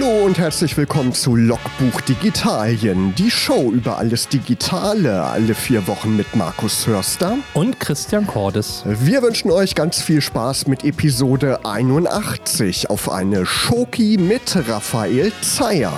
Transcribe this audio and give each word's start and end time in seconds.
Hallo 0.00 0.24
und 0.24 0.38
herzlich 0.38 0.78
willkommen 0.78 1.12
zu 1.12 1.36
Logbuch 1.36 2.00
Digitalien, 2.00 3.14
die 3.16 3.30
Show 3.30 3.70
über 3.70 3.98
alles 3.98 4.28
Digitale, 4.28 5.24
alle 5.24 5.54
vier 5.54 5.86
Wochen 5.86 6.16
mit 6.16 6.34
Markus 6.34 6.86
Hörster 6.86 7.36
und 7.52 7.78
Christian 7.80 8.26
Cordes. 8.26 8.82
Wir 8.86 9.20
wünschen 9.20 9.50
euch 9.50 9.74
ganz 9.74 10.00
viel 10.00 10.22
Spaß 10.22 10.68
mit 10.68 10.84
Episode 10.84 11.66
81 11.66 12.88
auf 12.88 13.10
eine 13.10 13.44
Schoki 13.44 14.16
mit 14.16 14.56
Raphael 14.68 15.32
Zeyer. 15.42 15.92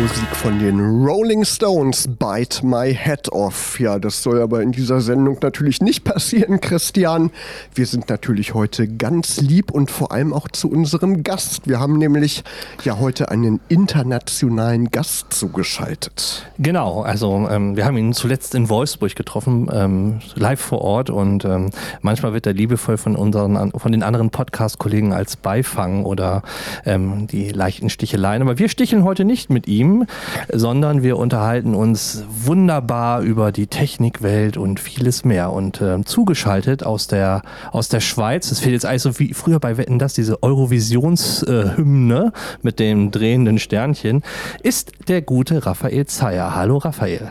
Musik 0.00 0.36
von 0.36 0.60
den 0.60 0.78
Rolling 1.04 1.44
Stones, 1.44 2.06
Bite 2.06 2.64
My 2.64 2.94
Head 2.94 3.32
Off. 3.32 3.80
Ja, 3.80 3.98
das 3.98 4.22
soll 4.22 4.40
aber 4.40 4.62
in 4.62 4.70
dieser 4.70 5.00
Sendung 5.00 5.38
natürlich 5.42 5.80
nicht 5.80 6.04
passieren, 6.04 6.60
Christian. 6.60 7.32
Wir 7.74 7.84
sind 7.84 8.08
natürlich 8.08 8.54
heute 8.54 8.86
ganz 8.86 9.40
lieb 9.40 9.72
und 9.72 9.90
vor 9.90 10.12
allem 10.12 10.32
auch 10.32 10.46
zu 10.46 10.70
unserem 10.70 11.24
Gast. 11.24 11.66
Wir 11.66 11.80
haben 11.80 11.98
nämlich 11.98 12.44
ja 12.84 13.00
heute 13.00 13.32
einen 13.32 13.58
internationalen 13.68 14.92
Gast 14.92 15.32
zugeschaltet. 15.32 16.48
Genau, 16.60 17.02
also 17.02 17.48
ähm, 17.50 17.76
wir 17.76 17.84
haben 17.84 17.96
ihn 17.96 18.12
zuletzt 18.12 18.54
in 18.54 18.68
Wolfsburg 18.68 19.16
getroffen, 19.16 19.68
ähm, 19.72 20.20
live 20.36 20.60
vor 20.60 20.82
Ort 20.82 21.10
und 21.10 21.44
ähm, 21.44 21.70
manchmal 22.02 22.32
wird 22.32 22.46
er 22.46 22.52
liebevoll 22.52 22.98
von 22.98 23.16
unseren, 23.16 23.72
von 23.72 23.90
den 23.90 24.04
anderen 24.04 24.30
Podcast-Kollegen 24.30 25.12
als 25.12 25.34
Beifang 25.34 26.04
oder 26.04 26.42
ähm, 26.86 27.26
die 27.26 27.48
leichten 27.48 27.90
Sticheleien. 27.90 28.42
Aber 28.42 28.60
wir 28.60 28.68
sticheln 28.68 29.02
heute 29.02 29.24
nicht 29.24 29.50
mit 29.50 29.66
ihm 29.66 29.87
ihm, 29.88 30.06
sondern 30.52 31.02
wir 31.02 31.16
unterhalten 31.16 31.74
uns 31.74 32.24
wunderbar 32.28 33.22
über 33.22 33.52
die 33.52 33.66
Technikwelt 33.66 34.56
und 34.56 34.80
vieles 34.80 35.24
mehr. 35.24 35.52
Und 35.52 35.80
äh, 35.80 36.04
zugeschaltet 36.04 36.84
aus 36.84 37.06
der, 37.06 37.42
aus 37.72 37.88
der 37.88 38.00
Schweiz, 38.00 38.48
das 38.48 38.60
fehlt 38.60 38.74
jetzt 38.74 38.86
eigentlich 38.86 39.02
so 39.02 39.18
wie 39.18 39.34
früher 39.34 39.60
bei 39.60 39.76
Wetten, 39.76 39.98
das 39.98 40.14
diese 40.14 40.42
Eurovisionshymne 40.42 42.32
äh, 42.34 42.38
mit 42.62 42.78
dem 42.78 43.10
drehenden 43.10 43.58
Sternchen, 43.58 44.22
ist 44.62 44.92
der 45.08 45.22
gute 45.22 45.66
Raphael 45.66 46.06
Zeyer. 46.06 46.54
Hallo 46.54 46.78
Raphael. 46.78 47.30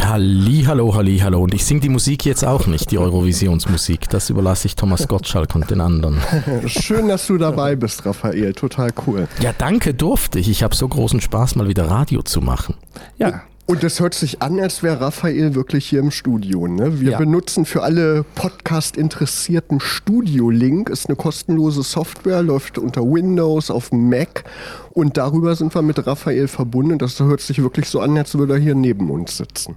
Halli, 0.00 0.64
hallo, 0.66 0.94
halli, 0.94 1.18
hallo. 1.18 1.42
Und 1.42 1.54
ich 1.54 1.64
singe 1.64 1.80
die 1.80 1.88
Musik 1.88 2.24
jetzt 2.24 2.44
auch 2.44 2.66
nicht, 2.66 2.90
die 2.90 2.98
Eurovisionsmusik. 2.98 4.08
Das 4.08 4.30
überlasse 4.30 4.66
ich 4.66 4.76
Thomas 4.76 5.06
Gottschalk 5.06 5.54
und 5.54 5.70
den 5.70 5.80
anderen. 5.80 6.20
Schön, 6.66 7.08
dass 7.08 7.26
du 7.26 7.38
dabei 7.38 7.76
bist, 7.76 8.04
Raphael. 8.04 8.52
Total 8.52 8.90
cool. 9.06 9.28
Ja, 9.40 9.52
danke, 9.56 9.94
durfte 9.94 10.38
ich. 10.38 10.48
Ich 10.48 10.62
habe 10.62 10.74
so 10.74 10.88
großen 10.88 11.20
Spaß, 11.20 11.56
mal 11.56 11.68
wieder 11.68 11.88
Radio 11.88 12.22
zu 12.22 12.40
machen. 12.40 12.74
Ja, 13.18 13.42
und 13.66 13.84
es 13.84 14.00
hört 14.00 14.14
sich 14.14 14.42
an, 14.42 14.58
als 14.58 14.82
wäre 14.82 15.00
Raphael 15.00 15.54
wirklich 15.54 15.86
hier 15.86 16.00
im 16.00 16.10
Studio. 16.10 16.66
Ne? 16.66 17.00
Wir 17.00 17.12
ja. 17.12 17.18
benutzen 17.18 17.64
für 17.64 17.82
alle 17.82 18.24
Podcast-Interessierten 18.34 19.80
Studio-Link. 19.80 20.90
Ist 20.90 21.08
eine 21.08 21.16
kostenlose 21.16 21.82
Software, 21.82 22.42
läuft 22.42 22.76
unter 22.76 23.02
Windows 23.02 23.70
auf 23.70 23.92
Mac. 23.92 24.44
Und 24.90 25.16
darüber 25.16 25.54
sind 25.54 25.74
wir 25.74 25.82
mit 25.82 26.04
Raphael 26.06 26.48
verbunden. 26.48 26.98
Das 26.98 27.20
hört 27.20 27.40
sich 27.40 27.62
wirklich 27.62 27.88
so 27.88 28.00
an, 28.00 28.18
als 28.18 28.36
würde 28.36 28.54
er 28.54 28.58
hier 28.58 28.74
neben 28.74 29.10
uns 29.10 29.36
sitzen. 29.36 29.76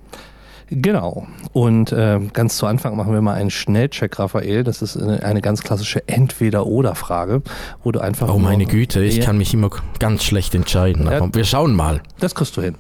Genau. 0.72 1.27
Und 1.53 1.92
äh, 1.92 2.20
ganz 2.33 2.58
zu 2.58 2.66
Anfang 2.66 2.97
machen 2.97 3.14
wir 3.14 3.22
mal 3.22 3.36
einen 3.36 3.52
Schnellcheck, 3.52 4.17
Raphael. 4.17 4.64
Das 4.64 4.81
ist 4.81 4.97
eine, 4.97 5.22
eine 5.23 5.42
ganz 5.42 5.61
klassische 5.61 6.08
Entweder-Oder-Frage, 6.08 7.44
wo 7.83 7.92
du 7.92 7.99
einfach. 7.99 8.33
Oh, 8.33 8.39
meine 8.39 8.66
Güte, 8.66 9.03
ich 9.03 9.22
kann 9.22 9.38
mich 9.38 9.53
immer 9.53 9.70
ganz 9.99 10.23
schlecht 10.23 10.55
entscheiden. 10.55 11.05
Ja, 11.05 11.30
wir 11.31 11.44
schauen 11.44 11.75
mal. 11.75 12.02
Das 12.20 12.33
kriegst 12.33 12.58
du 12.58 12.61
hin. 12.61 12.75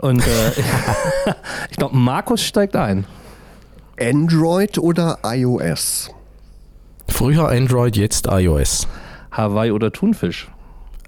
Und 0.00 0.26
äh, 0.26 0.50
ich 1.70 1.76
glaube, 1.76 1.96
Markus 1.96 2.42
steigt 2.42 2.74
ein. 2.74 3.04
Android 4.00 4.78
oder 4.78 5.18
iOS? 5.24 6.10
Früher 7.08 7.50
Android, 7.50 7.96
jetzt 7.96 8.26
iOS. 8.26 8.88
Hawaii 9.30 9.70
oder 9.70 9.92
Thunfisch? 9.92 10.48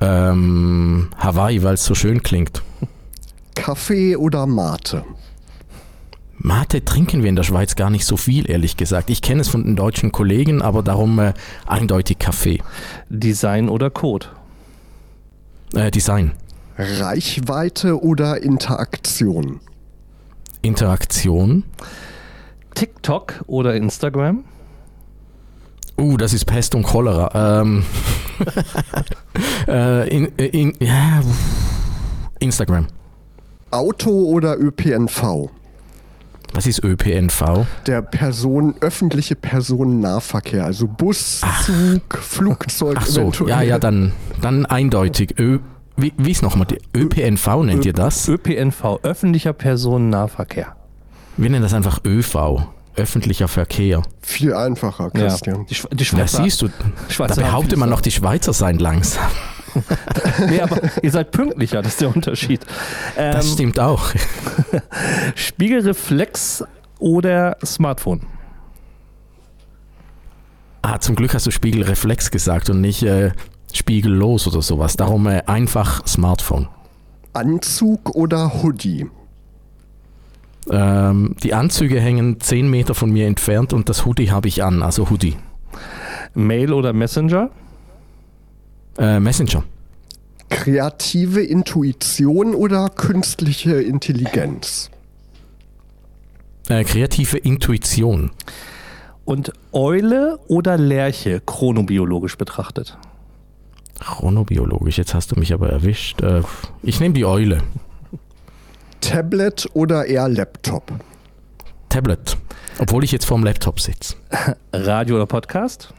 Ähm, 0.01 1.09
Hawaii, 1.17 1.63
weil 1.63 1.75
es 1.75 1.85
so 1.85 1.95
schön 1.95 2.23
klingt. 2.23 2.63
Kaffee 3.55 4.17
oder 4.17 4.47
Mate? 4.47 5.05
Mate 6.37 6.85
trinken 6.85 7.23
wir 7.23 7.31
in 7.31 7.37
der 7.37 7.45
Schweiz 7.45 7.77
gar 7.77 7.89
nicht 7.89 8.05
so 8.05 8.17
viel, 8.17 8.51
ehrlich 8.51 8.77
gesagt. 8.77 9.09
Ich 9.09 9.23
kenne 9.23 9.41
es 9.41 9.49
von 9.49 9.65
den 9.65 9.77
deutschen 9.77 10.13
Kollegen, 10.13 10.61
aber 10.61 10.83
darum 10.83 11.19
äh, 11.19 11.33
eindeutig 11.67 12.19
Kaffee. 12.19 12.61
Design 13.09 13.69
oder 13.69 13.89
Code? 13.89 14.27
Äh, 15.75 15.91
Design. 15.91 16.33
Reichweite 16.83 18.03
oder 18.03 18.43
Interaktion? 18.43 19.61
Interaktion. 20.63 21.65
TikTok 22.75 23.45
oder 23.47 23.75
Instagram? 23.75 24.45
Uh, 25.99 26.17
das 26.17 26.33
ist 26.33 26.47
Pest 26.47 26.75
und 26.75 26.85
Cholera. 26.85 27.61
Ähm, 27.61 27.85
äh, 29.69 30.09
in, 30.09 30.39
äh, 30.39 30.47
in, 30.47 30.75
ja, 30.81 31.23
Instagram. 32.39 32.87
Auto 33.71 34.11
oder 34.11 34.59
ÖPNV? 34.59 35.51
Was 36.55 36.67
ist 36.67 36.85
ÖPNV? 36.85 37.67
Der 37.87 38.03
Person, 38.03 38.75
öffentliche 38.81 39.35
Personennahverkehr, 39.35 40.65
also 40.65 40.87
Bus, 40.87 41.41
Ach. 41.43 41.65
Zug, 41.65 42.19
Flugzeug. 42.19 42.97
Ach 43.01 43.07
so, 43.07 43.21
eventuell. 43.23 43.51
ja, 43.51 43.63
ja, 43.63 43.79
dann, 43.79 44.13
dann 44.41 44.67
eindeutig. 44.67 45.39
Ö 45.39 45.61
wie, 45.97 46.13
wie 46.17 46.31
ist 46.31 46.43
nochmal? 46.43 46.67
ÖPNV 46.97 47.65
nennt 47.65 47.85
Ö 47.85 47.89
ihr 47.89 47.93
das? 47.93 48.29
ÖPNV, 48.29 49.01
öffentlicher 49.03 49.53
Personennahverkehr. 49.53 50.77
Wir 51.37 51.51
nennen 51.51 51.63
das 51.63 51.75
einfach 51.75 52.01
ÖV. 52.05 52.67
Öffentlicher 52.95 53.49
Verkehr. 53.49 54.03
Viel 54.21 54.53
einfacher, 54.53 55.11
Christian. 55.11 55.61
Ja. 55.61 55.87
Die, 55.91 55.97
die 55.97 56.05
Schweizer, 56.05 56.39
da 56.39 56.45
siehst 56.45 56.61
du, 56.61 56.69
Schweizer 57.09 57.37
da 57.37 57.43
behauptet 57.43 57.79
man 57.79 57.89
noch, 57.89 58.03
die 58.03 58.11
Schweizer 58.11 58.53
seien 58.53 58.79
langsam. 58.79 59.31
nee, 60.51 60.61
aber 60.61 60.79
ihr 61.03 61.11
seid 61.11 61.31
pünktlicher, 61.31 61.81
das 61.81 61.93
ist 61.93 62.01
der 62.03 62.15
Unterschied. 62.15 62.61
Ähm, 63.17 63.33
das 63.33 63.51
stimmt 63.51 63.81
auch. 63.81 64.13
Spiegelreflex 65.35 66.65
oder 66.99 67.57
Smartphone? 67.65 68.21
Ah, 70.83 70.99
zum 70.99 71.15
Glück 71.15 71.33
hast 71.33 71.47
du 71.47 71.51
Spiegelreflex 71.51 72.31
gesagt 72.31 72.69
und 72.69 72.81
nicht 72.81 73.03
äh, 73.05 73.31
spiegellos 73.77 74.47
oder 74.47 74.63
sowas. 74.63 74.97
Darum 74.97 75.27
äh, 75.27 75.43
einfach 75.47 76.07
Smartphone. 76.07 76.69
Anzug 77.33 78.15
oder 78.15 78.63
Hoodie? 78.63 79.07
Ähm, 80.71 81.37
die 81.43 81.55
Anzüge 81.55 82.01
hängen 82.01 82.41
10 82.41 82.69
Meter 82.69 82.95
von 82.95 83.11
mir 83.11 83.27
entfernt 83.27 83.73
und 83.73 83.89
das 83.89 84.05
Hoodie 84.07 84.31
habe 84.31 84.49
ich 84.49 84.63
an, 84.63 84.83
also 84.83 85.11
Hoodie. 85.11 85.37
Mail 86.35 86.73
oder 86.73 86.93
Messenger? 86.93 87.51
Äh, 88.99 89.21
Messenger. 89.21 89.65
Kreative 90.51 91.43
Intuition 91.43 92.55
oder 92.55 92.89
künstliche 92.91 93.81
Intelligenz? 93.81 94.91
Äh, 96.69 96.85
kreative 96.85 97.39
Intuition. 97.39 98.31
Und 99.25 99.53
Eule 99.73 100.39
oder 100.49 100.77
Lerche, 100.77 101.41
chronobiologisch 101.45 102.37
betrachtet? 102.37 102.99
Chronobiologisch, 104.03 104.99
jetzt 104.99 105.15
hast 105.15 105.33
du 105.33 105.39
mich 105.39 105.53
aber 105.53 105.71
erwischt. 105.71 106.21
Äh, 106.23 106.43
ich 106.83 107.01
nehme 107.01 107.15
die 107.15 107.25
Eule. 107.25 107.63
Tablet 109.01 109.69
oder 109.75 110.07
eher 110.07 110.29
Laptop? 110.29 110.93
Tablet. 111.89 112.37
Obwohl 112.79 113.05
ich 113.05 113.13
jetzt 113.13 113.25
vorm 113.27 113.45
Laptop 113.45 113.81
sitze. 113.81 114.15
Radio 114.73 115.17
oder 115.17 115.27
Podcast? 115.27 115.93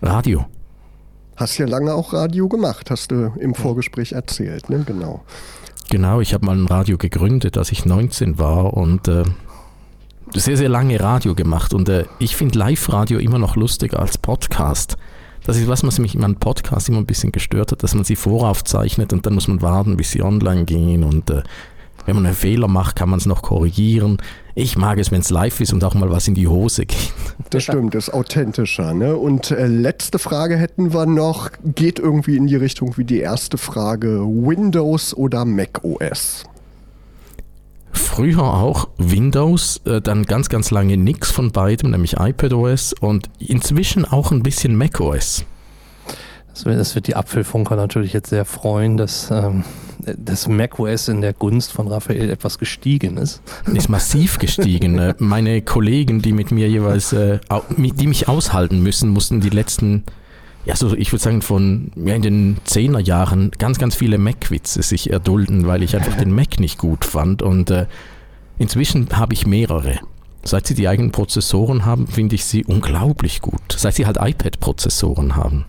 Radio. 0.00 0.46
Hast 1.36 1.58
ja 1.58 1.66
lange 1.66 1.94
auch 1.94 2.12
Radio 2.12 2.48
gemacht, 2.48 2.90
hast 2.90 3.10
du 3.10 3.32
im 3.38 3.54
Vorgespräch 3.54 4.12
erzählt, 4.12 4.68
ne? 4.68 4.82
Genau. 4.86 5.24
Genau, 5.90 6.20
ich 6.20 6.34
habe 6.34 6.46
mal 6.46 6.56
ein 6.56 6.66
Radio 6.66 6.98
gegründet, 6.98 7.58
als 7.58 7.72
ich 7.72 7.84
19 7.84 8.38
war 8.38 8.74
und 8.74 9.08
äh, 9.08 9.24
sehr, 10.34 10.56
sehr 10.56 10.68
lange 10.68 10.98
Radio 11.00 11.34
gemacht. 11.34 11.74
Und 11.74 11.88
äh, 11.88 12.04
ich 12.18 12.36
finde 12.36 12.58
Live-Radio 12.58 13.18
immer 13.18 13.38
noch 13.38 13.56
lustiger 13.56 14.00
als 14.00 14.18
Podcast. 14.18 14.96
Das 15.44 15.56
ist 15.56 15.68
was, 15.68 15.84
was 15.84 15.98
mich 15.98 16.14
in 16.14 16.20
meinem 16.20 16.36
Podcast 16.36 16.88
immer 16.88 16.98
ein 16.98 17.06
bisschen 17.06 17.32
gestört 17.32 17.72
hat, 17.72 17.82
dass 17.82 17.94
man 17.94 18.04
sie 18.04 18.16
voraufzeichnet 18.16 19.12
und 19.12 19.26
dann 19.26 19.34
muss 19.34 19.48
man 19.48 19.60
warten, 19.60 19.96
bis 19.96 20.12
sie 20.12 20.22
online 20.22 20.64
gehen 20.64 21.02
und 21.02 21.30
äh, 21.30 21.42
wenn 22.06 22.16
man 22.16 22.26
einen 22.26 22.34
Fehler 22.34 22.68
macht, 22.68 22.96
kann 22.96 23.08
man 23.08 23.18
es 23.18 23.26
noch 23.26 23.42
korrigieren. 23.42 24.18
Ich 24.54 24.76
mag 24.76 24.98
es, 24.98 25.10
wenn 25.10 25.20
es 25.20 25.30
live 25.30 25.60
ist 25.60 25.72
und 25.72 25.84
auch 25.84 25.94
mal 25.94 26.10
was 26.10 26.26
in 26.28 26.34
die 26.34 26.48
Hose 26.48 26.86
geht. 26.86 27.12
Das 27.50 27.64
stimmt, 27.64 27.94
das 27.94 28.08
ist 28.08 28.14
authentischer. 28.14 28.92
Ne? 28.94 29.16
Und 29.16 29.50
äh, 29.50 29.66
letzte 29.66 30.18
Frage 30.18 30.56
hätten 30.56 30.92
wir 30.92 31.06
noch, 31.06 31.50
geht 31.64 31.98
irgendwie 31.98 32.36
in 32.36 32.46
die 32.46 32.56
Richtung 32.56 32.96
wie 32.96 33.04
die 33.04 33.20
erste 33.20 33.58
Frage, 33.58 34.20
Windows 34.20 35.14
oder 35.14 35.44
Mac 35.44 35.84
OS? 35.84 36.44
Früher 37.92 38.42
auch 38.42 38.88
Windows, 38.98 39.80
äh, 39.84 40.00
dann 40.00 40.24
ganz, 40.24 40.48
ganz 40.48 40.70
lange 40.70 40.96
nichts 40.96 41.30
von 41.30 41.52
beidem, 41.52 41.90
nämlich 41.90 42.14
iPadOS 42.18 42.94
und 42.94 43.30
inzwischen 43.38 44.04
auch 44.04 44.32
ein 44.32 44.42
bisschen 44.42 44.76
macOS. 44.76 45.44
Das 46.64 46.94
wird, 46.94 47.06
die 47.06 47.16
Apfelfunker 47.16 47.76
natürlich 47.76 48.12
jetzt 48.12 48.28
sehr 48.28 48.44
freuen, 48.44 48.96
dass 48.98 49.30
ähm, 49.30 49.64
das 50.18 50.48
macOS 50.48 51.08
in 51.08 51.20
der 51.20 51.32
Gunst 51.32 51.72
von 51.72 51.88
Raphael 51.88 52.30
etwas 52.30 52.58
gestiegen 52.58 53.16
ist. 53.16 53.42
Ist 53.72 53.88
massiv 53.88 54.38
gestiegen. 54.38 54.98
Äh, 54.98 55.14
Meine 55.18 55.62
Kollegen, 55.62 56.20
die 56.20 56.32
mit 56.32 56.50
mir 56.50 56.68
jeweils, 56.68 57.12
äh, 57.12 57.38
die 57.78 58.06
mich 58.06 58.28
aushalten 58.28 58.82
müssen, 58.82 59.10
mussten 59.10 59.40
die 59.40 59.50
letzten, 59.50 60.04
ja, 60.64 60.76
so 60.76 60.94
ich 60.94 61.12
würde 61.12 61.22
sagen, 61.22 61.42
von 61.42 61.90
ja, 61.96 62.14
in 62.14 62.22
den 62.22 62.56
Zehnerjahren 62.64 63.50
ganz, 63.58 63.78
ganz 63.78 63.94
viele 63.94 64.18
Mac-Witze 64.18 64.82
sich 64.82 65.10
erdulden, 65.10 65.66
weil 65.66 65.82
ich 65.82 65.96
einfach 65.96 66.16
den 66.16 66.32
Mac 66.34 66.60
nicht 66.60 66.78
gut 66.78 67.04
fand. 67.04 67.42
Und 67.42 67.70
äh, 67.70 67.86
inzwischen 68.58 69.08
habe 69.12 69.34
ich 69.34 69.46
mehrere. 69.46 69.98
Seit 70.44 70.66
sie 70.66 70.74
die 70.74 70.88
eigenen 70.88 71.12
Prozessoren 71.12 71.84
haben, 71.84 72.08
finde 72.08 72.34
ich 72.34 72.44
sie 72.44 72.64
unglaublich 72.64 73.42
gut. 73.42 73.60
Seit 73.76 73.94
sie 73.94 74.06
halt 74.06 74.18
iPad-Prozessoren 74.20 75.36
haben. 75.36 75.66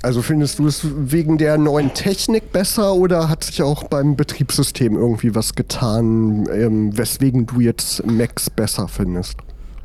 Also 0.00 0.22
findest 0.22 0.58
du 0.58 0.66
es 0.66 0.80
wegen 0.82 1.36
der 1.36 1.58
neuen 1.58 1.92
Technik 1.92 2.50
besser 2.50 2.94
oder 2.94 3.28
hat 3.28 3.44
sich 3.44 3.62
auch 3.62 3.84
beim 3.84 4.16
Betriebssystem 4.16 4.96
irgendwie 4.96 5.34
was 5.34 5.54
getan, 5.54 6.46
ähm, 6.50 6.96
weswegen 6.96 7.44
du 7.44 7.60
jetzt 7.60 8.06
Macs 8.06 8.48
besser 8.48 8.88
findest? 8.88 9.36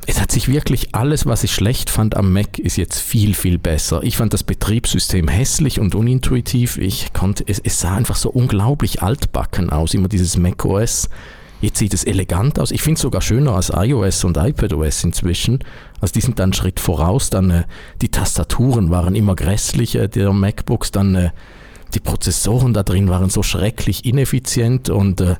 Es 0.10 0.20
hat 0.20 0.32
sich 0.32 0.48
wirklich 0.48 0.96
alles, 0.96 1.28
was 1.28 1.44
ich 1.44 1.52
schlecht 1.52 1.92
fand 1.92 2.18
am 2.18 2.34
Mac, 2.34 2.58
ist 2.58 2.78
jetzt 2.78 3.00
viel, 3.00 3.36
viel 3.36 3.60
besser. 3.60 4.02
Ich 4.02 4.18
fand 4.18 4.34
das 4.34 4.42
Betriebssystem 4.42 5.28
hässlich 5.28 5.80
und 5.80 5.94
unintuitiv. 5.94 6.80
Ich 6.80 7.14
konnte, 7.14 7.44
es, 7.46 7.60
es 7.60 7.80
sah 7.80 7.96
einfach 7.96 8.16
so 8.16 8.32
unglaublich 8.32 9.04
altbacken 9.04 9.70
aus, 9.70 9.94
immer 9.94 10.08
dieses 10.08 10.36
Mac 10.36 10.66
OS. 10.66 11.10
Jetzt 11.62 11.78
sieht 11.78 11.94
es 11.94 12.06
elegant 12.06 12.58
aus. 12.58 12.72
Ich 12.72 12.82
finde 12.82 12.96
es 12.96 13.04
sogar 13.04 13.22
schöner 13.22 13.54
als 13.54 13.70
iOS 13.72 14.24
und 14.24 14.38
iPadOS 14.38 15.04
inzwischen. 15.04 15.60
Also 16.02 16.14
die 16.14 16.22
sind 16.22 16.40
dann 16.40 16.46
einen 16.46 16.54
Schritt 16.54 16.80
voraus. 16.80 17.30
Dann 17.30 17.52
äh, 17.52 17.64
die 18.02 18.10
Tastaturen 18.10 18.90
waren 18.90 19.14
immer 19.14 19.36
grässlicher 19.36 20.08
der 20.08 20.34
MacBooks. 20.34 20.90
Dann 20.90 21.14
äh, 21.14 21.30
die 21.94 22.00
Prozessoren 22.00 22.74
da 22.74 22.82
drin 22.82 23.10
waren 23.10 23.30
so 23.30 23.44
schrecklich 23.44 24.06
ineffizient 24.06 24.90
und 24.90 25.22
äh, 25.22 25.36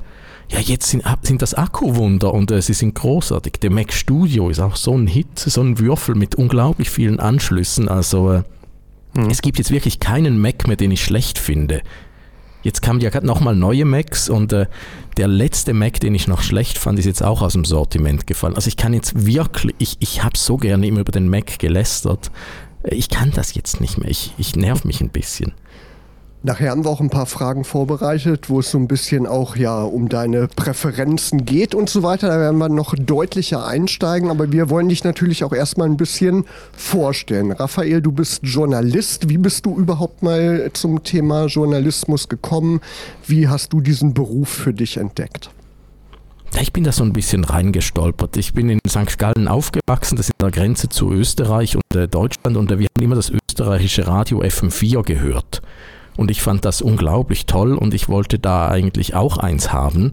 ja, 0.50 0.58
jetzt 0.58 0.88
sind, 0.88 1.04
sind 1.22 1.42
das 1.42 1.54
Akkuwunder 1.54 2.34
und 2.34 2.50
äh, 2.50 2.60
sie 2.60 2.74
sind 2.74 2.94
großartig. 2.94 3.54
Der 3.62 3.70
Mac 3.70 3.92
Studio 3.92 4.50
ist 4.50 4.58
auch 4.58 4.76
so 4.76 4.96
ein 4.96 5.06
Hit, 5.06 5.38
so 5.38 5.60
ein 5.60 5.78
Würfel 5.78 6.16
mit 6.16 6.34
unglaublich 6.34 6.90
vielen 6.90 7.20
Anschlüssen. 7.20 7.88
Also 7.88 8.32
äh, 8.32 8.42
hm. 9.14 9.30
es 9.30 9.42
gibt 9.42 9.58
jetzt 9.58 9.70
wirklich 9.70 10.00
keinen 10.00 10.40
Mac 10.40 10.66
mehr, 10.66 10.76
den 10.76 10.90
ich 10.90 11.04
schlecht 11.04 11.38
finde. 11.38 11.82
Jetzt 12.62 12.82
kamen 12.82 13.00
ja 13.00 13.10
gerade 13.10 13.26
nochmal 13.26 13.54
neue 13.54 13.84
Macs 13.84 14.28
und 14.28 14.52
äh, 14.52 14.66
der 15.16 15.28
letzte 15.28 15.72
Mac, 15.72 16.00
den 16.00 16.14
ich 16.14 16.26
noch 16.26 16.42
schlecht 16.42 16.78
fand, 16.78 16.98
ist 16.98 17.06
jetzt 17.06 17.22
auch 17.22 17.42
aus 17.42 17.54
dem 17.54 17.64
Sortiment 17.64 18.26
gefallen. 18.26 18.54
Also 18.54 18.68
ich 18.68 18.76
kann 18.76 18.92
jetzt 18.92 19.24
wirklich, 19.26 19.74
ich, 19.78 19.96
ich 20.00 20.24
habe 20.24 20.36
so 20.36 20.56
gerne 20.56 20.86
immer 20.86 21.00
über 21.00 21.12
den 21.12 21.28
Mac 21.28 21.58
gelästert. 21.58 22.30
Ich 22.82 23.08
kann 23.08 23.30
das 23.30 23.54
jetzt 23.54 23.80
nicht 23.80 23.98
mehr. 23.98 24.10
Ich, 24.10 24.34
ich 24.36 24.56
nerv 24.56 24.84
mich 24.84 25.00
ein 25.00 25.10
bisschen. 25.10 25.52
Nachher 26.42 26.70
haben 26.70 26.84
wir 26.84 26.90
auch 26.90 27.02
ein 27.02 27.10
paar 27.10 27.26
Fragen 27.26 27.64
vorbereitet, 27.64 28.48
wo 28.48 28.60
es 28.60 28.70
so 28.70 28.78
ein 28.78 28.88
bisschen 28.88 29.26
auch 29.26 29.56
ja 29.56 29.82
um 29.82 30.08
deine 30.08 30.48
Präferenzen 30.48 31.44
geht 31.44 31.74
und 31.74 31.90
so 31.90 32.02
weiter. 32.02 32.28
Da 32.28 32.38
werden 32.38 32.56
wir 32.56 32.70
noch 32.70 32.94
deutlicher 32.94 33.66
einsteigen, 33.66 34.30
aber 34.30 34.50
wir 34.50 34.70
wollen 34.70 34.88
dich 34.88 35.04
natürlich 35.04 35.44
auch 35.44 35.52
erstmal 35.52 35.86
ein 35.86 35.98
bisschen 35.98 36.46
vorstellen. 36.72 37.52
Raphael, 37.52 38.00
du 38.00 38.12
bist 38.12 38.40
Journalist. 38.42 39.28
Wie 39.28 39.36
bist 39.36 39.66
du 39.66 39.76
überhaupt 39.76 40.22
mal 40.22 40.70
zum 40.72 41.04
Thema 41.04 41.44
Journalismus 41.44 42.30
gekommen? 42.30 42.80
Wie 43.26 43.48
hast 43.48 43.74
du 43.74 43.82
diesen 43.82 44.14
Beruf 44.14 44.48
für 44.48 44.72
dich 44.72 44.96
entdeckt? 44.96 45.50
Ich 46.58 46.72
bin 46.72 46.84
da 46.84 46.92
so 46.92 47.04
ein 47.04 47.12
bisschen 47.12 47.44
reingestolpert. 47.44 48.38
Ich 48.38 48.54
bin 48.54 48.70
in 48.70 48.80
St. 48.88 49.18
Gallen 49.18 49.46
aufgewachsen, 49.46 50.16
das 50.16 50.28
ist 50.28 50.34
an 50.40 50.50
der 50.50 50.58
Grenze 50.58 50.88
zu 50.88 51.12
Österreich 51.12 51.76
und 51.76 51.82
äh, 51.94 52.08
Deutschland 52.08 52.56
und 52.56 52.72
äh, 52.72 52.78
wir 52.78 52.86
haben 52.86 53.04
immer 53.04 53.14
das 53.14 53.30
österreichische 53.30 54.06
Radio 54.06 54.40
FM4 54.40 55.02
gehört. 55.04 55.60
Und 56.20 56.30
ich 56.30 56.42
fand 56.42 56.66
das 56.66 56.82
unglaublich 56.82 57.46
toll 57.46 57.72
und 57.72 57.94
ich 57.94 58.10
wollte 58.10 58.38
da 58.38 58.68
eigentlich 58.68 59.14
auch 59.14 59.38
eins 59.38 59.72
haben. 59.72 60.12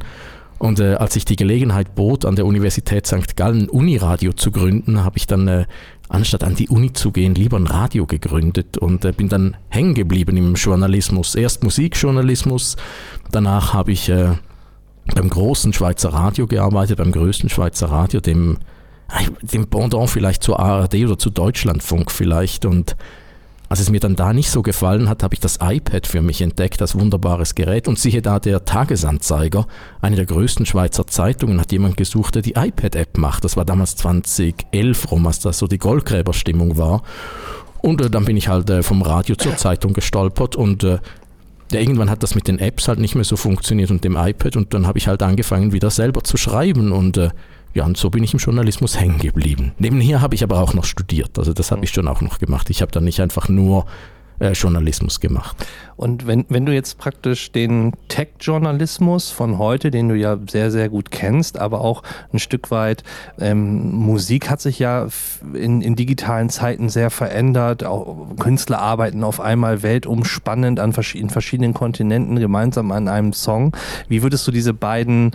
Und 0.57 0.79
äh, 0.79 0.93
als 0.93 1.17
ich 1.17 1.25
die 1.25 1.35
Gelegenheit 1.35 1.95
bot, 1.95 2.23
an 2.23 2.37
der 2.37 2.45
Universität 2.45 3.05
St. 3.05 3.35
Gallen 3.35 3.67
Uniradio 3.67 4.31
zu 4.31 4.51
gründen, 4.51 5.03
habe 5.03 5.17
ich 5.17 5.27
dann, 5.27 5.49
äh, 5.49 5.65
anstatt 6.07 6.45
an 6.45 6.55
die 6.55 6.69
Uni 6.69 6.93
zu 6.93 7.11
gehen, 7.11 7.35
lieber 7.35 7.57
ein 7.57 7.67
Radio 7.67 8.05
gegründet 8.05 8.77
und 8.77 9.03
äh, 9.03 9.11
bin 9.11 9.27
dann 9.27 9.57
hängen 9.67 9.95
geblieben 9.95 10.37
im 10.37 10.53
Journalismus. 10.53 11.35
Erst 11.35 11.65
Musikjournalismus, 11.65 12.77
danach 13.33 13.73
habe 13.73 13.91
ich 13.91 14.07
äh, 14.07 14.29
beim 15.13 15.29
großen 15.29 15.73
Schweizer 15.73 16.13
Radio 16.13 16.47
gearbeitet, 16.47 16.99
beim 16.99 17.11
größten 17.11 17.49
Schweizer 17.49 17.87
Radio, 17.87 18.21
dem, 18.21 18.59
dem 19.41 19.67
Pendant 19.67 20.09
vielleicht 20.09 20.41
zur 20.41 20.57
ARD 20.57 21.03
oder 21.03 21.17
zu 21.17 21.31
Deutschlandfunk 21.31 22.11
vielleicht 22.11 22.63
und 22.63 22.95
als 23.69 23.79
es 23.79 23.89
mir 23.89 23.99
dann 23.99 24.15
da 24.15 24.33
nicht 24.33 24.49
so 24.49 24.61
gefallen 24.61 25.09
hat, 25.09 25.23
habe 25.23 25.33
ich 25.33 25.39
das 25.39 25.59
iPad 25.61 26.07
für 26.07 26.21
mich 26.21 26.41
entdeckt, 26.41 26.79
das 26.79 26.97
wunderbares 26.97 27.55
Gerät. 27.55 27.87
Und 27.87 27.99
siehe 27.99 28.21
da, 28.21 28.39
der 28.39 28.65
Tagesanzeiger, 28.65 29.67
eine 30.01 30.15
der 30.15 30.25
größten 30.25 30.65
Schweizer 30.65 31.07
Zeitungen, 31.07 31.59
hat 31.59 31.71
jemand 31.71 31.97
gesucht, 31.97 32.35
der 32.35 32.41
die 32.41 32.53
iPad-App 32.53 33.17
macht. 33.17 33.43
Das 33.43 33.57
war 33.57 33.65
damals 33.65 33.95
2011 33.97 35.11
rum, 35.11 35.27
als 35.27 35.39
das 35.39 35.57
so 35.57 35.67
die 35.67 35.79
Goldgräberstimmung 35.79 36.77
war. 36.77 37.03
Und 37.81 38.01
äh, 38.01 38.09
dann 38.09 38.25
bin 38.25 38.37
ich 38.37 38.47
halt 38.47 38.69
äh, 38.69 38.83
vom 38.83 39.01
Radio 39.01 39.35
zur 39.35 39.55
Zeitung 39.57 39.93
gestolpert 39.93 40.55
und 40.55 40.83
äh, 40.83 40.99
ja, 41.71 41.79
irgendwann 41.81 42.09
hat 42.09 42.23
das 42.23 42.33
mit 42.33 42.47
den 42.47 42.59
Apps 42.59 42.87
halt 42.87 42.99
nicht 42.99 43.15
mehr 43.15 43.25
so 43.25 43.35
funktioniert 43.35 43.91
und 43.91 44.03
dem 44.03 44.15
iPad 44.15 44.55
und 44.55 44.73
dann 44.73 44.87
habe 44.87 44.97
ich 44.97 45.07
halt 45.07 45.21
angefangen, 45.21 45.73
wieder 45.73 45.89
selber 45.89 46.23
zu 46.23 46.37
schreiben 46.37 46.91
und 46.91 47.17
äh, 47.17 47.29
ja, 47.73 47.85
und 47.85 47.97
so 47.97 48.09
bin 48.09 48.23
ich 48.23 48.33
im 48.33 48.39
Journalismus 48.39 48.99
hängen 48.99 49.19
geblieben. 49.19 49.73
Nebenher 49.77 50.21
habe 50.21 50.35
ich 50.35 50.43
aber 50.43 50.61
auch 50.61 50.73
noch 50.73 50.85
studiert. 50.85 51.37
Also 51.37 51.53
das 51.53 51.71
habe 51.71 51.83
ich 51.83 51.91
schon 51.91 52.07
auch 52.07 52.21
noch 52.21 52.39
gemacht. 52.39 52.69
Ich 52.69 52.81
habe 52.81 52.91
dann 52.91 53.03
nicht 53.03 53.19
einfach 53.19 53.49
nur 53.49 53.85
äh, 54.39 54.51
Journalismus 54.51 55.19
gemacht. 55.19 55.65
Und 55.97 56.27
wenn, 56.27 56.45
wenn 56.49 56.65
du 56.65 56.73
jetzt 56.73 56.99
praktisch 56.99 57.51
den 57.51 57.91
Tech-Journalismus 58.07 59.31
von 59.31 59.57
heute, 59.57 59.89
den 59.89 60.09
du 60.09 60.15
ja 60.15 60.37
sehr, 60.47 60.69
sehr 60.69 60.89
gut 60.89 61.09
kennst, 61.09 61.57
aber 61.57 61.81
auch 61.81 62.03
ein 62.31 62.37
Stück 62.37 62.69
weit 62.69 63.03
ähm, 63.39 63.95
Musik 63.95 64.47
hat 64.49 64.61
sich 64.61 64.77
ja 64.77 65.07
in, 65.55 65.81
in 65.81 65.95
digitalen 65.95 66.49
Zeiten 66.49 66.89
sehr 66.89 67.09
verändert. 67.09 67.83
Auch 67.83 68.35
Künstler 68.39 68.79
arbeiten 68.79 69.23
auf 69.23 69.39
einmal 69.39 69.81
weltumspannend 69.81 70.79
an 70.79 70.93
vers 70.93 71.15
in 71.15 71.31
verschiedenen 71.31 71.73
Kontinenten 71.73 72.37
gemeinsam 72.37 72.91
an 72.91 73.07
einem 73.07 73.33
Song. 73.33 73.75
Wie 74.07 74.21
würdest 74.21 74.45
du 74.45 74.51
diese 74.51 74.73
beiden 74.73 75.31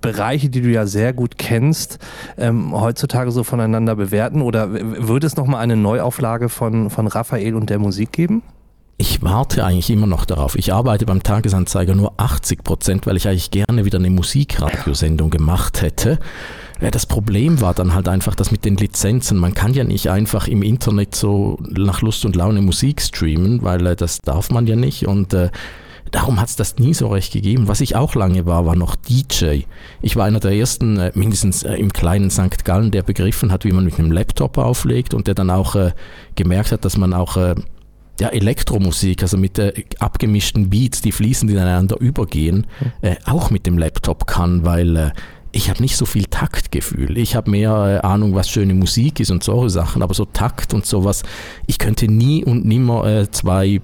Bereiche, 0.00 0.48
die 0.48 0.62
du 0.62 0.68
ja 0.68 0.86
sehr 0.86 1.12
gut 1.12 1.38
kennst, 1.38 1.98
ähm, 2.38 2.72
heutzutage 2.72 3.30
so 3.30 3.44
voneinander 3.44 3.94
bewerten? 3.94 4.42
Oder 4.42 4.72
würde 4.72 5.28
es 5.28 5.36
nochmal 5.36 5.60
eine 5.60 5.76
Neuauflage 5.76 6.48
von, 6.48 6.90
von 6.90 7.06
Raphael 7.06 7.54
und 7.54 7.70
der 7.70 7.78
Musik 7.78 8.15
geben? 8.16 8.42
Ich 8.98 9.22
warte 9.22 9.64
eigentlich 9.64 9.90
immer 9.90 10.06
noch 10.06 10.24
darauf. 10.24 10.56
Ich 10.56 10.72
arbeite 10.72 11.04
beim 11.04 11.22
Tagesanzeiger 11.22 11.94
nur 11.94 12.14
80 12.16 12.64
Prozent, 12.64 13.06
weil 13.06 13.16
ich 13.16 13.28
eigentlich 13.28 13.50
gerne 13.50 13.84
wieder 13.84 13.98
eine 13.98 14.08
Musikradiosendung 14.08 15.28
gemacht 15.28 15.82
hätte. 15.82 16.18
Das 16.80 17.04
Problem 17.04 17.60
war 17.60 17.74
dann 17.74 17.94
halt 17.94 18.08
einfach, 18.08 18.34
dass 18.34 18.50
mit 18.50 18.64
den 18.64 18.76
Lizenzen, 18.76 19.36
man 19.36 19.52
kann 19.52 19.74
ja 19.74 19.84
nicht 19.84 20.08
einfach 20.08 20.48
im 20.48 20.62
Internet 20.62 21.14
so 21.14 21.58
nach 21.60 22.00
Lust 22.00 22.24
und 22.24 22.36
Laune 22.36 22.62
Musik 22.62 23.02
streamen, 23.02 23.62
weil 23.62 23.86
äh, 23.86 23.96
das 23.96 24.20
darf 24.22 24.50
man 24.50 24.66
ja 24.66 24.76
nicht 24.76 25.06
und 25.06 25.32
äh, 25.34 25.50
Darum 26.12 26.40
hat 26.40 26.48
es 26.48 26.56
das 26.56 26.78
nie 26.78 26.94
so 26.94 27.08
recht 27.08 27.32
gegeben. 27.32 27.66
Was 27.66 27.80
ich 27.80 27.96
auch 27.96 28.14
lange 28.14 28.46
war, 28.46 28.64
war 28.64 28.76
noch 28.76 28.94
DJ. 28.94 29.62
Ich 30.00 30.16
war 30.16 30.24
einer 30.24 30.40
der 30.40 30.52
ersten, 30.52 30.98
äh, 30.98 31.10
mindestens 31.14 31.64
äh, 31.64 31.74
im 31.74 31.92
kleinen 31.92 32.30
St. 32.30 32.64
Gallen, 32.64 32.92
der 32.92 33.02
begriffen 33.02 33.50
hat, 33.50 33.64
wie 33.64 33.72
man 33.72 33.84
mit 33.84 33.98
einem 33.98 34.12
Laptop 34.12 34.56
auflegt 34.56 35.14
und 35.14 35.26
der 35.26 35.34
dann 35.34 35.50
auch 35.50 35.74
äh, 35.74 35.92
gemerkt 36.36 36.72
hat, 36.72 36.84
dass 36.84 36.96
man 36.96 37.12
auch 37.12 37.36
äh, 37.36 37.56
ja, 38.20 38.28
Elektromusik, 38.28 39.22
also 39.22 39.36
mit 39.36 39.58
äh, 39.58 39.84
abgemischten 39.98 40.70
Beats, 40.70 41.00
die 41.02 41.12
fließend 41.12 41.50
ineinander 41.50 42.00
übergehen, 42.00 42.66
äh, 43.02 43.16
auch 43.24 43.50
mit 43.50 43.66
dem 43.66 43.78
Laptop 43.78 44.26
kann, 44.26 44.64
weil 44.64 44.96
äh, 44.96 45.10
ich 45.52 45.70
habe 45.70 45.80
nicht 45.80 45.96
so 45.96 46.04
viel 46.04 46.24
Taktgefühl. 46.24 47.16
Ich 47.18 47.34
habe 47.34 47.50
mehr 47.50 48.00
äh, 48.02 48.06
Ahnung, 48.06 48.34
was 48.34 48.50
schöne 48.50 48.74
Musik 48.74 49.20
ist 49.20 49.30
und 49.30 49.42
solche 49.42 49.70
Sachen, 49.70 50.02
aber 50.02 50.14
so 50.14 50.24
Takt 50.24 50.74
und 50.74 50.86
sowas, 50.86 51.22
ich 51.66 51.78
könnte 51.78 52.08
nie 52.08 52.44
und 52.44 52.64
nimmer 52.64 53.06
äh, 53.06 53.30
zwei 53.30 53.80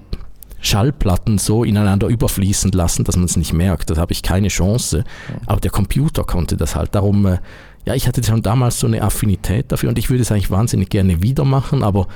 Schallplatten 0.63 1.39
so 1.39 1.63
ineinander 1.63 2.07
überfließen 2.07 2.71
lassen, 2.71 3.03
dass 3.03 3.17
man 3.17 3.25
es 3.25 3.35
nicht 3.35 3.53
merkt. 3.53 3.89
Da 3.89 3.97
habe 3.97 4.13
ich 4.13 4.21
keine 4.21 4.47
Chance. 4.47 5.03
Aber 5.45 5.59
der 5.59 5.71
Computer 5.71 6.23
konnte 6.23 6.55
das 6.55 6.75
halt. 6.75 6.95
Darum, 6.95 7.25
äh, 7.25 7.39
ja, 7.85 7.95
ich 7.95 8.07
hatte 8.07 8.23
schon 8.23 8.41
damals 8.41 8.79
so 8.79 8.87
eine 8.87 9.01
Affinität 9.01 9.71
dafür 9.71 9.89
und 9.89 9.97
ich 9.97 10.09
würde 10.09 10.21
es 10.21 10.31
eigentlich 10.31 10.51
wahnsinnig 10.51 10.89
gerne 10.89 11.21
wieder 11.21 11.43
machen, 11.43 11.83
aber 11.83 12.07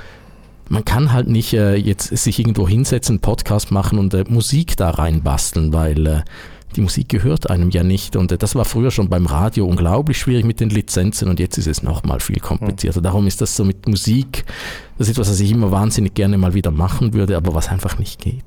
man 0.69 0.85
kann 0.85 1.13
halt 1.13 1.27
nicht 1.27 1.53
äh, 1.53 1.75
jetzt 1.75 2.15
sich 2.17 2.39
irgendwo 2.39 2.67
hinsetzen, 2.67 3.19
Podcast 3.19 3.71
machen 3.71 3.99
und 3.99 4.13
äh, 4.13 4.25
Musik 4.27 4.77
da 4.77 4.89
reinbasteln, 4.89 5.73
weil 5.73 6.07
äh, 6.07 6.21
die 6.75 6.81
Musik 6.81 7.09
gehört 7.09 7.49
einem 7.49 7.69
ja 7.69 7.83
nicht. 7.83 8.15
Und 8.15 8.31
äh, 8.31 8.37
das 8.37 8.55
war 8.55 8.65
früher 8.65 8.91
schon 8.91 9.09
beim 9.09 9.25
Radio 9.25 9.65
unglaublich 9.65 10.17
schwierig 10.17 10.45
mit 10.45 10.59
den 10.59 10.69
Lizenzen 10.69 11.29
und 11.29 11.39
jetzt 11.39 11.57
ist 11.57 11.67
es 11.67 11.83
nochmal 11.83 12.19
viel 12.19 12.39
komplizierter. 12.39 13.01
Darum 13.01 13.27
ist 13.27 13.41
das 13.41 13.55
so 13.55 13.63
mit 13.63 13.87
Musik, 13.87 14.45
das 14.97 15.07
ist 15.07 15.13
etwas, 15.13 15.29
was 15.29 15.39
ich 15.39 15.51
immer 15.51 15.71
wahnsinnig 15.71 16.13
gerne 16.13 16.37
mal 16.37 16.53
wieder 16.53 16.71
machen 16.71 17.13
würde, 17.13 17.37
aber 17.37 17.53
was 17.53 17.69
einfach 17.69 17.99
nicht 17.99 18.21
geht. 18.21 18.43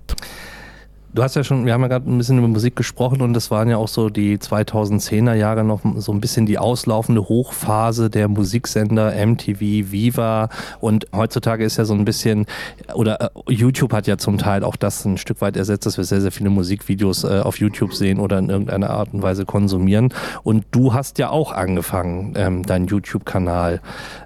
Du 1.12 1.25
hast 1.25 1.35
ja 1.35 1.43
schon, 1.43 1.67
wir 1.67 1.73
haben 1.73 1.81
ja 1.83 1.88
gerade 1.88 2.09
ein 2.09 2.19
bisschen 2.19 2.38
über 2.38 2.47
Musik 2.47 2.76
gesprochen 2.76 3.21
und 3.21 3.35
das 3.35 3.50
waren 3.50 3.69
ja 3.69 3.79
auch 3.79 3.88
so 3.88 4.11
die 4.11 4.38
2010er 4.38 5.35
Jahre 5.35 5.64
noch 5.64 5.81
so 5.97 6.12
ein 6.12 6.21
bisschen 6.21 6.47
die 6.47 6.57
auslaufende 6.57 7.29
Hochphase 7.29 8.11
der 8.11 8.29
Musiksender 8.29 9.12
MTV, 9.26 9.61
Viva 9.61 10.50
und 10.79 11.09
heutzutage 11.12 11.64
ist 11.64 11.79
ja 11.79 11.85
so 11.85 11.95
ein 11.95 12.05
bisschen, 12.05 12.47
oder 12.95 13.21
äh, 13.21 13.52
YouTube 13.52 13.93
hat 13.93 14.07
ja 14.07 14.19
zum 14.19 14.38
Teil 14.38 14.62
auch 14.62 14.76
das 14.76 15.05
ein 15.05 15.19
Stück 15.19 15.40
weit 15.40 15.57
ersetzt, 15.57 15.85
dass 15.85 15.97
wir 15.97 16.05
sehr, 16.05 16.21
sehr 16.21 16.31
viele 16.31 16.49
Musikvideos 16.49 17.25
äh, 17.25 17.40
auf 17.40 17.59
YouTube 17.59 17.93
sehen 17.93 18.21
oder 18.21 18.38
in 18.38 18.49
irgendeiner 18.49 18.90
Art 18.90 19.12
und 19.12 19.23
Weise 19.23 19.45
konsumieren. 19.45 20.14
Und 20.45 20.64
du 20.71 20.95
hast 20.95 21.19
ja 21.19 21.31
auch 21.31 21.50
angefangen, 21.50 22.35
ähm, 22.37 22.62
deinen 22.64 22.87
YouTube-Kanal 22.87 23.81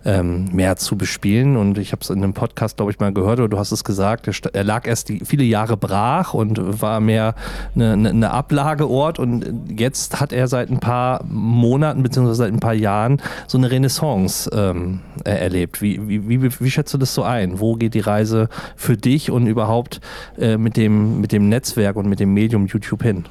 ähm, 0.04 0.50
mehr 0.52 0.76
zu 0.76 0.98
bespielen 0.98 1.56
und 1.56 1.78
ich 1.78 1.92
habe 1.92 2.02
es 2.02 2.10
in 2.10 2.22
einem 2.22 2.34
Podcast, 2.34 2.76
glaube 2.76 2.92
ich, 2.92 3.00
mal 3.00 3.14
gehört 3.14 3.38
oder 3.38 3.48
du 3.48 3.58
hast 3.58 3.72
es 3.72 3.84
gesagt, 3.84 4.28
er 4.52 4.64
lag 4.64 4.86
erst 4.86 5.08
die, 5.08 5.20
viele 5.24 5.44
Jahre 5.44 5.78
brach 5.78 6.34
und 6.34 6.73
war 6.80 7.00
mehr 7.00 7.34
eine, 7.74 8.10
eine 8.10 8.30
Ablageort 8.30 9.18
und 9.18 9.70
jetzt 9.76 10.20
hat 10.20 10.32
er 10.32 10.48
seit 10.48 10.70
ein 10.70 10.80
paar 10.80 11.24
Monaten 11.24 12.02
beziehungsweise 12.02 12.38
seit 12.38 12.52
ein 12.52 12.60
paar 12.60 12.74
Jahren 12.74 13.20
so 13.46 13.58
eine 13.58 13.70
Renaissance 13.70 14.50
ähm, 14.54 15.00
erlebt. 15.24 15.82
Wie, 15.82 16.08
wie, 16.08 16.42
wie, 16.42 16.60
wie 16.60 16.70
schätzt 16.70 16.94
du 16.94 16.98
das 16.98 17.14
so 17.14 17.22
ein? 17.22 17.60
Wo 17.60 17.74
geht 17.74 17.94
die 17.94 18.00
Reise 18.00 18.48
für 18.76 18.96
dich 18.96 19.30
und 19.30 19.46
überhaupt 19.46 20.00
äh, 20.38 20.56
mit, 20.56 20.76
dem, 20.76 21.20
mit 21.20 21.32
dem 21.32 21.48
Netzwerk 21.48 21.96
und 21.96 22.08
mit 22.08 22.20
dem 22.20 22.32
Medium 22.32 22.66
YouTube 22.66 23.02
hin? 23.02 23.24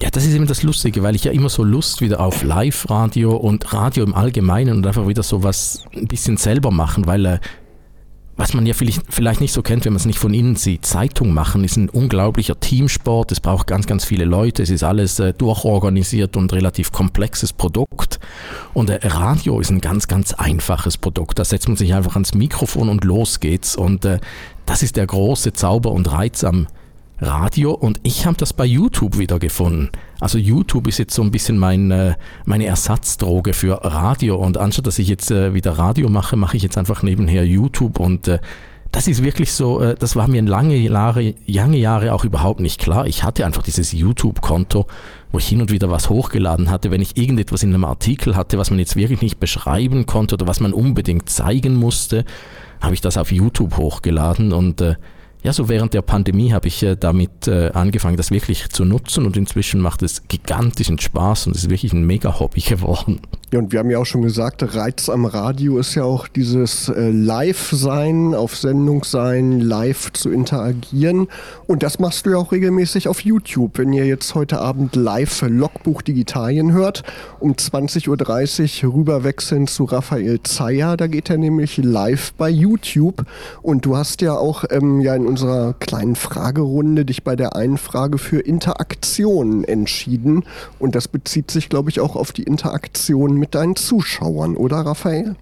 Ja, 0.00 0.10
das 0.10 0.24
ist 0.24 0.34
eben 0.34 0.46
das 0.46 0.62
Lustige, 0.62 1.02
weil 1.02 1.16
ich 1.16 1.24
ja 1.24 1.32
immer 1.32 1.48
so 1.48 1.64
Lust 1.64 2.00
wieder 2.00 2.20
auf 2.20 2.44
Live-Radio 2.44 3.34
und 3.36 3.72
Radio 3.72 4.04
im 4.04 4.14
Allgemeinen 4.14 4.76
und 4.76 4.86
einfach 4.86 5.08
wieder 5.08 5.24
so 5.24 5.42
was 5.42 5.84
ein 5.96 6.06
bisschen 6.06 6.36
selber 6.36 6.70
machen, 6.70 7.06
weil 7.06 7.26
äh, 7.26 7.38
was 8.38 8.54
man 8.54 8.66
ja 8.66 8.72
vielleicht 8.72 9.40
nicht 9.40 9.52
so 9.52 9.62
kennt, 9.62 9.84
wenn 9.84 9.92
man 9.92 9.98
es 9.98 10.06
nicht 10.06 10.20
von 10.20 10.32
innen 10.32 10.54
sieht, 10.54 10.86
Zeitung 10.86 11.34
machen 11.34 11.64
ist 11.64 11.76
ein 11.76 11.90
unglaublicher 11.90 12.58
Teamsport, 12.58 13.32
es 13.32 13.40
braucht 13.40 13.66
ganz, 13.66 13.88
ganz 13.88 14.04
viele 14.04 14.24
Leute, 14.24 14.62
es 14.62 14.70
ist 14.70 14.84
alles 14.84 15.18
äh, 15.18 15.34
durchorganisiert 15.34 16.36
und 16.36 16.52
relativ 16.52 16.92
komplexes 16.92 17.52
Produkt. 17.52 18.20
Und 18.74 18.90
äh, 18.90 19.00
Radio 19.02 19.58
ist 19.58 19.70
ein 19.70 19.80
ganz, 19.80 20.06
ganz 20.06 20.34
einfaches 20.34 20.96
Produkt. 20.98 21.40
Da 21.40 21.44
setzt 21.44 21.66
man 21.66 21.76
sich 21.76 21.94
einfach 21.94 22.14
ans 22.14 22.32
Mikrofon 22.32 22.88
und 22.88 23.02
los 23.02 23.40
geht's. 23.40 23.74
Und 23.74 24.04
äh, 24.04 24.20
das 24.66 24.84
ist 24.84 24.94
der 24.94 25.08
große 25.08 25.52
Zauber 25.52 25.90
und 25.90 26.10
Reiz 26.12 26.44
am 26.44 26.68
Radio 27.20 27.72
und 27.72 27.98
ich 28.04 28.26
habe 28.26 28.36
das 28.36 28.52
bei 28.52 28.64
YouTube 28.64 29.18
wieder 29.18 29.38
gefunden. 29.38 29.90
Also 30.20 30.38
YouTube 30.38 30.86
ist 30.86 30.98
jetzt 30.98 31.14
so 31.14 31.22
ein 31.22 31.30
bisschen 31.30 31.58
mein, 31.58 31.90
äh, 31.90 32.14
meine 32.44 32.66
Ersatzdroge 32.66 33.54
für 33.54 33.84
Radio 33.84 34.36
und 34.36 34.56
anstatt 34.56 34.86
dass 34.86 34.98
ich 34.98 35.08
jetzt 35.08 35.30
äh, 35.30 35.52
wieder 35.54 35.72
Radio 35.72 36.08
mache, 36.08 36.36
mache 36.36 36.56
ich 36.56 36.62
jetzt 36.62 36.78
einfach 36.78 37.02
nebenher 37.02 37.44
YouTube 37.44 37.98
und 37.98 38.28
äh, 38.28 38.38
das 38.90 39.06
ist 39.06 39.22
wirklich 39.22 39.52
so, 39.52 39.92
das 39.94 40.16
war 40.16 40.28
mir 40.28 40.40
lange 40.40 40.74
Jahre, 40.74 41.34
lange 41.46 41.76
Jahre 41.76 42.14
auch 42.14 42.24
überhaupt 42.24 42.60
nicht 42.60 42.80
klar. 42.80 43.06
Ich 43.06 43.22
hatte 43.22 43.44
einfach 43.44 43.62
dieses 43.62 43.92
YouTube-Konto, 43.92 44.86
wo 45.30 45.38
ich 45.38 45.46
hin 45.46 45.60
und 45.60 45.70
wieder 45.70 45.90
was 45.90 46.08
hochgeladen 46.08 46.70
hatte. 46.70 46.90
Wenn 46.90 47.02
ich 47.02 47.18
irgendetwas 47.18 47.62
in 47.62 47.74
einem 47.74 47.84
Artikel 47.84 48.34
hatte, 48.34 48.56
was 48.56 48.70
man 48.70 48.78
jetzt 48.78 48.96
wirklich 48.96 49.20
nicht 49.20 49.38
beschreiben 49.38 50.06
konnte 50.06 50.36
oder 50.36 50.46
was 50.46 50.60
man 50.60 50.72
unbedingt 50.72 51.28
zeigen 51.28 51.74
musste, 51.74 52.24
habe 52.80 52.94
ich 52.94 53.02
das 53.02 53.18
auf 53.18 53.30
YouTube 53.30 53.76
hochgeladen 53.76 54.54
und 54.54 54.80
äh, 54.80 54.94
ja, 55.42 55.52
so 55.52 55.68
während 55.68 55.94
der 55.94 56.02
Pandemie 56.02 56.52
habe 56.52 56.66
ich 56.66 56.82
äh, 56.82 56.96
damit 56.96 57.46
äh, 57.46 57.70
angefangen, 57.72 58.16
das 58.16 58.30
wirklich 58.30 58.68
zu 58.70 58.84
nutzen 58.84 59.24
und 59.24 59.36
inzwischen 59.36 59.80
macht 59.80 60.02
es 60.02 60.26
gigantischen 60.26 60.98
Spaß 60.98 61.46
und 61.46 61.56
es 61.56 61.64
ist 61.64 61.70
wirklich 61.70 61.92
ein 61.92 62.04
Mega-Hobby 62.04 62.60
geworden. 62.68 63.20
Ja, 63.50 63.60
und 63.60 63.72
wir 63.72 63.78
haben 63.78 63.88
ja 63.88 63.98
auch 63.98 64.04
schon 64.04 64.20
gesagt, 64.20 64.74
Reiz 64.74 65.08
am 65.08 65.24
Radio 65.24 65.78
ist 65.78 65.94
ja 65.94 66.04
auch 66.04 66.28
dieses 66.28 66.90
äh, 66.90 67.08
Live-Sein, 67.08 68.34
auf 68.34 68.54
Sendung 68.56 69.04
sein, 69.04 69.60
live 69.60 70.12
zu 70.12 70.30
interagieren. 70.30 71.28
Und 71.66 71.82
das 71.82 71.98
machst 71.98 72.26
du 72.26 72.30
ja 72.30 72.36
auch 72.36 72.52
regelmäßig 72.52 73.08
auf 73.08 73.20
YouTube. 73.20 73.78
Wenn 73.78 73.94
ihr 73.94 74.04
jetzt 74.04 74.34
heute 74.34 74.60
Abend 74.60 74.96
live 74.96 75.42
Logbuch 75.48 76.02
Digitalien 76.02 76.72
hört, 76.72 77.04
um 77.40 77.52
20.30 77.52 78.84
Uhr 78.84 78.94
rüberwechseln 78.94 79.66
zu 79.66 79.84
Raphael 79.84 80.42
Zeyer, 80.42 80.98
da 80.98 81.06
geht 81.06 81.30
er 81.30 81.38
nämlich 81.38 81.78
live 81.78 82.34
bei 82.34 82.50
YouTube. 82.50 83.24
Und 83.62 83.86
du 83.86 83.96
hast 83.96 84.20
ja 84.20 84.34
auch 84.34 84.64
ähm, 84.68 85.00
ja 85.00 85.14
in 85.14 85.27
unserer 85.28 85.74
kleinen 85.74 86.16
Fragerunde 86.16 87.04
dich 87.04 87.22
bei 87.22 87.36
der 87.36 87.54
einen 87.54 87.78
Frage 87.78 88.18
für 88.18 88.40
Interaktion 88.40 89.64
entschieden. 89.64 90.44
Und 90.78 90.94
das 90.94 91.06
bezieht 91.06 91.50
sich, 91.50 91.68
glaube 91.68 91.90
ich, 91.90 92.00
auch 92.00 92.16
auf 92.16 92.32
die 92.32 92.42
Interaktion 92.42 93.34
mit 93.34 93.54
deinen 93.54 93.76
Zuschauern, 93.76 94.56
oder 94.56 94.78
Raphael? 94.78 95.36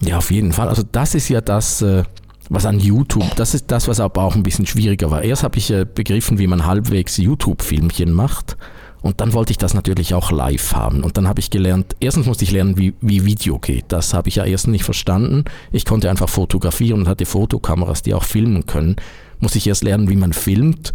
Ja, 0.00 0.18
auf 0.18 0.30
jeden 0.30 0.52
Fall. 0.52 0.68
Also 0.68 0.82
das 0.90 1.14
ist 1.14 1.28
ja 1.28 1.40
das, 1.40 1.82
äh, 1.82 2.04
was 2.48 2.66
an 2.66 2.78
YouTube, 2.78 3.34
das 3.36 3.54
ist 3.54 3.70
das, 3.70 3.88
was 3.88 4.00
aber 4.00 4.22
auch 4.22 4.36
ein 4.36 4.42
bisschen 4.42 4.66
schwieriger 4.66 5.10
war. 5.10 5.22
Erst 5.22 5.42
habe 5.42 5.58
ich 5.58 5.70
äh, 5.70 5.84
begriffen, 5.84 6.38
wie 6.38 6.46
man 6.46 6.66
halbwegs 6.66 7.16
YouTube-Filmchen 7.16 8.12
macht. 8.12 8.56
Und 9.02 9.20
dann 9.20 9.32
wollte 9.32 9.52
ich 9.52 9.58
das 9.58 9.74
natürlich 9.74 10.14
auch 10.14 10.30
live 10.30 10.72
haben. 10.74 11.04
Und 11.04 11.16
dann 11.16 11.28
habe 11.28 11.40
ich 11.40 11.50
gelernt, 11.50 11.96
erstens 12.00 12.26
musste 12.26 12.44
ich 12.44 12.50
lernen, 12.50 12.76
wie, 12.76 12.94
wie 13.00 13.24
Video 13.24 13.58
geht. 13.58 13.86
Das 13.88 14.14
habe 14.14 14.28
ich 14.28 14.36
ja 14.36 14.44
erst 14.44 14.68
nicht 14.68 14.84
verstanden. 14.84 15.44
Ich 15.72 15.84
konnte 15.84 16.10
einfach 16.10 16.28
fotografieren 16.28 17.00
und 17.00 17.08
hatte 17.08 17.26
Fotokameras, 17.26 18.02
die 18.02 18.14
auch 18.14 18.24
filmen 18.24 18.66
können 18.66 18.96
muss 19.40 19.54
ich 19.54 19.66
erst 19.66 19.84
lernen, 19.84 20.08
wie 20.08 20.16
man 20.16 20.32
filmt. 20.32 20.92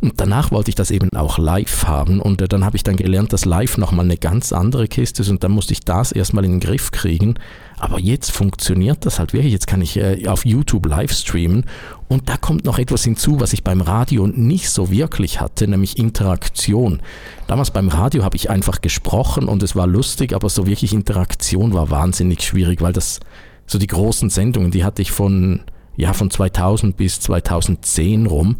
Und 0.00 0.14
danach 0.16 0.50
wollte 0.50 0.70
ich 0.70 0.74
das 0.74 0.90
eben 0.90 1.08
auch 1.14 1.38
live 1.38 1.84
haben. 1.84 2.20
Und 2.20 2.42
äh, 2.42 2.48
dann 2.48 2.64
habe 2.64 2.76
ich 2.76 2.82
dann 2.82 2.96
gelernt, 2.96 3.32
dass 3.32 3.44
live 3.44 3.78
nochmal 3.78 4.04
eine 4.04 4.16
ganz 4.16 4.52
andere 4.52 4.88
Kiste 4.88 5.22
ist. 5.22 5.28
Und 5.28 5.44
dann 5.44 5.52
musste 5.52 5.72
ich 5.72 5.80
das 5.80 6.12
erstmal 6.12 6.44
in 6.44 6.52
den 6.52 6.60
Griff 6.60 6.90
kriegen. 6.90 7.34
Aber 7.78 7.98
jetzt 7.98 8.30
funktioniert 8.30 9.06
das 9.06 9.18
halt 9.18 9.32
wirklich. 9.32 9.52
Jetzt 9.52 9.66
kann 9.66 9.80
ich 9.80 9.96
äh, 9.96 10.26
auf 10.26 10.44
YouTube 10.44 10.86
live 10.86 11.12
streamen. 11.12 11.64
Und 12.08 12.28
da 12.28 12.36
kommt 12.36 12.64
noch 12.64 12.78
etwas 12.78 13.04
hinzu, 13.04 13.40
was 13.40 13.52
ich 13.52 13.64
beim 13.64 13.80
Radio 13.80 14.26
nicht 14.26 14.70
so 14.70 14.90
wirklich 14.90 15.40
hatte, 15.40 15.66
nämlich 15.68 15.98
Interaktion. 15.98 17.00
Damals 17.46 17.70
beim 17.70 17.88
Radio 17.88 18.24
habe 18.24 18.36
ich 18.36 18.50
einfach 18.50 18.80
gesprochen 18.80 19.48
und 19.48 19.62
es 19.62 19.74
war 19.76 19.86
lustig, 19.86 20.34
aber 20.34 20.48
so 20.48 20.66
wirklich 20.66 20.92
Interaktion 20.92 21.72
war 21.72 21.90
wahnsinnig 21.90 22.42
schwierig, 22.42 22.82
weil 22.82 22.92
das 22.92 23.20
so 23.66 23.78
die 23.78 23.86
großen 23.86 24.30
Sendungen, 24.30 24.70
die 24.70 24.84
hatte 24.84 25.02
ich 25.02 25.10
von 25.10 25.60
ja, 25.96 26.12
von 26.12 26.30
2000 26.30 26.96
bis 26.96 27.20
2010 27.20 28.26
rum. 28.26 28.56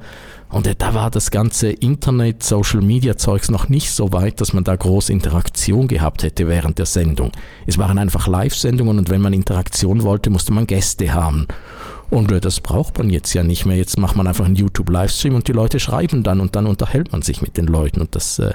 Und 0.51 0.67
äh, 0.67 0.75
da 0.77 0.95
war 0.95 1.11
das 1.11 1.31
ganze 1.31 1.71
Internet, 1.71 2.43
Social 2.43 2.83
Media 2.83 3.17
Zeugs 3.17 3.51
noch 3.51 3.69
nicht 3.69 3.91
so 3.91 4.13
weit, 4.13 4.41
dass 4.41 4.53
man 4.53 4.65
da 4.65 4.77
große 4.77 5.13
Interaktion 5.13 5.89
gehabt 5.89 6.23
hätte 6.23 6.47
während 6.47 6.79
der 6.79 6.87
Sendung. 6.87 7.33
Es 7.67 7.79
waren 7.79 7.99
einfach 7.99 8.27
Live-Sendungen 8.27 8.99
und 8.99 9.11
wenn 9.11 9.23
man 9.23 9.33
Interaktion 9.33 10.03
wollte, 10.03 10.29
musste 10.31 10.53
man 10.53 10.67
Gäste 10.67 11.15
haben. 11.15 11.49
Und 12.11 12.31
äh, 12.31 12.41
das 12.41 12.61
braucht 12.61 12.99
man 12.99 13.09
jetzt 13.09 13.33
ja 13.33 13.43
nicht 13.43 13.65
mehr. 13.65 13.77
Jetzt 13.77 13.99
macht 13.99 14.17
man 14.17 14.27
einfach 14.27 14.45
einen 14.45 14.57
YouTube-Livestream 14.57 15.35
und 15.35 15.49
die 15.49 15.53
Leute 15.53 15.81
schreiben 15.81 16.23
dann 16.23 16.41
und 16.41 16.55
dann 16.55 16.67
unterhält 16.67 17.13
man 17.13 17.23
sich 17.23 17.41
mit 17.41 17.57
den 17.57 17.67
Leuten 17.67 18.03
und 18.03 18.15
das 18.15 18.39
äh, 18.39 18.53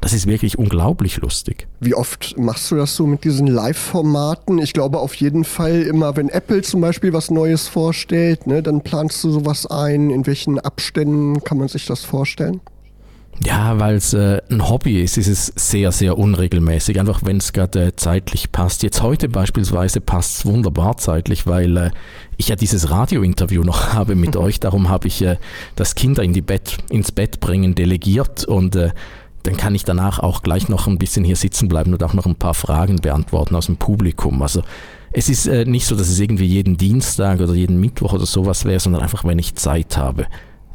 das 0.00 0.12
ist 0.12 0.26
wirklich 0.26 0.58
unglaublich 0.58 1.18
lustig. 1.18 1.68
Wie 1.80 1.94
oft 1.94 2.38
machst 2.38 2.70
du 2.70 2.76
das 2.76 2.96
so 2.96 3.06
mit 3.06 3.24
diesen 3.24 3.46
Live-Formaten? 3.46 4.58
Ich 4.58 4.72
glaube 4.72 4.98
auf 4.98 5.14
jeden 5.14 5.44
Fall 5.44 5.82
immer, 5.82 6.16
wenn 6.16 6.28
Apple 6.28 6.62
zum 6.62 6.80
Beispiel 6.80 7.12
was 7.12 7.30
Neues 7.30 7.68
vorstellt, 7.68 8.46
ne, 8.46 8.62
dann 8.62 8.82
planst 8.82 9.22
du 9.24 9.30
sowas 9.30 9.66
ein. 9.66 10.10
In 10.10 10.26
welchen 10.26 10.58
Abständen 10.58 11.44
kann 11.44 11.58
man 11.58 11.68
sich 11.68 11.86
das 11.86 12.04
vorstellen? 12.04 12.60
Ja, 13.44 13.78
weil 13.78 13.94
es 13.94 14.12
äh, 14.12 14.42
ein 14.50 14.68
Hobby 14.68 15.02
ist, 15.02 15.16
ist 15.16 15.26
es 15.26 15.46
sehr, 15.56 15.92
sehr 15.92 16.18
unregelmäßig. 16.18 17.00
Einfach 17.00 17.20
wenn 17.24 17.38
es 17.38 17.54
gerade 17.54 17.86
äh, 17.86 17.96
zeitlich 17.96 18.52
passt. 18.52 18.82
Jetzt 18.82 19.00
heute 19.00 19.30
beispielsweise 19.30 20.02
passt 20.02 20.38
es 20.38 20.46
wunderbar 20.46 20.98
zeitlich, 20.98 21.46
weil 21.46 21.76
äh, 21.76 21.90
ich 22.36 22.48
ja 22.48 22.56
dieses 22.56 22.90
Radiointerview 22.90 23.62
noch 23.62 23.92
habe 23.94 24.14
mit 24.14 24.36
euch. 24.36 24.60
Darum 24.60 24.90
habe 24.90 25.08
ich 25.08 25.22
äh, 25.22 25.36
das 25.74 25.94
Kinder 25.94 26.22
in 26.22 26.34
die 26.34 26.42
Bett, 26.42 26.76
ins 26.90 27.12
Bett 27.12 27.40
bringen 27.40 27.74
delegiert 27.74 28.44
und 28.44 28.76
äh, 28.76 28.90
dann 29.42 29.56
kann 29.56 29.74
ich 29.74 29.84
danach 29.84 30.18
auch 30.18 30.42
gleich 30.42 30.68
noch 30.68 30.86
ein 30.86 30.98
bisschen 30.98 31.24
hier 31.24 31.36
sitzen 31.36 31.68
bleiben 31.68 31.92
und 31.92 32.02
auch 32.02 32.14
noch 32.14 32.26
ein 32.26 32.34
paar 32.34 32.54
Fragen 32.54 32.96
beantworten 32.96 33.56
aus 33.56 33.66
dem 33.66 33.76
Publikum. 33.76 34.42
Also 34.42 34.62
es 35.12 35.28
ist 35.28 35.46
äh, 35.46 35.64
nicht 35.64 35.86
so, 35.86 35.96
dass 35.96 36.08
es 36.08 36.20
irgendwie 36.20 36.46
jeden 36.46 36.76
Dienstag 36.76 37.40
oder 37.40 37.54
jeden 37.54 37.80
Mittwoch 37.80 38.12
oder 38.12 38.26
sowas 38.26 38.64
wäre, 38.64 38.80
sondern 38.80 39.02
einfach, 39.02 39.24
wenn 39.24 39.38
ich 39.38 39.54
Zeit 39.54 39.96
habe. 39.96 40.26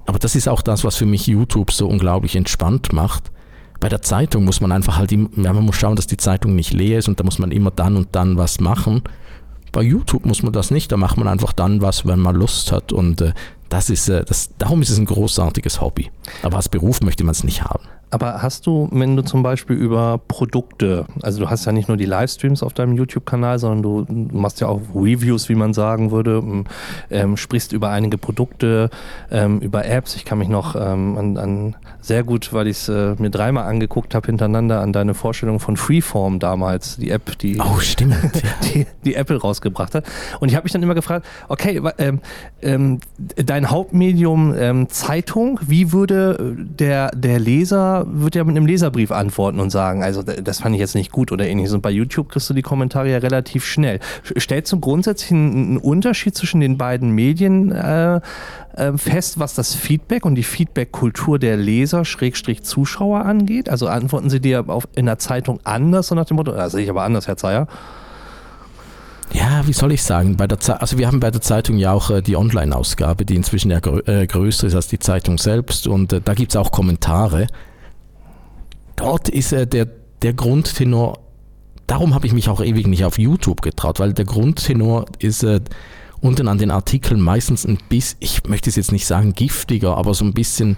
Aber 0.08 0.20
das 0.20 0.36
ist 0.36 0.48
auch 0.48 0.62
das, 0.62 0.84
was 0.84 0.96
für 0.96 1.06
mich 1.06 1.28
YouTube 1.28 1.72
so 1.72 1.88
unglaublich 1.88 2.36
entspannt 2.36 2.92
macht. 2.92 3.32
Bei 3.80 3.90
der 3.90 4.02
Zeitung 4.02 4.46
muss 4.46 4.62
man 4.62 4.72
einfach 4.72 4.98
halt, 4.98 5.12
ja, 5.12 5.28
man 5.36 5.66
muss 5.66 5.76
schauen, 5.76 5.96
dass 5.96 6.08
die 6.08 6.18
Zeitung 6.18 6.56
nicht 6.56 6.74
leer 6.74 7.00
ist 7.00 7.08
und 7.08 7.20
da 7.20 7.24
muss 7.24 7.40
man 7.40 7.52
immer 7.52 7.72
dann 7.72 7.98
und 7.98 8.10
dann 8.14 8.38
was 8.38 8.60
machen. 8.60 9.04
Bei 9.72 9.82
YouTube 9.82 10.26
muss 10.26 10.42
man 10.42 10.54
das 10.54 10.72
nicht, 10.72 10.92
da 10.92 10.98
macht 10.98 11.18
man 11.18 11.28
einfach 11.28 11.52
dann 11.52 11.82
was, 11.82 12.06
wenn 12.06 12.20
man 12.20 12.36
Lust 12.36 12.72
hat 12.72 12.94
und 12.94 13.22
äh, 13.22 13.34
das 13.70 13.90
ist, 13.90 14.08
äh, 14.10 14.24
das, 14.24 14.52
darum 14.58 14.82
ist 14.82 14.90
es 14.90 14.98
ein 14.98 15.06
großartiges 15.06 15.82
Hobby. 15.82 16.10
Aber 16.44 16.58
als 16.58 16.70
Beruf 16.70 17.02
möchte 17.02 17.24
man 17.24 17.32
es 17.34 17.44
nicht 17.44 17.64
haben. 17.64 17.84
Aber 18.16 18.42
hast 18.42 18.66
du, 18.66 18.88
wenn 18.94 19.18
du 19.18 19.24
zum 19.24 19.44
Beispiel 19.44 19.76
über 19.76 20.22
Produkte, 20.30 21.06
also 21.22 21.42
du 21.42 21.50
hast 21.50 21.66
ja 21.66 21.74
nicht 21.74 21.90
nur 21.90 21.98
die 21.98 22.06
Livestreams 22.06 22.64
auf 22.64 22.72
deinem 22.72 22.96
YouTube-Kanal, 22.96 23.60
sondern 23.60 23.82
du 24.08 24.38
machst 24.38 24.62
ja 24.62 24.70
auch 24.70 24.80
Reviews, 24.96 25.50
wie 25.50 25.56
man 25.56 25.74
sagen 25.74 26.12
würde, 26.12 26.42
ähm, 27.10 27.36
sprichst 27.36 27.74
über 27.74 27.90
einige 27.90 28.18
Produkte, 28.18 28.90
ähm, 29.30 29.60
über 29.60 29.84
Apps. 29.84 30.16
Ich 30.16 30.24
kann 30.24 30.38
mich 30.38 30.48
noch 30.48 30.78
ähm, 30.78 31.18
an, 31.18 31.38
an, 31.38 31.76
sehr 32.00 32.24
gut, 32.24 32.54
weil 32.54 32.68
ich 32.68 32.78
es 32.78 32.88
äh, 32.88 33.16
mir 33.20 33.32
dreimal 33.32 33.66
angeguckt 33.66 34.16
habe 34.16 34.28
hintereinander, 34.28 34.80
an 34.80 34.94
deine 34.94 35.14
Vorstellung 35.14 35.60
von 35.60 35.76
Freeform 35.76 36.40
damals, 36.40 36.96
die 36.96 37.12
App, 37.12 37.38
die, 37.40 37.60
oh, 37.60 37.80
stimmt. 37.80 38.16
die, 38.74 38.88
die 39.04 39.16
Apple 39.16 39.42
rausgebracht 39.42 39.94
hat. 39.94 40.06
Und 40.40 40.48
ich 40.48 40.56
habe 40.56 40.64
mich 40.64 40.72
dann 40.72 40.84
immer 40.84 40.96
gefragt, 40.96 41.26
okay, 41.50 41.82
ähm, 41.98 42.22
ähm, 42.62 43.00
dein 43.18 43.70
Hauptmedium 43.70 44.56
ähm, 44.58 44.88
Zeitung, 44.88 45.60
wie 45.66 45.92
würde 45.92 46.56
der, 46.58 47.12
der 47.12 47.40
Leser 47.40 48.05
wird 48.06 48.36
ja 48.36 48.44
mit 48.44 48.56
einem 48.56 48.66
Leserbrief 48.66 49.12
antworten 49.12 49.60
und 49.60 49.70
sagen, 49.70 50.04
also 50.04 50.24
das 50.24 50.60
fand 50.60 50.76
ich 50.76 50.80
jetzt 50.80 50.96
nicht 50.96 51.12
gut 51.12 51.32
oder 51.32 51.48
ähnliches. 51.48 51.74
Und 51.74 51.82
bei 51.82 51.92
YouTube 51.92 52.30
kriegst 52.30 52.50
du 52.50 52.54
die 52.54 52.62
Kommentare 52.62 53.12
ja 53.12 53.18
relativ 53.18 53.66
schnell. 53.66 54.00
Stellst 54.38 54.72
du 54.72 54.80
grundsätzlich 54.80 55.32
einen 55.32 55.78
Unterschied 55.78 56.36
zwischen 56.36 56.60
den 56.60 56.78
beiden 56.78 57.12
Medien 57.12 57.72
äh, 57.72 58.22
äh, 58.76 58.98
fest, 58.98 59.40
was 59.40 59.54
das 59.54 59.74
Feedback 59.74 60.26
und 60.26 60.36
die 60.36 60.44
Feedback-Kultur 60.44 61.40
der 61.40 61.58
Leser, 61.58 62.06
Schrägstrich 62.06 62.64
Zuschauer 62.64 63.26
angeht? 63.26 63.70
Also 63.70 63.88
antworten 63.88 64.30
sie 64.30 64.40
dir 64.40 64.66
auf, 64.68 64.88
in 64.96 65.06
der 65.06 65.20
Zeitung 65.20 65.60
anders, 65.64 66.08
so 66.08 66.16
nach 66.16 66.26
dem 66.26 66.38
Motto, 66.38 66.52
das 66.52 66.72
sehe 66.72 66.84
ich 66.84 66.90
aber 66.90 67.04
anders, 67.04 67.28
Herr 67.28 67.38
Zeyer. 67.38 67.68
Ja, 69.34 69.68
wie 69.68 69.74
soll 69.74 69.92
ich 69.92 70.04
sagen? 70.04 70.38
Bei 70.38 70.48
der 70.48 70.58
also 70.82 70.98
wir 70.98 71.08
haben 71.08 71.20
bei 71.20 71.32
der 71.32 71.42
Zeitung 71.42 71.78
ja 71.78 71.92
auch 71.92 72.10
äh, 72.10 72.22
die 72.22 72.38
Online-Ausgabe, 72.38 73.26
die 73.26 73.36
inzwischen 73.36 73.72
ja 73.72 73.80
grö 73.80 74.00
äh, 74.06 74.26
größer 74.28 74.68
ist 74.68 74.76
als 74.76 74.88
die 74.88 75.00
Zeitung 75.00 75.38
selbst. 75.38 75.88
Und 75.88 76.14
äh, 76.14 76.22
da 76.24 76.34
gibt 76.34 76.52
es 76.52 76.56
auch 76.56 76.72
Kommentare 76.72 77.48
dort 78.96 79.30
ist 79.30 79.52
äh, 79.52 79.68
der, 79.68 79.88
der 80.22 80.34
Grundtenor, 80.34 81.20
darum 81.88 82.14
habe 82.14 82.28
ich 82.28 82.34
mich 82.34 82.50
auch 82.50 82.62
ewig 82.62 82.88
nicht 82.88 83.06
auf 83.06 83.18
YouTube 83.18 83.62
getraut, 83.62 84.00
weil 84.00 84.14
der 84.14 84.26
Grundtenor 84.26 85.06
ist 85.20 85.44
äh, 85.44 85.62
unten 86.22 86.48
an 86.48 86.58
den 86.58 86.72
Artikeln 86.72 87.22
meistens 87.22 87.66
ein 87.66 87.78
bisschen, 87.90 88.18
ich 88.20 88.44
möchte 88.48 88.70
es 88.70 88.76
jetzt 88.76 88.92
nicht 88.92 89.06
sagen 89.06 89.34
giftiger, 89.34 89.98
aber 89.98 90.14
so 90.14 90.26
ein 90.26 90.34
bisschen 90.34 90.78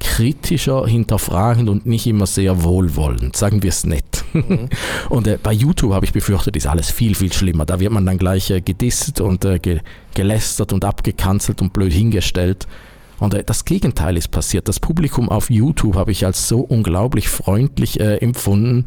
kritischer, 0.00 0.86
hinterfragend 0.86 1.68
und 1.68 1.86
nicht 1.86 2.06
immer 2.06 2.26
sehr 2.26 2.62
wohlwollend, 2.62 3.36
sagen 3.36 3.62
wir 3.62 3.70
es 3.70 3.84
nett. 3.84 4.24
Mhm. 4.32 4.68
und 5.08 5.26
äh, 5.26 5.38
bei 5.42 5.52
YouTube 5.52 5.92
habe 5.92 6.06
ich 6.06 6.12
befürchtet, 6.12 6.56
ist 6.56 6.66
alles 6.66 6.90
viel, 6.90 7.14
viel 7.14 7.32
schlimmer. 7.32 7.66
Da 7.66 7.80
wird 7.80 7.92
man 7.92 8.06
dann 8.06 8.18
gleich 8.18 8.50
äh, 8.50 8.60
gedisst 8.60 9.20
und 9.20 9.44
äh, 9.44 9.58
ge 9.58 9.80
gelästert 10.14 10.72
und 10.72 10.84
abgekanzelt 10.84 11.62
und 11.62 11.72
blöd 11.72 11.92
hingestellt. 11.92 12.66
Und 13.20 13.34
äh, 13.34 13.44
das 13.44 13.64
Gegenteil 13.64 14.16
ist 14.16 14.28
passiert. 14.28 14.68
Das 14.68 14.80
Publikum 14.80 15.28
auf 15.28 15.50
YouTube 15.50 15.96
habe 15.96 16.12
ich 16.12 16.24
als 16.24 16.48
so 16.48 16.60
unglaublich 16.60 17.28
freundlich 17.28 18.00
äh, 18.00 18.16
empfunden, 18.16 18.86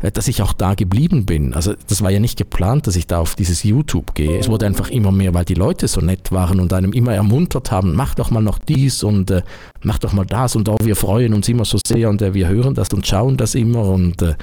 äh, 0.00 0.10
dass 0.10 0.28
ich 0.28 0.42
auch 0.42 0.52
da 0.52 0.74
geblieben 0.74 1.26
bin. 1.26 1.54
Also 1.54 1.74
das 1.88 2.02
war 2.02 2.10
ja 2.10 2.20
nicht 2.20 2.36
geplant, 2.36 2.86
dass 2.86 2.96
ich 2.96 3.06
da 3.06 3.18
auf 3.18 3.34
dieses 3.34 3.62
YouTube 3.62 4.14
gehe. 4.14 4.38
Es 4.38 4.48
wurde 4.48 4.66
einfach 4.66 4.90
immer 4.90 5.12
mehr, 5.12 5.34
weil 5.34 5.44
die 5.44 5.54
Leute 5.54 5.88
so 5.88 6.00
nett 6.00 6.32
waren 6.32 6.60
und 6.60 6.72
einem 6.72 6.92
immer 6.92 7.14
ermuntert 7.14 7.70
haben, 7.70 7.94
mach 7.94 8.14
doch 8.14 8.30
mal 8.30 8.42
noch 8.42 8.58
dies 8.58 9.02
und 9.02 9.30
äh, 9.30 9.42
mach 9.82 9.98
doch 9.98 10.12
mal 10.12 10.26
das 10.26 10.56
und 10.56 10.68
oh, 10.68 10.76
wir 10.82 10.96
freuen 10.96 11.34
uns 11.34 11.48
immer 11.48 11.64
so 11.64 11.78
sehr 11.86 12.10
und 12.10 12.22
äh, 12.22 12.34
wir 12.34 12.48
hören 12.48 12.74
das 12.74 12.88
und 12.90 13.06
schauen 13.06 13.36
das 13.36 13.54
immer 13.54 13.84
und 13.88 14.22
äh, 14.22 14.34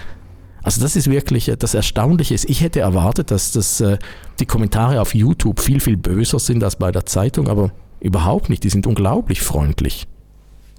also 0.64 0.80
das 0.80 0.96
ist 0.96 1.10
wirklich 1.10 1.50
äh, 1.50 1.58
das 1.58 1.74
Erstaunliche. 1.74 2.36
Ich 2.36 2.62
hätte 2.62 2.82
erwartet, 2.82 3.32
dass 3.32 3.52
das, 3.52 3.84
die 4.40 4.46
Kommentare 4.46 5.02
auf 5.02 5.16
YouTube 5.16 5.60
viel, 5.60 5.80
viel 5.80 5.98
böser 5.98 6.38
sind 6.38 6.64
als 6.64 6.76
bei 6.76 6.92
der 6.92 7.06
Zeitung, 7.08 7.48
aber 7.48 7.72
Überhaupt 8.02 8.50
nicht, 8.50 8.64
die 8.64 8.70
sind 8.70 8.88
unglaublich 8.88 9.42
freundlich. 9.42 10.08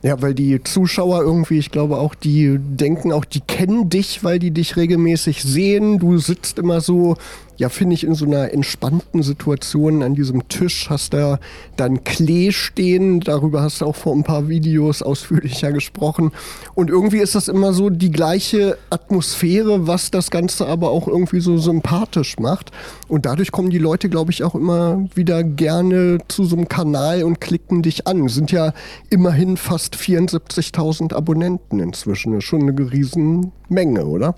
Ja, 0.02 0.20
weil 0.20 0.34
die 0.34 0.60
Zuschauer 0.64 1.22
irgendwie, 1.22 1.58
ich 1.58 1.70
glaube 1.70 1.98
auch, 1.98 2.16
die 2.16 2.58
denken 2.58 3.12
auch, 3.12 3.24
die 3.24 3.40
kennen 3.40 3.88
dich, 3.88 4.24
weil 4.24 4.40
die 4.40 4.50
dich 4.50 4.76
regelmäßig 4.76 5.44
sehen. 5.44 6.00
Du 6.00 6.18
sitzt 6.18 6.58
immer 6.58 6.80
so 6.80 7.16
ja, 7.56 7.68
finde 7.68 7.94
ich, 7.94 8.04
in 8.04 8.14
so 8.14 8.24
einer 8.24 8.52
entspannten 8.52 9.22
Situation 9.22 10.02
an 10.02 10.14
diesem 10.14 10.48
Tisch 10.48 10.88
hast 10.90 11.14
da 11.14 11.38
dann 11.76 12.04
Klee 12.04 12.52
stehen. 12.52 13.20
Darüber 13.20 13.62
hast 13.62 13.80
du 13.80 13.86
auch 13.86 13.96
vor 13.96 14.14
ein 14.14 14.24
paar 14.24 14.48
Videos 14.48 15.02
ausführlicher 15.02 15.72
gesprochen. 15.72 16.32
Und 16.74 16.90
irgendwie 16.90 17.18
ist 17.18 17.34
das 17.34 17.48
immer 17.48 17.72
so 17.72 17.90
die 17.90 18.10
gleiche 18.10 18.78
Atmosphäre, 18.90 19.86
was 19.86 20.10
das 20.10 20.30
Ganze 20.30 20.66
aber 20.66 20.90
auch 20.90 21.06
irgendwie 21.06 21.40
so 21.40 21.58
sympathisch 21.58 22.38
macht. 22.38 22.72
Und 23.08 23.26
dadurch 23.26 23.52
kommen 23.52 23.70
die 23.70 23.78
Leute, 23.78 24.08
glaube 24.08 24.32
ich, 24.32 24.44
auch 24.44 24.54
immer 24.54 25.06
wieder 25.14 25.44
gerne 25.44 26.18
zu 26.28 26.44
so 26.44 26.56
einem 26.56 26.68
Kanal 26.68 27.22
und 27.22 27.40
klicken 27.40 27.82
dich 27.82 28.06
an. 28.06 28.28
Sind 28.28 28.50
ja 28.50 28.72
immerhin 29.10 29.56
fast 29.56 29.96
74.000 29.96 31.14
Abonnenten 31.14 31.80
inzwischen. 31.80 32.38
Ist 32.38 32.44
schon 32.44 32.62
eine 32.62 32.92
Riesenmenge, 32.92 34.06
oder? 34.06 34.34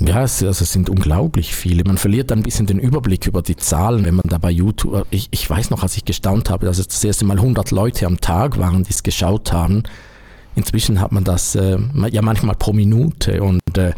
Ja, 0.00 0.22
es, 0.22 0.42
also 0.42 0.62
es 0.62 0.72
sind 0.72 0.88
unglaublich 0.88 1.54
viele. 1.54 1.82
Man 1.84 1.98
verliert 1.98 2.30
ein 2.30 2.42
bisschen 2.42 2.66
den 2.66 2.78
Überblick 2.78 3.26
über 3.26 3.42
die 3.42 3.56
Zahlen, 3.56 4.04
wenn 4.04 4.14
man 4.14 4.24
da 4.28 4.38
bei 4.38 4.50
YouTube, 4.50 5.06
ich, 5.10 5.28
ich 5.32 5.48
weiß 5.48 5.70
noch, 5.70 5.82
als 5.82 5.96
ich 5.96 6.04
gestaunt 6.04 6.50
habe, 6.50 6.66
dass 6.66 6.78
es 6.78 6.88
das 6.88 7.02
erste 7.02 7.24
Mal 7.24 7.38
100 7.38 7.72
Leute 7.72 8.06
am 8.06 8.20
Tag 8.20 8.58
waren, 8.58 8.84
die 8.84 8.90
es 8.90 9.02
geschaut 9.02 9.52
haben. 9.52 9.82
Inzwischen 10.54 11.00
hat 11.00 11.10
man 11.10 11.24
das 11.24 11.54
äh, 11.56 11.78
ja 12.10 12.22
manchmal 12.22 12.54
pro 12.54 12.72
Minute 12.72 13.42
und 13.42 13.60
äh, 13.76 13.92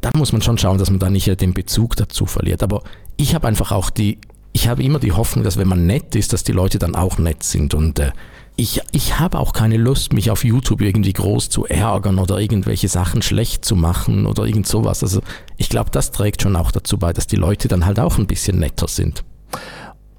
da 0.00 0.10
muss 0.16 0.32
man 0.32 0.42
schon 0.42 0.58
schauen, 0.58 0.78
dass 0.78 0.90
man 0.90 0.98
da 0.98 1.10
nicht 1.10 1.28
äh, 1.28 1.36
den 1.36 1.54
Bezug 1.54 1.96
dazu 1.96 2.26
verliert. 2.26 2.62
Aber 2.62 2.82
ich 3.16 3.34
habe 3.34 3.48
einfach 3.48 3.72
auch 3.72 3.90
die, 3.90 4.18
ich 4.52 4.68
habe 4.68 4.82
immer 4.82 4.98
die 4.98 5.12
Hoffnung, 5.12 5.44
dass 5.44 5.56
wenn 5.56 5.68
man 5.68 5.86
nett 5.86 6.14
ist, 6.16 6.32
dass 6.32 6.44
die 6.44 6.52
Leute 6.52 6.78
dann 6.78 6.94
auch 6.94 7.18
nett 7.18 7.42
sind 7.42 7.72
und 7.72 7.98
äh, 7.98 8.12
ich, 8.60 8.82
ich 8.92 9.18
habe 9.18 9.38
auch 9.38 9.54
keine 9.54 9.78
Lust, 9.78 10.12
mich 10.12 10.30
auf 10.30 10.44
YouTube 10.44 10.82
irgendwie 10.82 11.14
groß 11.14 11.48
zu 11.48 11.64
ärgern 11.64 12.18
oder 12.18 12.38
irgendwelche 12.38 12.88
Sachen 12.88 13.22
schlecht 13.22 13.64
zu 13.64 13.74
machen 13.74 14.26
oder 14.26 14.44
irgend 14.44 14.66
sowas. 14.66 15.02
Also 15.02 15.22
ich 15.56 15.70
glaube, 15.70 15.88
das 15.90 16.10
trägt 16.10 16.42
schon 16.42 16.56
auch 16.56 16.70
dazu 16.70 16.98
bei, 16.98 17.14
dass 17.14 17.26
die 17.26 17.36
Leute 17.36 17.68
dann 17.68 17.86
halt 17.86 17.98
auch 17.98 18.18
ein 18.18 18.26
bisschen 18.26 18.58
netter 18.58 18.86
sind. 18.86 19.24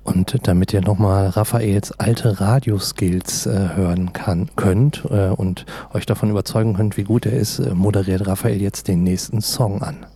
Und 0.03 0.35
damit 0.47 0.73
ihr 0.73 0.81
nochmal 0.81 1.27
Raphaels 1.27 1.91
alte 1.99 2.41
Radioskills 2.41 3.45
äh, 3.45 3.75
hören 3.75 4.11
kann, 4.11 4.49
könnt 4.55 5.03
äh, 5.11 5.29
und 5.29 5.67
euch 5.93 6.07
davon 6.07 6.31
überzeugen 6.31 6.73
könnt, 6.73 6.97
wie 6.97 7.03
gut 7.03 7.27
er 7.27 7.33
ist, 7.33 7.59
äh, 7.59 7.75
moderiert 7.75 8.25
Raphael 8.25 8.59
jetzt 8.59 8.87
den 8.87 9.03
nächsten 9.03 9.41
Song 9.41 9.83
an. 9.83 10.07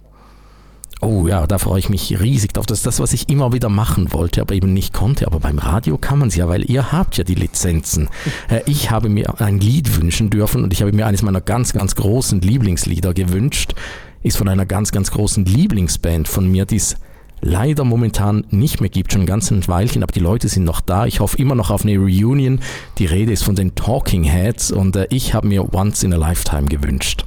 Oh 1.02 1.28
ja, 1.28 1.46
da 1.46 1.58
freue 1.58 1.80
ich 1.80 1.90
mich 1.90 2.20
riesig 2.20 2.54
drauf. 2.54 2.66
Das 2.66 2.80
ist 2.80 2.86
das, 2.86 3.00
was 3.00 3.14
ich 3.14 3.30
immer 3.30 3.54
wieder 3.54 3.70
machen 3.70 4.14
wollte, 4.14 4.42
aber 4.42 4.56
eben 4.56 4.74
nicht 4.74 4.94
konnte. 4.94 5.28
Aber 5.28 5.40
beim 5.40 5.60
Radio 5.60 5.98
kann 5.98 6.20
man 6.20 6.30
es 6.30 6.36
ja, 6.36 6.48
weil 6.48 6.70
ihr 6.70 6.92
habt 6.92 7.18
ja 7.18 7.24
die 7.24 7.36
Lizenzen. 7.36 8.10
Äh, 8.48 8.62
ich 8.68 8.92
habe 8.92 9.10
mir 9.10 9.42
ein 9.42 9.60
Lied 9.60 10.00
wünschen 10.00 10.30
dürfen 10.30 10.64
und 10.64 10.72
ich 10.72 10.82
habe 10.82 10.92
mir 10.92 11.08
eines 11.08 11.24
meiner 11.24 11.42
ganz, 11.42 11.74
ganz 11.74 11.96
großen 11.96 12.42
Lieblingslieder 12.42 13.14
gewünscht. 13.14 13.74
Ist 14.22 14.38
von 14.38 14.48
einer 14.48 14.66
ganz, 14.66 14.92
ganz 14.92 15.10
großen 15.10 15.46
Lieblingsband 15.46 16.28
von 16.28 16.50
mir, 16.52 16.66
die 16.66 16.76
es 16.76 16.96
leider 17.42 17.84
momentan 17.86 18.46
nicht 18.52 18.82
mehr 18.82 18.90
gibt, 18.90 19.14
schon 19.14 19.22
ein 19.22 19.28
ganzes 19.28 19.68
Weilchen, 19.68 20.04
aber 20.04 20.12
die 20.12 20.20
Leute 20.20 20.48
sind 20.48 20.64
noch 20.64 20.82
da. 20.82 21.06
Ich 21.06 21.20
hoffe 21.22 21.38
immer 21.38 21.56
noch 21.56 21.72
auf 21.72 21.84
eine 21.84 21.98
Reunion. 21.98 22.60
Die 22.98 23.06
Rede 23.06 23.32
ist 23.32 23.44
von 23.44 23.56
den 23.56 23.74
Talking 23.74 24.24
Heads 24.24 24.72
und 24.72 24.96
äh, 24.96 25.08
ich 25.10 25.34
habe 25.34 25.48
mir 25.48 25.74
Once 25.74 26.04
in 26.04 26.14
a 26.14 26.18
Lifetime 26.18 26.68
gewünscht. 26.68 27.26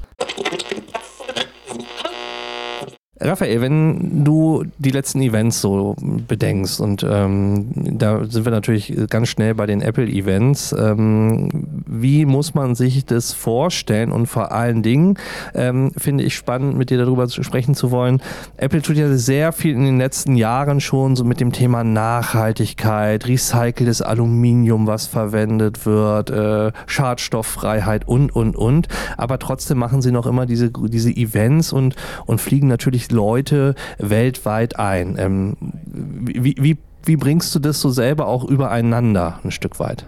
Raphael, 3.28 3.60
wenn 3.60 4.24
du 4.24 4.64
die 4.78 4.90
letzten 4.90 5.20
Events 5.20 5.60
so 5.60 5.94
bedenkst 6.00 6.80
und 6.80 7.04
ähm, 7.08 7.66
da 7.74 8.24
sind 8.24 8.46
wir 8.46 8.52
natürlich 8.52 8.96
ganz 9.10 9.28
schnell 9.28 9.54
bei 9.54 9.66
den 9.66 9.82
Apple-Events, 9.82 10.74
ähm, 10.78 11.48
wie 11.86 12.24
muss 12.24 12.54
man 12.54 12.74
sich 12.74 13.04
das 13.04 13.34
vorstellen 13.34 14.12
und 14.12 14.26
vor 14.26 14.52
allen 14.52 14.82
Dingen 14.82 15.18
ähm, 15.54 15.92
finde 15.96 16.24
ich 16.24 16.36
spannend, 16.36 16.78
mit 16.78 16.88
dir 16.88 16.96
darüber 16.96 17.28
sprechen 17.28 17.74
zu 17.74 17.90
wollen. 17.90 18.22
Apple 18.56 18.80
tut 18.80 18.96
ja 18.96 19.12
sehr 19.14 19.52
viel 19.52 19.74
in 19.74 19.84
den 19.84 19.98
letzten 19.98 20.34
Jahren 20.34 20.80
schon 20.80 21.14
so 21.14 21.24
mit 21.24 21.40
dem 21.40 21.52
Thema 21.52 21.84
Nachhaltigkeit, 21.84 23.26
recyceltes 23.28 24.00
Aluminium, 24.00 24.86
was 24.86 25.06
verwendet 25.06 25.84
wird, 25.84 26.30
äh, 26.30 26.72
Schadstofffreiheit 26.86 28.08
und, 28.08 28.34
und, 28.34 28.56
und. 28.56 28.88
Aber 29.18 29.38
trotzdem 29.38 29.76
machen 29.76 30.00
sie 30.00 30.12
noch 30.12 30.26
immer 30.26 30.46
diese, 30.46 30.70
diese 30.70 31.10
Events 31.10 31.72
und, 31.72 31.94
und 32.24 32.40
fliegen 32.40 32.68
natürlich 32.68 33.08
Leute 33.18 33.74
weltweit 33.98 34.78
ein. 34.78 35.16
Ähm, 35.18 35.56
wie, 35.86 36.54
wie, 36.58 36.78
wie 37.04 37.16
bringst 37.16 37.52
du 37.54 37.58
das 37.58 37.80
so 37.80 37.90
selber 37.90 38.28
auch 38.28 38.44
übereinander 38.44 39.40
ein 39.42 39.50
Stück 39.50 39.80
weit? 39.80 40.06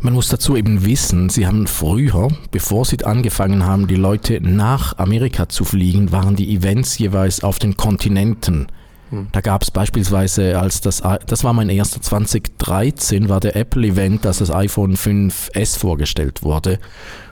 Man 0.00 0.12
muss 0.12 0.28
dazu 0.28 0.56
eben 0.56 0.84
wissen, 0.84 1.30
sie 1.30 1.46
haben 1.46 1.66
früher, 1.66 2.28
bevor 2.52 2.84
sie 2.84 3.04
angefangen 3.04 3.64
haben, 3.64 3.88
die 3.88 3.96
Leute 3.96 4.40
nach 4.40 4.98
Amerika 4.98 5.48
zu 5.48 5.64
fliegen, 5.64 6.12
waren 6.12 6.36
die 6.36 6.54
Events 6.54 6.98
jeweils 6.98 7.42
auf 7.42 7.58
den 7.58 7.76
Kontinenten. 7.76 8.66
Hm. 9.10 9.28
Da 9.32 9.40
gab 9.40 9.62
es 9.62 9.70
beispielsweise, 9.70 10.60
als 10.60 10.80
das, 10.80 11.02
das 11.26 11.42
war 11.42 11.52
mein 11.54 11.70
erster 11.70 12.00
2013, 12.00 13.28
war 13.28 13.40
der 13.40 13.56
Apple-Event, 13.56 14.24
dass 14.24 14.38
das 14.38 14.50
iPhone 14.50 14.96
5S 14.96 15.78
vorgestellt 15.78 16.42
wurde 16.42 16.78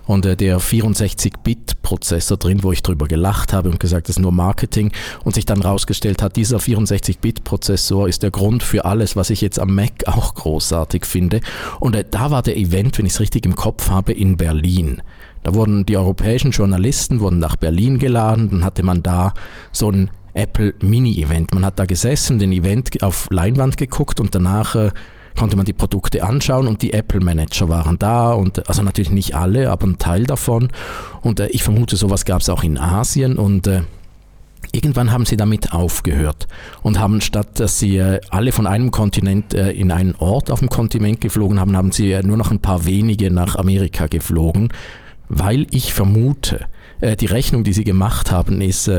und 0.07 0.27
äh, 0.27 0.37
der 0.37 0.61
64-Bit-Prozessor 0.61 2.37
drin, 2.37 2.63
wo 2.63 2.73
ich 2.73 2.83
drüber 2.83 3.07
gelacht 3.07 3.53
habe 3.53 3.71
und 3.71 3.81
gesagt, 3.81 4.09
das 4.09 4.17
ist 4.17 4.23
nur 4.23 4.33
Marketing 4.33 4.93
und 5.25 5.35
sich 5.35 5.47
dann 5.47 5.63
rausgestellt 5.63 6.23
hat, 6.23 6.37
dieser 6.37 6.59
64-Bit-Prozessor 6.59 8.09
ist 8.09 8.23
der 8.23 8.31
Grund 8.31 8.63
für 8.63 8.85
alles, 8.85 9.17
was 9.17 9.31
ich 9.31 9.41
jetzt 9.41 9.59
am 9.59 9.75
Mac 9.75 10.07
auch 10.07 10.35
großartig 10.35 11.07
finde. 11.07 11.41
Und 11.81 11.95
äh, 11.95 12.05
da 12.09 12.31
war 12.31 12.43
der 12.43 12.57
Event, 12.57 12.99
wenn 12.99 13.07
ich 13.07 13.13
es 13.15 13.21
richtig 13.21 13.47
im 13.47 13.55
Kopf 13.55 13.91
habe, 13.91 14.13
in 14.13 14.37
Berlin. 14.37 15.03
Da 15.43 15.55
wurden 15.55 15.85
die 15.85 15.97
europäischen 15.97 16.53
Journalisten 16.53 17.21
wurden 17.21 17.39
nach 17.39 17.57
Berlin 17.57 17.99
geladen, 17.99 18.49
dann 18.51 18.65
hatte 18.65 18.83
man 18.83 19.03
da 19.03 19.35
so 19.73 19.91
ein 19.91 20.11
Apple 20.33 20.75
Mini-Event. 20.81 21.55
Man 21.55 21.65
hat 21.65 21.79
da 21.79 21.87
gesessen, 21.87 22.39
den 22.39 22.53
Event 22.53 23.03
auf 23.03 23.29
Leinwand 23.31 23.77
geguckt 23.77 24.21
und 24.21 24.35
danach 24.35 24.75
äh, 24.75 24.91
konnte 25.37 25.57
man 25.57 25.67
die 25.67 25.73
Produkte 25.73 26.23
anschauen 26.23 26.67
und 26.67 26.83
die 26.83 26.93
Apple 26.93 27.21
Manager 27.21 27.69
waren 27.69 27.99
da 27.99 28.33
und 28.33 28.69
also 28.69 28.83
natürlich 28.83 29.11
nicht 29.11 29.35
alle, 29.35 29.71
aber 29.71 29.87
ein 29.87 29.99
Teil 29.99 30.25
davon. 30.25 30.69
Und 31.23 31.41
äh, 31.41 31.49
ich 31.49 31.63
vermute, 31.63 31.97
sowas 31.97 32.25
gab 32.25 32.41
es 32.41 32.49
auch 32.49 32.63
in 32.63 32.79
Asien 32.79 33.37
und 33.37 33.67
äh, 33.67 33.83
Irgendwann 34.73 35.13
haben 35.13 35.27
sie 35.27 35.37
damit 35.37 35.73
aufgehört 35.73 36.49
und 36.83 36.99
haben 36.99 37.21
statt, 37.21 37.61
dass 37.61 37.79
sie 37.79 37.99
äh, 37.99 38.21
alle 38.31 38.51
von 38.51 38.67
einem 38.67 38.91
Kontinent 38.91 39.55
äh, 39.55 39.71
in 39.71 39.93
einen 39.93 40.15
Ort 40.17 40.51
auf 40.51 40.61
dem 40.61 40.69
Kontinent 40.69 41.21
geflogen 41.21 41.61
haben, 41.61 41.77
haben 41.77 41.93
sie 41.93 42.13
äh, 42.13 42.23
nur 42.23 42.37
noch 42.37 42.51
ein 42.51 42.61
paar 42.61 42.85
wenige 42.85 43.31
nach 43.31 43.57
Amerika 43.57 44.07
geflogen, 44.07 44.71
weil 45.29 45.67
ich 45.71 45.93
vermute, 45.93 46.67
die 47.21 47.27
Rechnung, 47.27 47.65
die 47.65 47.73
sie 47.73 47.85
gemacht 47.85 48.31
haben, 48.31 48.61
ist, 48.63 48.91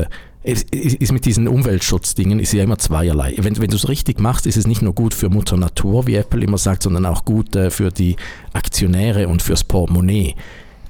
ist, 0.46 0.74
ist 0.74 1.12
mit 1.12 1.24
diesen 1.24 1.48
Umweltschutzdingen 1.48 2.38
ist 2.38 2.52
ja 2.52 2.62
immer 2.62 2.78
zweierlei. 2.78 3.34
Wenn, 3.38 3.58
wenn 3.58 3.70
du 3.70 3.76
es 3.76 3.88
richtig 3.88 4.20
machst, 4.20 4.46
ist 4.46 4.56
es 4.56 4.66
nicht 4.66 4.82
nur 4.82 4.94
gut 4.94 5.14
für 5.14 5.28
Mutter 5.28 5.56
Natur, 5.56 6.06
wie 6.06 6.14
Apple 6.14 6.42
immer 6.42 6.58
sagt, 6.58 6.84
sondern 6.84 7.06
auch 7.06 7.24
gut 7.24 7.56
für 7.70 7.90
die 7.90 8.16
Aktionäre 8.52 9.28
und 9.28 9.42
fürs 9.42 9.64
Portemonnaie. 9.64 10.34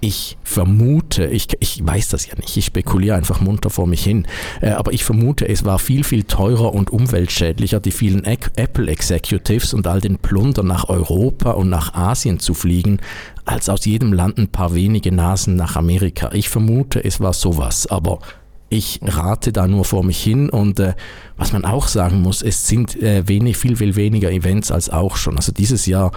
Ich 0.00 0.36
vermute, 0.44 1.26
ich, 1.26 1.48
ich 1.58 1.80
weiß 1.84 2.10
das 2.10 2.26
ja 2.26 2.34
nicht, 2.36 2.54
ich 2.54 2.66
spekuliere 2.66 3.16
einfach 3.16 3.40
munter 3.40 3.70
vor 3.70 3.86
mich 3.86 4.04
hin, 4.04 4.26
äh, 4.60 4.68
aber 4.68 4.92
ich 4.92 5.04
vermute, 5.04 5.48
es 5.48 5.64
war 5.64 5.78
viel, 5.78 6.04
viel 6.04 6.24
teurer 6.24 6.74
und 6.74 6.90
umweltschädlicher, 6.90 7.80
die 7.80 7.92
vielen 7.92 8.22
Apple 8.24 8.90
Executives 8.90 9.72
und 9.72 9.86
all 9.86 10.02
den 10.02 10.18
Plunder 10.18 10.62
nach 10.62 10.90
Europa 10.90 11.52
und 11.52 11.70
nach 11.70 11.94
Asien 11.94 12.38
zu 12.40 12.52
fliegen, 12.52 12.98
als 13.46 13.70
aus 13.70 13.86
jedem 13.86 14.12
Land 14.12 14.36
ein 14.36 14.48
paar 14.48 14.74
wenige 14.74 15.12
Nasen 15.12 15.56
nach 15.56 15.76
Amerika. 15.76 16.30
Ich 16.34 16.50
vermute, 16.50 17.02
es 17.02 17.20
war 17.20 17.32
sowas, 17.32 17.86
aber 17.86 18.18
ich 18.68 19.00
rate 19.02 19.52
da 19.52 19.68
nur 19.68 19.84
vor 19.84 20.04
mich 20.04 20.22
hin 20.22 20.50
und 20.50 20.80
äh, 20.80 20.94
was 21.36 21.52
man 21.52 21.64
auch 21.64 21.88
sagen 21.88 22.22
muss, 22.22 22.42
es 22.42 22.66
sind 22.66 23.00
äh, 23.00 23.28
wenig, 23.28 23.56
viel, 23.56 23.76
viel 23.76 23.96
weniger 23.96 24.30
Events 24.30 24.70
als 24.70 24.90
auch 24.90 25.16
schon. 25.16 25.36
Also 25.36 25.52
dieses 25.52 25.86
Jahr 25.86 26.12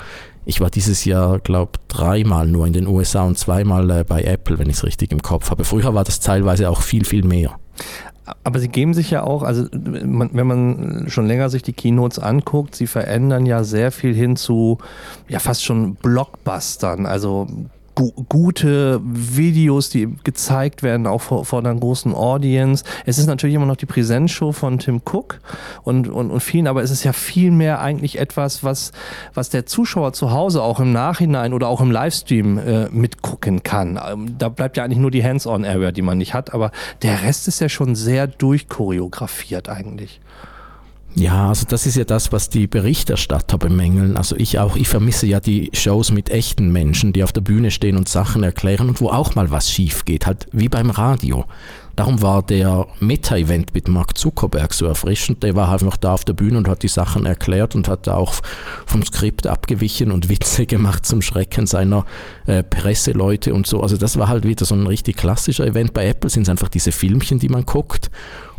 ich 0.50 0.62
war 0.62 0.72
dieses 0.72 1.06
Jahr, 1.06 1.38
glaube 1.38 1.74
dreimal 1.88 2.48
nur 2.48 2.66
in 2.66 2.74
den 2.74 2.88
USA 2.88 3.24
und 3.24 3.38
zweimal 3.38 3.88
äh, 3.92 4.04
bei 4.04 4.24
Apple, 4.24 4.58
wenn 4.58 4.68
ich 4.68 4.78
es 4.78 4.84
richtig 4.84 5.12
im 5.12 5.22
Kopf 5.22 5.52
habe. 5.52 5.64
Früher 5.64 5.94
war 5.94 6.04
das 6.04 6.22
teilweise 6.22 6.72
auch 6.72 6.82
viel, 6.82 7.06
viel 7.06 7.24
mehr. 7.24 7.60
Aber 8.44 8.60
sie 8.60 8.68
geben 8.68 8.96
sich 8.96 9.12
ja 9.12 9.24
auch, 9.24 9.44
also 9.44 9.66
man, 9.74 10.32
wenn 10.34 10.48
man 10.48 11.06
schon 11.08 11.28
länger 11.28 11.50
sich 11.50 11.62
die 11.62 11.74
Keynotes 11.74 12.18
anguckt, 12.18 12.76
sie 12.76 12.88
verändern 12.88 13.46
ja 13.46 13.64
sehr 13.64 13.92
viel 13.92 14.16
hin 14.16 14.36
zu 14.36 14.80
ja 15.28 15.38
fast 15.38 15.64
schon 15.64 15.96
Blockbustern. 15.96 17.06
Also 17.06 17.48
gu 18.00 18.14
gute 18.30 19.02
Videos, 19.04 19.90
die 19.90 20.08
gezeigt 20.24 20.84
werden, 20.84 21.06
auch 21.06 21.22
vor, 21.22 21.44
vor 21.44 21.60
einer 21.60 21.76
großen 21.76 22.14
Audience. 22.14 22.86
Es 23.06 23.18
ist 23.18 23.28
natürlich 23.28 23.56
immer 23.56 23.66
noch 23.66 23.76
die 23.76 23.86
Präsenzshow 23.86 24.54
von 24.54 24.80
Tim 24.80 25.02
Cook 25.04 25.40
und, 25.84 26.08
und, 26.08 26.32
und 26.32 26.40
vielen, 26.40 26.68
aber 26.68 26.82
es 26.82 26.92
ist 26.92 27.04
ja 27.04 27.12
viel 27.12 27.52
mehr 27.52 27.82
eigentlich 27.82 28.18
etwas, 28.18 28.64
was, 28.64 28.94
was 29.34 29.50
der 29.50 29.66
Zuschauer 29.66 30.14
zu 30.14 30.32
Hause 30.32 30.64
auch 30.64 30.80
im 30.80 30.94
Nachhinein 30.94 31.54
oder 31.54 31.68
auch 31.68 31.82
im 31.82 31.92
Livestream 31.92 32.58
äh, 32.58 32.90
mitgucken 32.90 33.64
kann. 33.64 34.00
Ähm, 34.10 34.38
da 34.38 34.48
bleibt 34.48 34.78
ja 34.78 34.86
eigentlich 34.86 35.00
nur 35.00 35.12
die 35.12 35.24
Hands-on-Area, 35.24 35.92
die 35.92 36.02
man 36.02 36.18
nicht 36.18 36.34
hat, 36.34 36.54
aber 36.54 36.72
der 37.02 37.24
Rest 37.24 37.50
ist 37.50 37.60
ja 37.60 37.68
schon 37.68 37.96
sehr 37.96 38.28
durchchoreografiert 38.28 39.68
eigentlich. 39.68 40.22
Ja, 41.16 41.50
also 41.50 41.66
das 41.68 41.86
ist 41.86 41.98
ja 41.98 42.04
das, 42.04 42.32
was 42.32 42.50
die 42.50 42.68
Berichterstatter 42.68 43.58
bemängeln. 43.58 44.16
Also 44.16 44.36
ich 44.36 44.60
auch, 44.60 44.76
ich 44.76 44.88
vermisse 44.88 45.26
ja 45.26 45.40
die 45.40 45.70
Shows 45.74 46.12
mit 46.12 46.30
echten 46.30 46.72
Menschen, 46.72 47.14
die 47.14 47.24
auf 47.24 47.32
der 47.32 47.42
Bühne 47.42 47.72
stehen 47.72 47.98
und 47.98 48.08
Sachen 48.08 48.44
erklären 48.44 48.90
und 48.90 49.02
wo 49.02 49.10
auch 49.10 49.36
mal 49.36 49.50
was 49.52 49.70
schief 49.70 50.06
geht, 50.06 50.26
halt 50.26 50.48
wie 50.52 50.70
beim 50.70 50.92
Radio. 50.92 51.46
Darum 52.00 52.22
war 52.22 52.44
der 52.44 52.88
Meta-Event 53.02 53.74
mit 53.74 53.90
Mark 53.90 54.18
Zuckerberg 54.18 54.74
so 54.74 54.86
erfrischend. 54.86 55.44
Der 55.44 55.58
war 55.58 55.68
halt 55.68 55.82
noch 55.82 55.98
da 55.98 56.14
auf 56.14 56.24
der 56.24 56.32
Bühne 56.32 56.58
und 56.58 56.70
hat 56.70 56.82
die 56.82 56.88
Sachen 56.88 57.26
erklärt 57.26 57.76
und 57.76 57.90
hat 57.90 58.08
da 58.08 58.16
auch 58.16 58.36
vom 58.86 59.04
Skript 59.04 59.48
abgewichen 59.48 60.10
und 60.10 60.30
Witze 60.30 60.66
gemacht 60.66 61.06
zum 61.06 61.22
Schrecken 61.22 61.68
seiner 61.68 62.06
äh, 62.46 62.64
Presseleute 62.64 63.54
und 63.54 63.68
so. 63.68 63.82
Also 63.82 63.98
das 63.98 64.18
war 64.18 64.30
halt 64.30 64.46
wieder 64.46 64.64
so 64.64 64.76
ein 64.76 64.88
richtig 64.88 65.18
klassischer 65.18 65.68
Event. 65.68 65.94
Bei 65.94 66.08
Apple 66.08 66.30
sind 66.30 66.44
es 66.44 66.50
einfach 66.50 66.70
diese 66.70 66.94
Filmchen, 66.94 67.38
die 67.38 67.50
man 67.50 67.66
guckt 67.66 68.10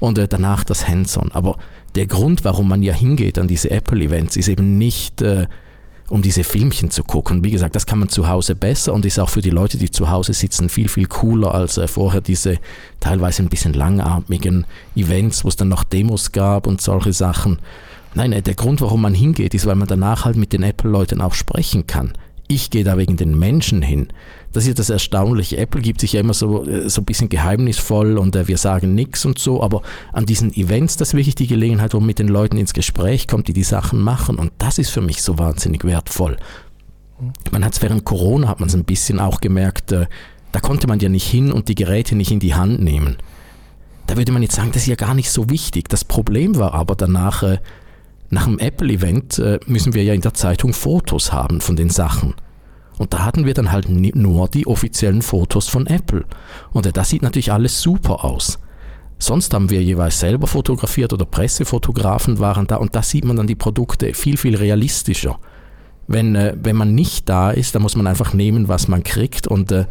und 0.00 0.18
äh, 0.18 0.28
danach 0.28 0.62
das 0.62 0.86
Hands-on. 0.86 1.32
Aber 1.32 1.56
der 1.94 2.06
Grund, 2.06 2.44
warum 2.44 2.68
man 2.68 2.82
ja 2.82 2.94
hingeht 2.94 3.38
an 3.38 3.48
diese 3.48 3.70
Apple-Events, 3.70 4.36
ist 4.36 4.48
eben 4.48 4.78
nicht, 4.78 5.22
äh, 5.22 5.46
um 6.08 6.22
diese 6.22 6.44
Filmchen 6.44 6.90
zu 6.90 7.04
gucken. 7.04 7.44
Wie 7.44 7.50
gesagt, 7.50 7.76
das 7.76 7.86
kann 7.86 7.98
man 7.98 8.08
zu 8.08 8.28
Hause 8.28 8.54
besser 8.54 8.92
und 8.92 9.04
ist 9.04 9.18
auch 9.18 9.28
für 9.28 9.42
die 9.42 9.50
Leute, 9.50 9.78
die 9.78 9.90
zu 9.90 10.10
Hause 10.10 10.32
sitzen, 10.32 10.68
viel, 10.68 10.88
viel 10.88 11.06
cooler 11.06 11.54
als 11.54 11.78
äh, 11.78 11.88
vorher 11.88 12.20
diese 12.20 12.58
teilweise 12.98 13.42
ein 13.42 13.48
bisschen 13.48 13.72
langatmigen 13.72 14.66
Events, 14.96 15.44
wo 15.44 15.48
es 15.48 15.56
dann 15.56 15.68
noch 15.68 15.84
Demos 15.84 16.32
gab 16.32 16.66
und 16.66 16.80
solche 16.80 17.12
Sachen. 17.12 17.58
Nein, 18.14 18.32
äh, 18.32 18.42
der 18.42 18.54
Grund, 18.54 18.80
warum 18.80 19.02
man 19.02 19.14
hingeht, 19.14 19.54
ist, 19.54 19.66
weil 19.66 19.76
man 19.76 19.88
danach 19.88 20.24
halt 20.24 20.36
mit 20.36 20.52
den 20.52 20.62
Apple-Leuten 20.62 21.20
auch 21.20 21.34
sprechen 21.34 21.86
kann. 21.86 22.12
Ich 22.50 22.70
gehe 22.70 22.82
da 22.82 22.98
wegen 22.98 23.16
den 23.16 23.38
Menschen 23.38 23.80
hin. 23.80 24.08
Das 24.52 24.64
ist 24.64 24.68
ja 24.68 24.74
das 24.74 24.90
Erstaunliche. 24.90 25.56
Apple 25.56 25.80
gibt 25.80 26.00
sich 26.00 26.14
ja 26.14 26.20
immer 26.20 26.34
so, 26.34 26.66
äh, 26.66 26.90
so 26.90 27.00
ein 27.00 27.04
bisschen 27.04 27.28
geheimnisvoll 27.28 28.18
und 28.18 28.34
äh, 28.34 28.48
wir 28.48 28.58
sagen 28.58 28.92
nichts 28.92 29.24
und 29.24 29.38
so, 29.38 29.62
aber 29.62 29.82
an 30.12 30.26
diesen 30.26 30.52
Events, 30.54 30.96
das 30.96 31.10
ist 31.10 31.14
wirklich 31.14 31.36
die 31.36 31.46
Gelegenheit, 31.46 31.94
wo 31.94 32.00
man 32.00 32.08
mit 32.08 32.18
den 32.18 32.26
Leuten 32.26 32.56
ins 32.56 32.74
Gespräch 32.74 33.28
kommt, 33.28 33.46
die 33.46 33.52
die 33.52 33.62
Sachen 33.62 34.00
machen 34.00 34.36
und 34.36 34.50
das 34.58 34.78
ist 34.78 34.90
für 34.90 35.00
mich 35.00 35.22
so 35.22 35.38
wahnsinnig 35.38 35.84
wertvoll. 35.84 36.38
Man 37.52 37.64
hat 37.64 37.74
es 37.74 37.82
während 37.82 38.04
Corona, 38.04 38.48
hat 38.48 38.58
man 38.58 38.68
es 38.68 38.74
ein 38.74 38.82
bisschen 38.82 39.20
auch 39.20 39.40
gemerkt, 39.40 39.92
äh, 39.92 40.06
da 40.50 40.58
konnte 40.58 40.88
man 40.88 40.98
ja 40.98 41.08
nicht 41.08 41.30
hin 41.30 41.52
und 41.52 41.68
die 41.68 41.76
Geräte 41.76 42.16
nicht 42.16 42.32
in 42.32 42.40
die 42.40 42.56
Hand 42.56 42.82
nehmen. 42.82 43.18
Da 44.08 44.16
würde 44.16 44.32
man 44.32 44.42
jetzt 44.42 44.56
sagen, 44.56 44.72
das 44.72 44.82
ist 44.82 44.88
ja 44.88 44.96
gar 44.96 45.14
nicht 45.14 45.30
so 45.30 45.48
wichtig. 45.50 45.88
Das 45.88 46.04
Problem 46.04 46.56
war 46.56 46.74
aber 46.74 46.96
danach, 46.96 47.44
äh, 47.44 47.58
nach 48.30 48.44
dem 48.44 48.58
Apple-Event 48.58 49.38
äh, 49.38 49.58
müssen 49.66 49.94
wir 49.94 50.04
ja 50.04 50.14
in 50.14 50.20
der 50.20 50.34
Zeitung 50.34 50.72
Fotos 50.72 51.32
haben 51.32 51.60
von 51.60 51.76
den 51.76 51.90
Sachen. 51.90 52.34
Und 52.96 53.12
da 53.12 53.24
hatten 53.24 53.44
wir 53.44 53.54
dann 53.54 53.72
halt 53.72 53.88
nur 53.88 54.48
die 54.48 54.66
offiziellen 54.66 55.22
Fotos 55.22 55.68
von 55.68 55.86
Apple. 55.86 56.24
Und 56.72 56.96
das 56.96 57.08
sieht 57.08 57.22
natürlich 57.22 57.52
alles 57.52 57.80
super 57.80 58.24
aus. 58.24 58.58
Sonst 59.18 59.52
haben 59.52 59.68
wir 59.68 59.82
jeweils 59.82 60.20
selber 60.20 60.46
fotografiert 60.46 61.12
oder 61.12 61.26
Pressefotografen 61.26 62.38
waren 62.38 62.66
da 62.66 62.76
und 62.76 62.94
da 62.94 63.02
sieht 63.02 63.24
man 63.24 63.36
dann 63.36 63.46
die 63.46 63.54
Produkte 63.54 64.14
viel, 64.14 64.38
viel 64.38 64.56
realistischer. 64.56 65.38
Wenn, 66.06 66.34
äh, 66.34 66.56
wenn 66.60 66.76
man 66.76 66.94
nicht 66.94 67.28
da 67.28 67.50
ist, 67.50 67.74
dann 67.74 67.82
muss 67.82 67.96
man 67.96 68.06
einfach 68.06 68.32
nehmen, 68.32 68.68
was 68.68 68.88
man 68.88 69.02
kriegt 69.02 69.46
und 69.46 69.72
äh, 69.72 69.84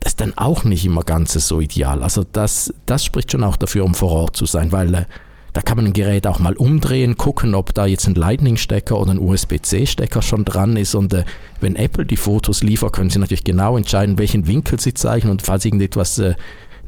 das 0.00 0.12
ist 0.12 0.20
dann 0.20 0.36
auch 0.36 0.64
nicht 0.64 0.84
immer 0.84 1.02
ganz 1.02 1.32
so 1.32 1.60
ideal. 1.60 2.02
Also 2.02 2.24
das, 2.30 2.74
das 2.86 3.04
spricht 3.04 3.32
schon 3.32 3.44
auch 3.44 3.56
dafür, 3.56 3.84
um 3.84 3.94
vor 3.94 4.10
Ort 4.10 4.36
zu 4.36 4.46
sein, 4.46 4.70
weil 4.72 4.94
äh, 4.94 5.04
da 5.52 5.60
kann 5.60 5.76
man 5.76 5.86
ein 5.86 5.92
Gerät 5.92 6.26
auch 6.26 6.38
mal 6.38 6.54
umdrehen, 6.54 7.16
gucken, 7.18 7.54
ob 7.54 7.74
da 7.74 7.86
jetzt 7.86 8.06
ein 8.06 8.14
Lightning-Stecker 8.14 8.98
oder 8.98 9.10
ein 9.10 9.18
USB-C-Stecker 9.18 10.22
schon 10.22 10.44
dran 10.44 10.76
ist. 10.76 10.94
Und 10.94 11.12
äh, 11.12 11.24
wenn 11.60 11.76
Apple 11.76 12.06
die 12.06 12.16
Fotos 12.16 12.62
liefert, 12.62 12.94
können 12.94 13.10
Sie 13.10 13.18
natürlich 13.18 13.44
genau 13.44 13.76
entscheiden, 13.76 14.18
welchen 14.18 14.46
Winkel 14.46 14.80
Sie 14.80 14.94
zeigen. 14.94 15.28
Und 15.28 15.42
falls 15.42 15.64
irgendetwas 15.64 16.18
äh, 16.18 16.34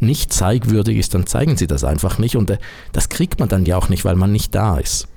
nicht 0.00 0.32
zeigwürdig 0.32 0.96
ist, 0.96 1.14
dann 1.14 1.26
zeigen 1.26 1.56
Sie 1.56 1.66
das 1.66 1.84
einfach 1.84 2.18
nicht. 2.18 2.36
Und 2.36 2.50
äh, 2.50 2.58
das 2.92 3.10
kriegt 3.10 3.38
man 3.38 3.50
dann 3.50 3.66
ja 3.66 3.76
auch 3.76 3.90
nicht, 3.90 4.04
weil 4.04 4.16
man 4.16 4.32
nicht 4.32 4.54
da 4.54 4.78
ist. 4.78 5.08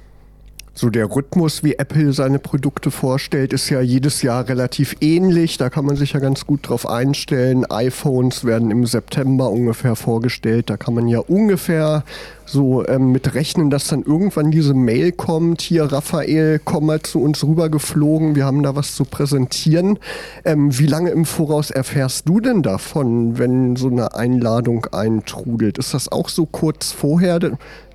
So 0.79 0.91
der 0.91 1.09
Rhythmus, 1.09 1.63
wie 1.63 1.73
Apple 1.73 2.13
seine 2.13 2.37
Produkte 2.37 2.91
vorstellt, 2.91 3.51
ist 3.51 3.67
ja 3.71 3.81
jedes 3.81 4.21
Jahr 4.21 4.47
relativ 4.47 4.95
ähnlich. 5.01 5.57
Da 5.57 5.71
kann 5.71 5.85
man 5.85 5.95
sich 5.95 6.13
ja 6.13 6.19
ganz 6.19 6.45
gut 6.45 6.69
drauf 6.69 6.87
einstellen. 6.87 7.65
iPhones 7.67 8.45
werden 8.45 8.69
im 8.69 8.85
September 8.85 9.49
ungefähr 9.49 9.95
vorgestellt. 9.95 10.69
Da 10.69 10.77
kann 10.77 10.93
man 10.93 11.07
ja 11.07 11.17
ungefähr 11.17 12.03
so 12.45 12.87
ähm, 12.87 13.11
mit 13.11 13.33
rechnen, 13.33 13.71
dass 13.71 13.87
dann 13.87 14.03
irgendwann 14.03 14.51
diese 14.51 14.75
Mail 14.75 15.13
kommt. 15.13 15.63
Hier, 15.63 15.85
Raphael, 15.85 16.61
komm 16.63 16.85
mal 16.85 17.01
zu 17.01 17.23
uns 17.23 17.43
rübergeflogen. 17.43 18.35
Wir 18.35 18.45
haben 18.45 18.61
da 18.61 18.75
was 18.75 18.93
zu 18.93 19.03
präsentieren. 19.03 19.97
Ähm, 20.45 20.77
wie 20.77 20.85
lange 20.85 21.09
im 21.09 21.25
Voraus 21.25 21.71
erfährst 21.71 22.29
du 22.29 22.39
denn 22.39 22.61
davon, 22.61 23.39
wenn 23.39 23.77
so 23.77 23.87
eine 23.87 24.13
Einladung 24.13 24.85
eintrudelt? 24.91 25.79
Ist 25.79 25.95
das 25.95 26.11
auch 26.11 26.29
so 26.29 26.45
kurz 26.45 26.91
vorher, 26.91 27.39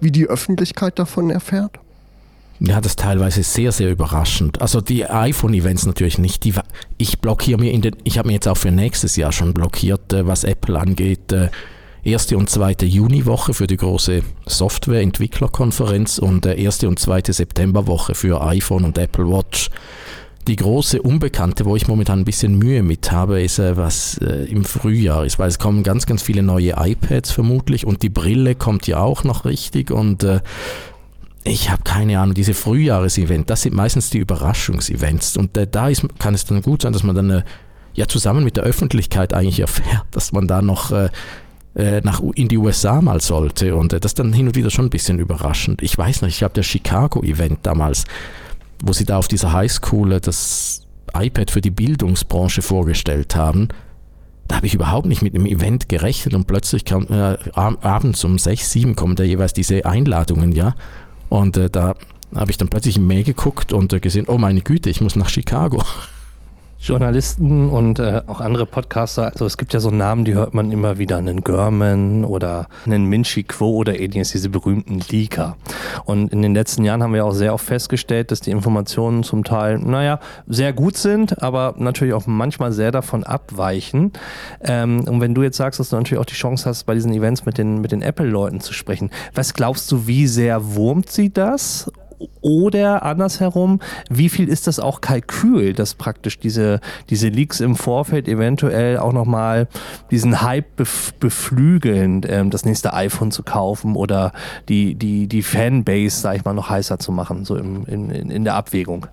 wie 0.01 0.11
die 0.11 0.27
Öffentlichkeit 0.27 0.99
davon 0.99 1.31
erfährt? 1.31 1.79
Ja, 2.65 2.81
das 2.81 2.95
teilweise 2.95 3.43
sehr, 3.43 3.73
sehr 3.73 3.91
überraschend. 3.91 4.63
Also 4.63 4.81
die 4.81 5.05
iPhone-Events 5.05 5.85
natürlich 5.85 6.19
nicht. 6.19 6.45
Die, 6.45 6.55
ich 6.97 7.19
blockiere 7.19 7.59
mir 7.59 7.73
in 7.73 7.83
den, 7.83 7.97
ich 8.05 8.19
habe 8.19 8.29
mir 8.29 8.35
jetzt 8.35 8.47
auch 8.47 8.57
für 8.57 8.71
nächstes 8.71 9.17
Jahr 9.17 9.33
schon 9.33 9.53
blockiert, 9.53 10.13
äh, 10.13 10.29
was 10.29 10.45
Apple 10.45 10.79
angeht. 10.79 11.33
Äh, 11.33 11.49
erste 12.05 12.39
und 12.39 12.51
zweite 12.51 12.87
Juniwoche 12.87 13.53
für 13.53 13.67
die 13.67 13.77
große 13.77 14.23
Software-Entwicklerkonferenz 14.47 16.19
und 16.19 16.47
äh, 16.47 16.55
erste 16.55 16.87
und 16.87 17.01
zweite 17.01 17.33
Septemberwoche 17.33 18.15
für 18.15 18.41
iPhone 18.43 18.85
und 18.85 18.97
Apple 18.97 19.29
Watch. 19.29 19.69
Die 20.47 20.57
große 20.57 21.03
Unbekannte, 21.03 21.65
wo 21.65 21.75
ich 21.75 21.89
momentan 21.89 22.21
ein 22.21 22.25
bisschen 22.25 22.59
Mühe 22.59 22.85
mit 22.85 23.11
habe, 23.13 23.43
ist, 23.43 23.61
was 23.61 24.17
im 24.17 24.65
Frühjahr 24.65 25.25
ist, 25.25 25.39
weil 25.39 25.47
es 25.47 25.61
kommen 25.61 25.85
ganz, 25.85 26.05
ganz 26.05 26.21
viele 26.21 26.43
neue 26.43 26.75
iPads 26.77 27.31
vermutlich 27.31 27.87
und 27.87 28.03
die 28.03 28.09
Brille 28.09 28.57
kommt 28.57 28.89
ja 28.89 28.99
auch 28.99 29.23
noch 29.23 29.45
richtig 29.45 29.93
und 29.93 30.27
ich 31.45 31.71
habe 31.71 31.83
keine 31.83 32.21
Ahnung, 32.21 32.35
diese 32.35 32.55
Frühjahresevents, 32.55 33.47
das 33.47 33.63
sind 33.63 33.75
meistens 33.75 34.11
die 34.11 34.19
Überraschungsevents. 34.19 35.37
Und 35.37 35.57
äh, 35.57 35.67
da 35.67 35.89
ist, 35.89 36.07
kann 36.19 36.35
es 36.35 36.45
dann 36.45 36.63
gut 36.63 36.83
sein, 36.83 36.93
dass 36.93 37.03
man 37.03 37.17
dann 37.17 37.31
äh, 37.31 37.43
ja 37.95 38.07
zusammen 38.07 38.45
mit 38.45 38.57
der 38.57 38.65
Öffentlichkeit 38.65 39.35
eigentlich 39.35 39.61
erfährt, 39.61 40.07
dass 40.13 40.33
man 40.33 40.47
da 40.47 40.63
noch 40.63 40.93
äh, 40.93 41.09
äh 41.75 42.01
nach, 42.03 42.21
in 42.35 42.49
die 42.49 42.59
USA 42.59 43.01
mal 43.01 43.21
sollte. 43.21 43.75
Und 43.77 43.93
äh, 43.93 44.01
das 44.01 44.13
ist 44.13 44.19
dann 44.19 44.33
hin 44.33 44.47
und 44.47 44.57
wieder 44.57 44.71
schon 44.71 44.87
ein 44.87 44.91
bisschen 44.91 45.19
überraschend. 45.19 45.83
Ich 45.83 45.99
weiß 45.99 46.23
nicht, 46.23 46.37
ich 46.37 46.43
habe 46.43 46.55
das 46.55 46.67
Chicago-Event 46.67 47.61
damals, 47.65 48.05
wo 48.83 48.93
sie 48.93 49.05
da 49.05 49.19
auf 49.19 49.29
dieser 49.29 49.53
Highschool 49.53 50.21
das 50.21 50.87
iPad 51.15 51.51
für 51.51 51.61
die 51.61 51.71
Bildungsbranche 51.71 52.63
vorgestellt 52.63 53.35
haben. 53.35 53.69
Da 54.49 54.57
habe 54.57 54.67
ich 54.67 54.75
überhaupt 54.75 55.07
nicht 55.07 55.23
mit 55.23 55.35
einem 55.35 55.47
Event 55.47 55.89
gerechnet 55.89 56.35
und 56.35 56.47
plötzlich 56.47 56.85
kam 56.85 57.07
äh, 57.09 57.37
abends 57.55 58.25
um 58.25 58.39
6, 58.39 58.71
7 58.71 58.97
kommen 58.97 59.17
da 59.17 59.25
jeweils 59.25 59.53
diese 59.53 59.85
Einladungen, 59.85 60.53
ja. 60.53 60.75
Und 61.33 61.57
äh, 61.57 61.71
da 61.71 61.95
habe 62.35 62.51
ich 62.51 62.59
dann 62.59 62.69
plötzlich 62.69 62.99
im 62.99 63.07
Mail 63.07 63.25
geguckt 63.25 63.73
und 63.73 63.91
äh, 63.95 64.01
gesehen, 64.01 64.27
oh 64.29 64.37
meine 64.37 64.61
Güte, 64.61 64.91
ich 64.91 65.01
muss 65.01 65.17
nach 65.17 65.31
Chicago. 65.31 65.83
Journalisten 66.83 67.71
und 67.71 68.01
äh, 68.01 68.23
auch 68.27 68.41
andere 68.41 68.67
Podcaster, 68.67 69.31
also 69.33 69.47
es 69.47 69.57
gibt 69.57 69.73
ja 69.73 69.79
so 69.79 69.91
Namen, 69.91 70.25
die 70.25 70.35
hört 70.35 70.53
man 70.53 70.73
immer 70.73 70.99
wieder, 70.99 71.19
einen 71.19 71.45
Görman 71.45 72.25
oder 72.25 72.67
einen 72.85 73.05
Minchi 73.05 73.45
Quo 73.45 73.77
oder 73.77 74.01
ähnliches, 74.01 74.33
diese 74.33 74.49
berühmten 74.49 75.01
Leaker. 75.09 75.57
Und 76.07 76.33
in 76.33 76.43
den 76.43 76.55
letzten 76.55 76.83
Jahren 76.83 77.01
haben 77.01 77.15
wir 77.15 77.25
auch 77.25 77.35
sehr 77.35 77.55
oft 77.55 77.65
festgestellt, 77.65 78.33
dass 78.33 78.41
die 78.41 78.51
Informationen 78.51 79.23
zum 79.23 79.45
Teil, 79.45 79.79
naja, 79.79 80.19
sehr 80.49 80.73
gut 80.73 80.97
sind, 80.97 81.41
aber 81.41 81.75
natürlich 81.79 82.15
auch 82.15 82.27
manchmal 82.27 82.73
sehr 82.73 82.91
davon 82.91 83.23
abweichen. 83.23 84.13
Ähm, 84.61 85.07
und 85.07 85.21
wenn 85.21 85.35
du 85.35 85.45
jetzt 85.45 85.59
sagst, 85.59 85.79
dass 85.79 85.91
du 85.91 85.97
natürlich 85.97 86.21
auch 86.21 86.27
die 86.27 86.35
Chance 86.35 86.69
hast, 86.69 86.83
bei 86.85 86.95
diesen 86.95 87.13
Events 87.13 87.47
mit 87.47 87.59
den, 87.59 87.81
mit 87.81 87.93
den 87.93 88.03
Apple-Leuten 88.03 88.61
zu 88.61 88.73
sprechen, 88.73 89.11
was 89.35 89.55
glaubst 89.55 89.91
du, 89.93 90.09
wie 90.09 90.27
sehr 90.27 90.75
wurmt 90.75 91.11
sie 91.11 91.33
das? 91.33 91.93
Oder 92.41 93.03
andersherum, 93.05 93.81
wie 94.11 94.29
viel 94.29 94.49
ist 94.49 94.67
das 94.67 94.79
auch 94.79 95.01
Kalkül, 95.01 95.73
dass 95.73 95.95
praktisch 95.95 96.39
diese, 96.39 96.81
diese 97.11 97.29
Leaks 97.29 97.61
im 97.61 97.77
Vorfeld 97.77 98.29
eventuell 98.29 98.99
auch 98.99 99.13
nochmal 99.13 99.69
diesen 100.11 100.43
Hype 100.43 100.77
bef 100.77 101.13
beflügeln, 101.21 102.23
ähm, 102.29 102.51
das 102.51 102.65
nächste 102.65 102.95
iPhone 102.95 103.31
zu 103.31 103.43
kaufen 103.43 103.97
oder 103.97 104.33
die, 104.69 104.95
die, 104.95 105.27
die 105.29 105.43
Fanbase, 105.43 106.21
sag 106.21 106.37
ich 106.37 106.45
mal, 106.45 106.55
noch 106.55 106.71
heißer 106.71 106.99
zu 106.99 107.13
machen, 107.13 107.45
so 107.45 107.57
im, 107.57 107.85
in, 107.87 108.11
in 108.11 108.45
der 108.45 108.55
Abwägung? 108.55 109.07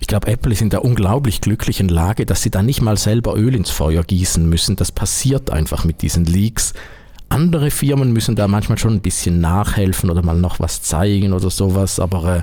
Ich 0.00 0.06
glaube, 0.06 0.28
Apple 0.28 0.52
ist 0.52 0.62
in 0.62 0.70
der 0.70 0.84
unglaublich 0.84 1.40
glücklichen 1.40 1.88
Lage, 1.88 2.24
dass 2.24 2.42
sie 2.42 2.50
da 2.50 2.62
nicht 2.62 2.80
mal 2.80 2.96
selber 2.96 3.36
Öl 3.36 3.54
ins 3.54 3.70
Feuer 3.70 4.02
gießen 4.02 4.48
müssen. 4.48 4.76
Das 4.76 4.90
passiert 4.90 5.50
einfach 5.50 5.84
mit 5.84 6.00
diesen 6.02 6.24
Leaks. 6.24 6.72
Andere 7.30 7.70
Firmen 7.70 8.12
müssen 8.12 8.34
da 8.34 8.48
manchmal 8.48 8.76
schon 8.76 8.94
ein 8.94 9.00
bisschen 9.00 9.40
nachhelfen 9.40 10.10
oder 10.10 10.22
mal 10.22 10.36
noch 10.36 10.58
was 10.58 10.82
zeigen 10.82 11.32
oder 11.32 11.48
sowas, 11.48 12.00
aber 12.00 12.36
äh, 12.36 12.42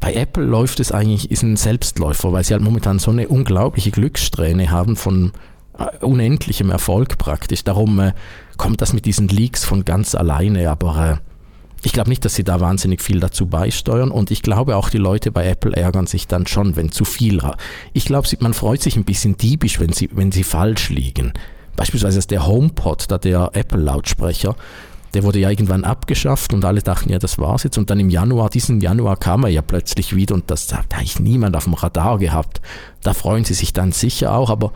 bei 0.00 0.14
Apple 0.14 0.44
läuft 0.44 0.80
es 0.80 0.90
eigentlich, 0.90 1.30
ist 1.30 1.42
ein 1.42 1.56
Selbstläufer, 1.56 2.32
weil 2.32 2.44
sie 2.44 2.52
halt 2.52 2.62
momentan 2.62 2.98
so 2.98 3.12
eine 3.12 3.28
unglaubliche 3.28 3.92
Glückssträhne 3.92 4.70
haben 4.70 4.96
von 4.96 5.32
äh, 5.78 6.04
unendlichem 6.04 6.70
Erfolg 6.70 7.18
praktisch. 7.18 7.62
Darum 7.62 8.00
äh, 8.00 8.12
kommt 8.56 8.82
das 8.82 8.92
mit 8.92 9.06
diesen 9.06 9.28
Leaks 9.28 9.64
von 9.64 9.84
ganz 9.84 10.16
alleine, 10.16 10.70
aber 10.70 11.20
äh, 11.20 11.26
ich 11.84 11.92
glaube 11.92 12.10
nicht, 12.10 12.24
dass 12.24 12.34
sie 12.34 12.42
da 12.42 12.58
wahnsinnig 12.58 13.02
viel 13.02 13.20
dazu 13.20 13.46
beisteuern 13.46 14.10
und 14.10 14.32
ich 14.32 14.42
glaube 14.42 14.76
auch 14.76 14.90
die 14.90 14.98
Leute 14.98 15.30
bei 15.30 15.46
Apple 15.46 15.76
ärgern 15.76 16.08
sich 16.08 16.26
dann 16.26 16.48
schon, 16.48 16.74
wenn 16.74 16.90
zu 16.90 17.04
viel. 17.04 17.40
Ich 17.92 18.06
glaube, 18.06 18.26
man 18.40 18.54
freut 18.54 18.82
sich 18.82 18.96
ein 18.96 19.04
bisschen 19.04 19.36
diebisch, 19.36 19.78
wenn 19.78 19.92
sie, 19.92 20.10
wenn 20.12 20.32
sie 20.32 20.42
falsch 20.42 20.88
liegen. 20.88 21.32
Beispielsweise 21.76 22.18
ist 22.18 22.30
der 22.30 22.46
HomePod, 22.46 23.10
da 23.10 23.18
der 23.18 23.50
Apple-Lautsprecher, 23.52 24.56
der 25.14 25.22
wurde 25.22 25.38
ja 25.38 25.50
irgendwann 25.50 25.84
abgeschafft 25.84 26.52
und 26.52 26.64
alle 26.64 26.82
dachten, 26.82 27.10
ja, 27.10 27.18
das 27.18 27.38
war's 27.38 27.62
jetzt. 27.62 27.78
Und 27.78 27.88
dann 27.90 28.00
im 28.00 28.10
Januar, 28.10 28.50
diesen 28.50 28.80
Januar 28.80 29.16
kam 29.16 29.44
er 29.44 29.50
ja 29.50 29.62
plötzlich 29.62 30.14
wieder 30.14 30.34
und 30.34 30.50
das 30.50 30.72
hat 30.72 30.94
eigentlich 30.94 31.20
niemand 31.20 31.56
auf 31.56 31.64
dem 31.64 31.74
Radar 31.74 32.18
gehabt. 32.18 32.60
Da 33.02 33.14
freuen 33.14 33.44
sie 33.44 33.54
sich 33.54 33.72
dann 33.72 33.92
sicher 33.92 34.34
auch, 34.34 34.50
aber 34.50 34.72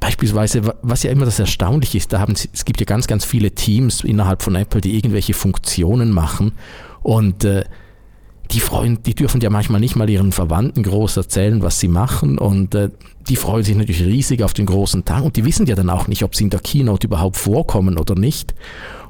beispielsweise, 0.00 0.74
was 0.82 1.02
ja 1.02 1.10
immer 1.10 1.24
das 1.24 1.38
Erstaunliche 1.38 1.98
ist, 1.98 2.12
da 2.12 2.20
haben 2.20 2.34
sie, 2.34 2.48
es 2.52 2.64
gibt 2.64 2.80
ja 2.80 2.86
ganz, 2.86 3.06
ganz 3.06 3.24
viele 3.24 3.52
Teams 3.52 4.02
innerhalb 4.02 4.42
von 4.42 4.56
Apple, 4.56 4.80
die 4.80 4.96
irgendwelche 4.96 5.34
Funktionen 5.34 6.10
machen 6.10 6.52
und 7.02 7.44
äh, 7.44 7.64
die 8.50 8.60
freuen, 8.60 9.02
die 9.02 9.14
dürfen 9.14 9.40
ja 9.40 9.50
manchmal 9.50 9.80
nicht 9.80 9.96
mal 9.96 10.08
ihren 10.08 10.32
Verwandten 10.32 10.82
groß 10.82 11.16
erzählen, 11.16 11.62
was 11.62 11.80
sie 11.80 11.88
machen 11.88 12.38
und 12.38 12.74
äh, 12.74 12.90
die 13.28 13.36
freuen 13.36 13.64
sich 13.64 13.76
natürlich 13.76 14.04
riesig 14.04 14.42
auf 14.42 14.54
den 14.54 14.66
großen 14.66 15.04
Tag 15.04 15.24
und 15.24 15.36
die 15.36 15.44
wissen 15.44 15.66
ja 15.66 15.74
dann 15.74 15.90
auch 15.90 16.06
nicht, 16.06 16.22
ob 16.22 16.34
sie 16.34 16.44
in 16.44 16.50
der 16.50 16.60
Keynote 16.60 17.06
überhaupt 17.06 17.36
vorkommen 17.36 17.98
oder 17.98 18.14
nicht. 18.14 18.54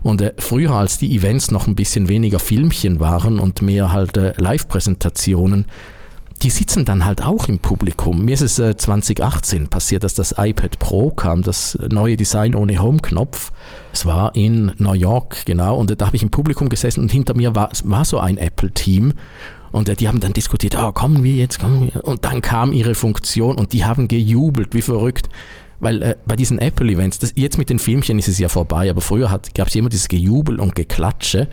Und 0.02 0.20
äh, 0.20 0.32
früher, 0.38 0.72
als 0.72 0.98
die 0.98 1.14
Events 1.14 1.50
noch 1.50 1.66
ein 1.66 1.74
bisschen 1.74 2.08
weniger 2.08 2.38
Filmchen 2.38 3.00
waren 3.00 3.38
und 3.38 3.60
mehr 3.60 3.92
halt 3.92 4.16
äh, 4.16 4.32
Live-Präsentationen, 4.36 5.66
die 6.42 6.50
sitzen 6.50 6.84
dann 6.84 7.04
halt 7.04 7.22
auch 7.22 7.48
im 7.48 7.58
Publikum. 7.58 8.24
Mir 8.24 8.34
ist 8.34 8.42
es 8.42 8.58
äh, 8.58 8.76
2018 8.76 9.68
passiert, 9.68 10.04
dass 10.04 10.14
das 10.14 10.34
iPad 10.36 10.78
Pro 10.78 11.10
kam, 11.10 11.42
das 11.42 11.78
neue 11.90 12.16
Design 12.16 12.54
ohne 12.54 12.78
Home-Knopf. 12.78 13.52
Es 13.92 14.06
war 14.06 14.34
in 14.34 14.72
New 14.78 14.92
York, 14.92 15.46
genau, 15.46 15.76
und 15.76 16.00
da 16.00 16.06
habe 16.06 16.16
ich 16.16 16.22
im 16.22 16.30
Publikum 16.30 16.68
gesessen 16.68 17.00
und 17.00 17.10
hinter 17.10 17.34
mir 17.34 17.54
war, 17.54 17.70
war 17.84 18.04
so 18.04 18.18
ein 18.18 18.36
Apple-Team. 18.38 19.14
Und 19.72 19.88
äh, 19.88 19.96
die 19.96 20.08
haben 20.08 20.20
dann 20.20 20.32
diskutiert, 20.32 20.76
oh, 20.78 20.92
kommen 20.92 21.24
wir 21.24 21.34
jetzt, 21.34 21.58
kommen 21.58 21.90
wir. 21.92 22.04
Und 22.04 22.24
dann 22.24 22.42
kam 22.42 22.72
ihre 22.72 22.94
Funktion 22.94 23.56
und 23.56 23.72
die 23.72 23.84
haben 23.84 24.08
gejubelt, 24.08 24.74
wie 24.74 24.82
verrückt. 24.82 25.28
Weil 25.80 26.02
äh, 26.02 26.16
bei 26.26 26.36
diesen 26.36 26.58
Apple-Events, 26.58 27.32
jetzt 27.34 27.58
mit 27.58 27.68
den 27.70 27.78
Filmchen 27.78 28.18
ist 28.18 28.28
es 28.28 28.38
ja 28.38 28.48
vorbei, 28.48 28.88
aber 28.88 29.00
früher 29.00 29.28
gab 29.54 29.68
es 29.68 29.74
immer 29.74 29.88
dieses 29.88 30.08
Gejubel 30.08 30.60
und 30.60 30.74
Geklatsche. 30.74 31.48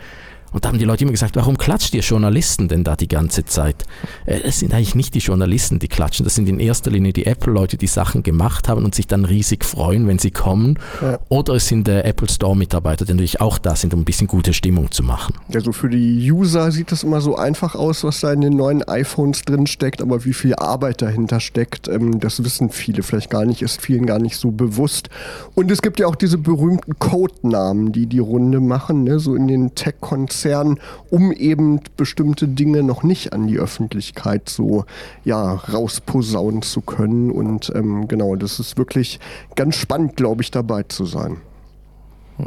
Und 0.54 0.64
da 0.64 0.68
haben 0.68 0.78
die 0.78 0.84
Leute 0.84 1.02
immer 1.02 1.10
gesagt, 1.10 1.34
warum 1.34 1.58
klatscht 1.58 1.94
ihr 1.94 2.02
Journalisten 2.02 2.68
denn 2.68 2.84
da 2.84 2.94
die 2.94 3.08
ganze 3.08 3.44
Zeit? 3.44 3.84
Äh, 4.24 4.38
es 4.44 4.60
sind 4.60 4.72
eigentlich 4.72 4.94
nicht 4.94 5.12
die 5.14 5.18
Journalisten, 5.18 5.80
die 5.80 5.88
klatschen, 5.88 6.22
das 6.22 6.36
sind 6.36 6.48
in 6.48 6.60
erster 6.60 6.92
Linie 6.92 7.12
die 7.12 7.26
Apple-Leute, 7.26 7.76
die 7.76 7.88
Sachen 7.88 8.22
gemacht 8.22 8.68
haben 8.68 8.84
und 8.84 8.94
sich 8.94 9.08
dann 9.08 9.24
riesig 9.24 9.64
freuen, 9.64 10.06
wenn 10.06 10.20
sie 10.20 10.30
kommen. 10.30 10.78
Ja. 11.02 11.18
Oder 11.28 11.54
es 11.54 11.66
sind 11.66 11.88
der 11.88 12.04
Apple 12.04 12.28
Store-Mitarbeiter, 12.28 13.04
die 13.04 13.14
natürlich 13.14 13.40
auch 13.40 13.58
da 13.58 13.74
sind, 13.74 13.94
um 13.94 14.02
ein 14.02 14.04
bisschen 14.04 14.28
gute 14.28 14.52
Stimmung 14.52 14.92
zu 14.92 15.02
machen. 15.02 15.34
Also 15.52 15.72
für 15.72 15.88
die 15.88 16.30
User 16.30 16.70
sieht 16.70 16.92
es 16.92 17.02
immer 17.02 17.20
so 17.20 17.34
einfach 17.34 17.74
aus, 17.74 18.04
was 18.04 18.20
da 18.20 18.32
in 18.32 18.40
den 18.40 18.54
neuen 18.54 18.84
iPhones 18.84 19.42
drin 19.42 19.66
steckt, 19.66 20.02
aber 20.02 20.24
wie 20.24 20.34
viel 20.34 20.54
Arbeit 20.54 21.02
dahinter 21.02 21.40
steckt, 21.40 21.88
ähm, 21.88 22.20
das 22.20 22.44
wissen 22.44 22.70
viele 22.70 23.02
vielleicht 23.02 23.28
gar 23.28 23.44
nicht, 23.44 23.60
ist 23.60 23.80
vielen 23.80 24.06
gar 24.06 24.20
nicht 24.20 24.36
so 24.36 24.52
bewusst. 24.52 25.10
Und 25.56 25.72
es 25.72 25.82
gibt 25.82 25.98
ja 25.98 26.06
auch 26.06 26.14
diese 26.14 26.38
berühmten 26.38 26.96
Codenamen, 27.00 27.90
die 27.90 28.06
die 28.06 28.20
Runde 28.20 28.60
machen, 28.60 29.02
ne? 29.02 29.18
so 29.18 29.34
in 29.34 29.48
den 29.48 29.74
Tech-Konzernen 29.74 30.43
Konzern, 30.44 30.78
um 31.10 31.32
eben 31.32 31.80
bestimmte 31.96 32.48
Dinge 32.48 32.82
noch 32.82 33.02
nicht 33.02 33.32
an 33.32 33.46
die 33.46 33.58
Öffentlichkeit 33.58 34.48
so 34.48 34.84
ja, 35.24 35.54
rausposaunen 35.54 36.62
zu 36.62 36.80
können. 36.82 37.30
Und 37.30 37.72
ähm, 37.74 38.08
genau, 38.08 38.36
das 38.36 38.60
ist 38.60 38.76
wirklich 38.76 39.20
ganz 39.56 39.76
spannend, 39.76 40.16
glaube 40.16 40.42
ich, 40.42 40.50
dabei 40.50 40.82
zu 40.82 41.06
sein. 41.06 41.38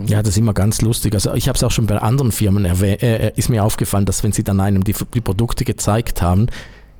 Ja, 0.05 0.21
das 0.21 0.31
ist 0.31 0.37
immer 0.37 0.53
ganz 0.53 0.81
lustig. 0.81 1.13
Also 1.13 1.33
ich 1.33 1.47
habe 1.47 1.55
es 1.55 1.63
auch 1.63 1.71
schon 1.71 1.87
bei 1.87 1.97
anderen 1.97 2.31
Firmen 2.31 2.65
erwähnt, 2.65 3.01
äh, 3.01 3.31
ist 3.35 3.49
mir 3.49 3.63
aufgefallen, 3.63 4.05
dass 4.05 4.21
wenn 4.21 4.33
sie 4.33 4.43
dann 4.43 4.59
einem 4.59 4.83
die, 4.83 4.93
die 5.13 5.21
Produkte 5.21 5.63
gezeigt 5.63 6.21
haben, 6.21 6.47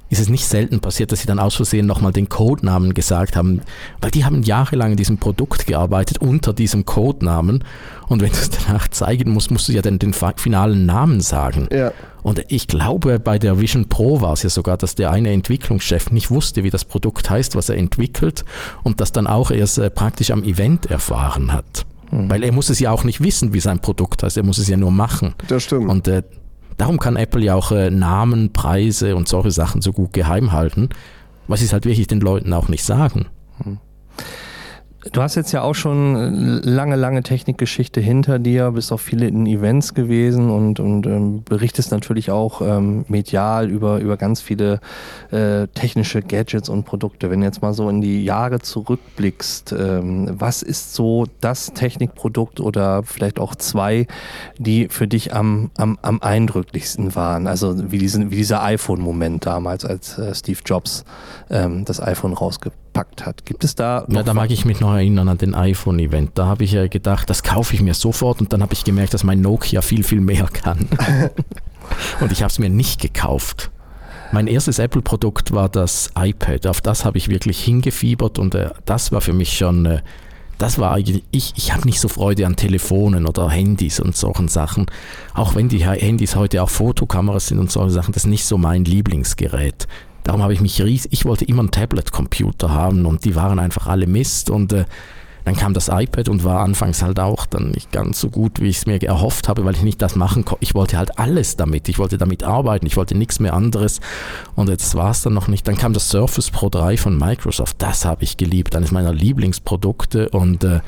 ist 0.10 0.20
es 0.20 0.30
nicht 0.30 0.46
selten 0.46 0.80
passiert, 0.80 1.12
dass 1.12 1.22
sie 1.22 1.28
dann 1.28 1.40
aus 1.40 1.56
Versehen 1.56 1.86
nochmal 1.86 2.12
den 2.12 2.30
Codenamen 2.30 2.94
gesagt 2.94 3.36
haben, 3.36 3.62
weil 4.02 4.12
die 4.12 4.26
haben 4.26 4.44
jahrelang 4.44 4.92
in 4.92 4.98
diesem 4.98 5.18
Produkt 5.18 5.68
gearbeitet 5.68 6.20
unter 6.20 6.54
diesem 6.54 6.86
Codenamen 6.86 7.64
und 8.08 8.22
wenn 8.22 8.30
du 8.30 8.38
es 8.38 8.50
danach 8.50 8.88
zeigen 8.88 9.32
musst, 9.32 9.52
musst 9.52 9.68
du 9.68 9.74
ja 9.74 9.82
dann 9.82 10.00
den 10.00 10.14
finalen 10.14 10.86
Namen 10.86 11.22
sagen. 11.22 11.68
Ja. 11.72 11.92
Und 12.24 12.44
ich 12.50 12.68
glaube, 12.68 13.20
bei 13.20 13.40
der 13.40 13.60
Vision 13.60 13.88
Pro 13.90 14.22
war 14.22 14.34
es 14.34 14.44
ja 14.44 14.50
sogar, 14.50 14.78
dass 14.78 14.96
der 14.96 15.12
eine 15.12 15.32
Entwicklungschef 15.32 16.12
nicht 16.12 16.30
wusste, 16.30 16.64
wie 16.64 16.70
das 16.70 16.86
Produkt 16.86 17.30
heißt, 17.30 17.56
was 17.56 17.70
er 17.70 17.78
entwickelt 17.78 18.44
und 18.84 19.00
das 19.00 19.12
dann 19.12 19.28
auch 19.28 19.52
erst 19.52 19.78
äh, 19.78 19.90
praktisch 19.90 20.32
am 20.32 20.44
Event 20.44 20.88
erfahren 20.88 21.54
hat. 21.54 21.86
Mhm. 22.12 22.30
Weil 22.30 22.44
er 22.44 22.52
muss 22.52 22.70
es 22.70 22.80
ja 22.80 22.92
auch 22.92 23.04
nicht 23.04 23.22
wissen, 23.22 23.54
wie 23.54 23.60
sein 23.60 23.80
Produkt 23.80 24.24
heißt, 24.24 24.38
er 24.38 24.44
muss 24.44 24.58
es 24.58 24.68
ja 24.68 24.78
nur 24.78 24.92
machen. 24.92 25.36
Das 25.48 25.64
stimmt. 25.64 25.90
Und 25.90 26.08
äh, 26.08 26.24
Darum 26.78 27.00
kann 27.00 27.16
Apple 27.16 27.44
ja 27.44 27.56
auch 27.56 27.72
äh, 27.72 27.90
Namen, 27.90 28.54
Preise 28.54 29.16
und 29.16 29.28
solche 29.28 29.52
Sachen 29.52 29.82
so 29.82 29.92
gut 29.92 30.14
geheim 30.14 30.52
halten, 30.52 30.90
was 31.48 31.60
sie 31.60 31.70
halt 31.70 31.86
wirklich 31.86 32.08
den 32.08 32.22
Leuten 32.22 32.54
auch 32.54 32.68
nicht 32.68 32.84
sagen. 32.84 33.28
Hm. 33.64 33.80
Du 35.12 35.22
hast 35.22 35.36
jetzt 35.36 35.52
ja 35.52 35.62
auch 35.62 35.76
schon 35.76 36.62
äh, 36.64 36.70
lange, 36.70 36.96
lange 36.96 37.24
Technikgeschichte 37.24 38.02
hinter 38.02 38.40
dir, 38.40 38.72
bist 38.72 38.92
auch 38.92 39.00
viele 39.00 39.28
in 39.28 39.46
Events 39.46 39.94
gewesen 39.94 40.50
und, 40.50 40.80
und 40.80 41.06
ähm, 41.06 41.44
berichtest 41.44 41.92
natürlich 41.92 42.32
auch 42.32 42.62
ähm, 42.62 43.06
medial 43.08 43.70
über, 43.70 44.00
über 44.00 44.18
ganz 44.18 44.42
viele 44.42 44.80
äh, 45.32 45.68
technische 45.68 46.22
Gadgets 46.22 46.70
und 46.70 46.86
Produkte. 46.86 47.30
Wenn 47.30 47.42
du 47.42 47.46
jetzt 47.46 47.62
mal 47.62 47.74
so 47.74 47.90
in 47.90 48.02
die 48.02 48.24
Jahre 48.24 48.60
zurückblickst, 48.60 49.74
ähm, 49.78 50.30
was 50.32 50.62
ist 50.62 50.94
so 50.94 51.26
das 51.42 51.74
Technikprodukt 51.74 52.60
oder 52.60 53.04
vielleicht 53.04 53.40
auch 53.40 53.56
zwei, 53.56 54.08
die 54.58 54.88
für 54.90 55.08
dich 55.08 55.34
am, 55.34 55.72
am, 55.78 55.98
am 56.02 56.22
eindrücklichsten 56.22 57.16
waren? 57.16 57.48
Also 57.48 57.92
wie, 57.92 57.98
diesen, 57.98 58.32
wie 58.32 58.38
dieser 58.38 58.64
iPhone-Moment 58.64 59.46
damals, 59.46 59.86
als 59.86 60.18
äh, 60.18 60.34
Steve 60.34 60.60
Jobs 60.66 61.06
ähm, 61.50 61.86
das 61.86 62.02
iPhone 62.02 62.34
rausgebracht 62.34 62.87
ausgepackt 62.98 63.26
hat. 63.26 63.46
Gibt 63.46 63.64
es 63.64 63.76
da 63.76 64.06
Ja, 64.10 64.24
da 64.24 64.34
mag 64.34 64.52
ich 64.52 64.66
mich 64.66 64.80
noch 64.80 64.94
erinnern 64.94 65.30
an 65.30 65.38
den 65.38 65.56
iPhone-Event. 65.56 66.32
Da 66.36 66.48
habe 66.48 66.64
ich 66.64 66.72
ja 66.72 66.88
gedacht, 66.88 67.30
das 67.30 67.44
kaufe 67.44 67.74
ich 67.76 67.82
mir 67.82 67.94
sofort 67.94 68.42
und 68.42 68.54
dann 68.54 68.62
habe 68.62 68.74
ich 68.74 68.84
gemerkt, 68.84 69.14
dass 69.14 69.24
mein 69.24 69.42
Nokia 69.42 69.82
viel, 69.82 70.04
viel 70.04 70.22
mehr 70.22 70.48
kann. 70.52 70.88
und 72.22 72.32
ich 72.32 72.42
habe 72.42 72.52
es 72.52 72.60
mir 72.60 72.70
nicht 72.70 73.02
gekauft. 73.02 73.72
Mein 74.32 74.48
erstes 74.48 74.80
Apple-Produkt 74.80 75.54
war 75.54 75.70
das 75.70 76.12
iPad. 76.18 76.68
Auf 76.68 76.82
das 76.82 77.06
habe 77.06 77.18
ich 77.18 77.30
wirklich 77.30 77.64
hingefiebert 77.64 78.40
und 78.40 78.56
äh, 78.56 78.72
das 78.86 79.12
war 79.12 79.22
für 79.22 79.34
mich 79.34 79.58
schon, 79.58 79.86
äh, 79.86 80.02
das 80.58 80.80
war 80.80 80.92
eigentlich, 80.92 81.24
ich, 81.32 81.54
ich 81.56 81.74
habe 81.74 81.86
nicht 81.86 82.02
so 82.02 82.10
Freude 82.10 82.46
an 82.46 82.56
Telefonen 82.58 83.26
oder 83.26 83.50
Handys 83.50 84.00
und 84.02 84.18
solchen 84.18 84.50
Sachen. 84.50 84.88
Auch 85.34 85.56
wenn 85.56 85.70
die 85.70 85.86
Handys 85.86 86.36
heute 86.36 86.62
auch 86.62 86.70
Fotokameras 86.70 87.48
sind 87.48 87.60
und 87.60 87.72
solche 87.72 87.92
Sachen, 87.92 88.12
das 88.12 88.24
ist 88.24 88.30
nicht 88.30 88.44
so 88.44 88.58
mein 88.58 88.84
Lieblingsgerät. 88.84 89.88
Darum 90.28 90.44
habe 90.44 90.52
ich 90.52 90.60
mich 90.60 90.82
riesig, 90.82 91.14
ich 91.14 91.24
wollte 91.24 91.46
immer 91.46 91.62
einen 91.62 91.72
Tablet-Computer 91.72 92.70
haben 92.70 93.06
und 93.06 93.24
die 93.24 93.36
waren 93.36 93.60
einfach 93.60 93.88
alle 93.88 94.08
Mist 94.08 94.50
und 94.50 94.74
äh, 94.74 94.84
dann 95.46 95.56
kam 95.56 95.74
das 95.74 95.88
iPad 95.88 96.28
und 96.28 96.44
war 96.44 96.60
anfangs 96.60 97.02
halt 97.02 97.18
auch 97.18 97.46
dann 97.46 97.72
nicht 97.72 97.94
ganz 97.94 98.20
so 98.20 98.30
gut, 98.30 98.60
wie 98.60 98.68
ich 98.68 98.80
es 98.80 98.86
mir 98.86 99.02
erhofft 99.02 99.48
habe, 99.48 99.64
weil 99.64 99.76
ich 99.76 99.84
nicht 99.84 100.02
das 100.02 100.18
machen 100.18 100.44
konnte. 100.44 100.66
Ich 100.66 100.76
wollte 100.76 100.98
halt 100.98 101.18
alles 101.18 101.56
damit. 101.56 101.88
Ich 101.88 101.98
wollte 101.98 102.18
damit 102.18 102.44
arbeiten. 102.44 102.86
Ich 102.86 102.98
wollte 102.98 103.18
nichts 103.18 103.40
mehr 103.40 103.54
anderes. 103.54 104.02
Und 104.56 104.68
jetzt 104.68 104.94
war 104.96 105.12
es 105.12 105.22
dann 105.22 105.34
noch 105.34 105.48
nicht. 105.48 105.66
Dann 105.66 105.78
kam 105.78 105.94
das 105.94 106.10
Surface 106.10 106.52
Pro 106.52 106.68
3 106.68 106.98
von 106.98 107.18
Microsoft. 107.18 107.82
Das 107.82 108.04
habe 108.04 108.26
ich 108.26 108.36
geliebt. 108.36 108.76
Eines 108.76 108.92
meiner 108.92 109.14
Lieblingsprodukte. 109.14 110.28
Und 110.28 110.66
äh, 110.66 110.82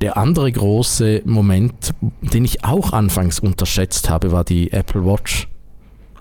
der 0.00 0.16
andere 0.16 0.52
große 0.52 1.22
Moment, 1.24 1.92
den 2.20 2.44
ich 2.44 2.62
auch 2.62 2.92
anfangs 2.92 3.40
unterschätzt 3.40 4.08
habe, 4.08 4.30
war 4.30 4.44
die 4.44 4.72
Apple 4.72 5.04
Watch. 5.04 5.48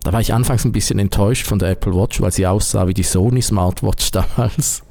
Da 0.04 0.14
war 0.14 0.22
ich 0.22 0.34
anfangs 0.34 0.66
ein 0.66 0.72
bisschen 0.72 1.00
enttäuscht 1.00 1.46
von 1.46 1.60
der 1.60 1.70
Apple 1.70 1.94
Watch, 1.94 2.22
weil 2.22 2.32
sie 2.32 2.48
aussah 2.48 2.88
wie 2.88 2.94
die 2.94 3.04
Sony 3.04 3.42
Smartwatch 3.42 4.12
damals. 4.12 4.84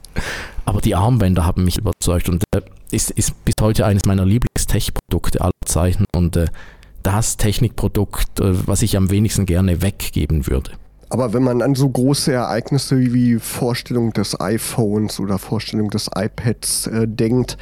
Aber 0.64 0.81
die 0.81 0.94
Armbänder 0.94 1.44
haben 1.44 1.64
mich 1.64 1.79
überzeugt 1.79 2.29
und 2.29 2.44
äh, 2.55 2.61
ist, 2.90 3.11
ist 3.11 3.44
bis 3.44 3.55
heute 3.61 3.87
eines 3.87 4.05
meiner 4.05 4.25
Lieblings-Tech-Produkte 4.25 5.40
aller 5.40 5.53
Zeiten 5.64 6.05
und 6.14 6.37
äh, 6.37 6.47
das 7.03 7.37
Technikprodukt, 7.37 8.40
äh, 8.40 8.66
was 8.66 8.83
ich 8.83 8.97
am 8.97 9.11
wenigsten 9.11 9.47
gerne 9.47 9.83
weggeben 9.83 10.47
würde. 10.47 10.73
Aber 11.11 11.33
wenn 11.33 11.42
man 11.42 11.62
an 11.62 11.75
so 11.75 11.88
große 11.88 12.33
Ereignisse 12.33 12.99
wie 13.14 13.38
Vorstellung 13.38 14.12
des 14.12 14.38
iPhones 14.40 15.21
oder 15.21 15.38
Vorstellung 15.38 15.90
des 15.90 16.11
iPads 16.14 16.87
äh, 16.88 17.09
denkt, 17.09 17.57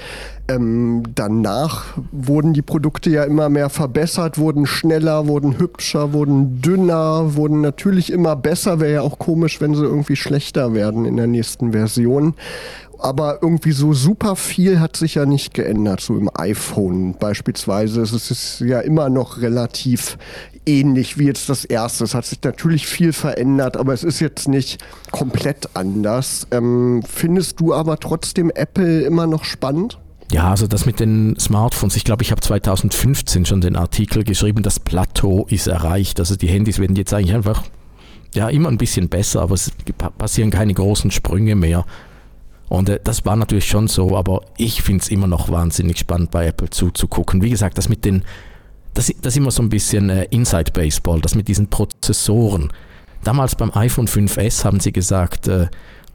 ähm, 0.49 1.03
danach 1.15 1.97
wurden 2.13 2.55
die 2.55 2.63
Produkte 2.63 3.11
ja 3.11 3.25
immer 3.25 3.49
mehr 3.49 3.69
verbessert, 3.69 4.39
wurden 4.39 4.67
schneller, 4.67 5.27
wurden 5.27 5.59
hübscher, 5.59 6.13
wurden 6.13 6.61
dünner, 6.61 7.35
wurden 7.35 7.61
natürlich 7.61 8.13
immer 8.13 8.37
besser. 8.37 8.81
Wäre 8.81 8.93
ja 8.95 9.01
auch 9.03 9.19
komisch, 9.19 9.61
wenn 9.61 9.75
sie 9.75 9.85
irgendwie 9.85 10.17
schlechter 10.17 10.75
werden 10.75 11.05
in 11.05 11.17
der 11.17 11.27
nächsten 11.27 11.73
Version 11.73 12.35
aber 13.01 13.39
irgendwie 13.43 13.73
so 13.73 13.93
super 13.93 14.37
viel 14.37 14.81
hat 14.81 14.97
sich 14.97 15.15
ja 15.17 15.27
nicht 15.27 15.55
geändert, 15.55 16.01
so 16.01 16.17
im 16.17 16.31
iPhone 16.35 17.15
beispielsweise. 17.19 18.03
Es 18.03 18.13
ist 18.13 18.61
ja 18.61 18.81
immer 18.81 19.09
noch 19.09 19.41
relativ 19.41 20.19
ähnlich 20.67 21.19
wie 21.19 21.27
jetzt 21.27 21.49
das 21.49 21.65
erste. 21.65 22.05
Es 22.05 22.15
hat 22.15 22.27
sich 22.27 22.43
natürlich 22.43 22.87
viel 22.87 23.13
verändert, 23.13 23.77
aber 23.77 23.93
es 23.93 24.05
ist 24.05 24.21
jetzt 24.21 24.49
nicht 24.49 24.83
komplett 25.13 25.71
anders. 25.75 26.47
Ähm, 26.51 27.03
findest 27.09 27.61
du 27.61 27.73
aber 27.73 27.99
trotzdem 27.99 28.51
Apple 28.51 29.03
immer 29.03 29.27
noch 29.27 29.45
spannend? 29.45 29.99
Ja, 30.33 30.51
also 30.51 30.67
das 30.67 30.87
mit 30.87 30.99
den 30.99 31.39
Smartphones, 31.39 31.95
ich 31.95 32.05
glaube, 32.05 32.23
ich 32.23 32.33
habe 32.33 32.41
2015 32.41 33.47
schon 33.47 33.61
den 33.61 33.77
Artikel 33.77 34.25
geschrieben, 34.25 34.63
das 34.63 34.81
Plateau 34.81 35.47
ist 35.49 35.69
erreicht. 35.69 36.19
Also 36.19 36.35
die 36.35 36.49
Handys 36.49 36.81
werden 36.81 36.97
jetzt 36.97 37.15
eigentlich 37.15 37.35
einfach 37.35 37.63
ja 38.35 38.49
immer 38.49 38.69
ein 38.69 38.77
bisschen 38.77 39.09
besser, 39.09 39.43
aber 39.43 39.55
es 39.55 39.71
passieren 40.19 40.51
keine 40.51 40.75
großen 40.75 41.13
Sprünge 41.13 41.55
mehr. 41.55 41.85
Und 42.69 42.89
äh, 42.89 43.01
das 43.03 43.25
war 43.25 43.37
natürlich 43.37 43.67
schon 43.67 43.89
so, 43.89 44.17
aber 44.17 44.43
ich 44.57 44.83
finde 44.83 45.03
es 45.03 45.11
immer 45.11 45.27
noch 45.27 45.51
wahnsinnig 45.51 45.99
spannend, 45.99 46.31
bei 46.31 46.47
Apple 46.47 46.71
zuzugucken. 46.71 47.43
Wie 47.43 47.51
gesagt, 47.51 47.79
das 47.79 47.89
mit 47.89 48.05
den, 48.05 48.25
das, 48.95 49.13
das 49.21 49.35
ist 49.35 49.37
immer 49.37 49.51
so 49.51 49.63
ein 49.63 49.69
bisschen 49.69 50.11
äh, 50.11 50.25
Inside 50.31 50.73
Baseball, 50.73 51.21
das 51.21 51.35
mit 51.35 51.49
diesen 51.49 51.69
Prozessoren. 51.69 52.73
Damals 53.25 53.55
beim 53.55 53.73
iPhone 53.75 54.09
5S 54.09 54.65
haben 54.65 54.81
sie 54.81 54.93
gesagt, 54.93 55.49
äh, 55.49 55.69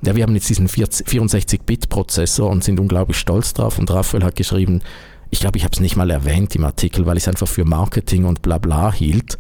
ja, 0.04 0.16
wir 0.16 0.24
haben 0.24 0.34
jetzt 0.34 0.50
diesen 0.50 0.68
64-Bit-Prozessor 0.68 2.50
und 2.50 2.64
sind 2.64 2.80
unglaublich 2.80 3.18
stolz 3.18 3.54
drauf. 3.54 3.78
Und 3.78 3.92
Raphael 3.92 4.24
hat 4.24 4.36
geschrieben, 4.36 4.82
ich 5.30 5.40
glaube, 5.40 5.58
ich 5.58 5.64
habe 5.64 5.74
es 5.74 5.80
nicht 5.80 5.96
mal 5.96 6.10
erwähnt 6.10 6.56
im 6.56 6.66
Artikel, 6.66 7.06
weil 7.06 7.18
ich 7.18 7.24
es 7.24 7.28
einfach 7.28 7.48
für 7.48 7.66
Marketing 7.66 8.26
und 8.26 8.42
bla 8.42 8.58
bla 8.58 8.92
hielt. 8.92 9.38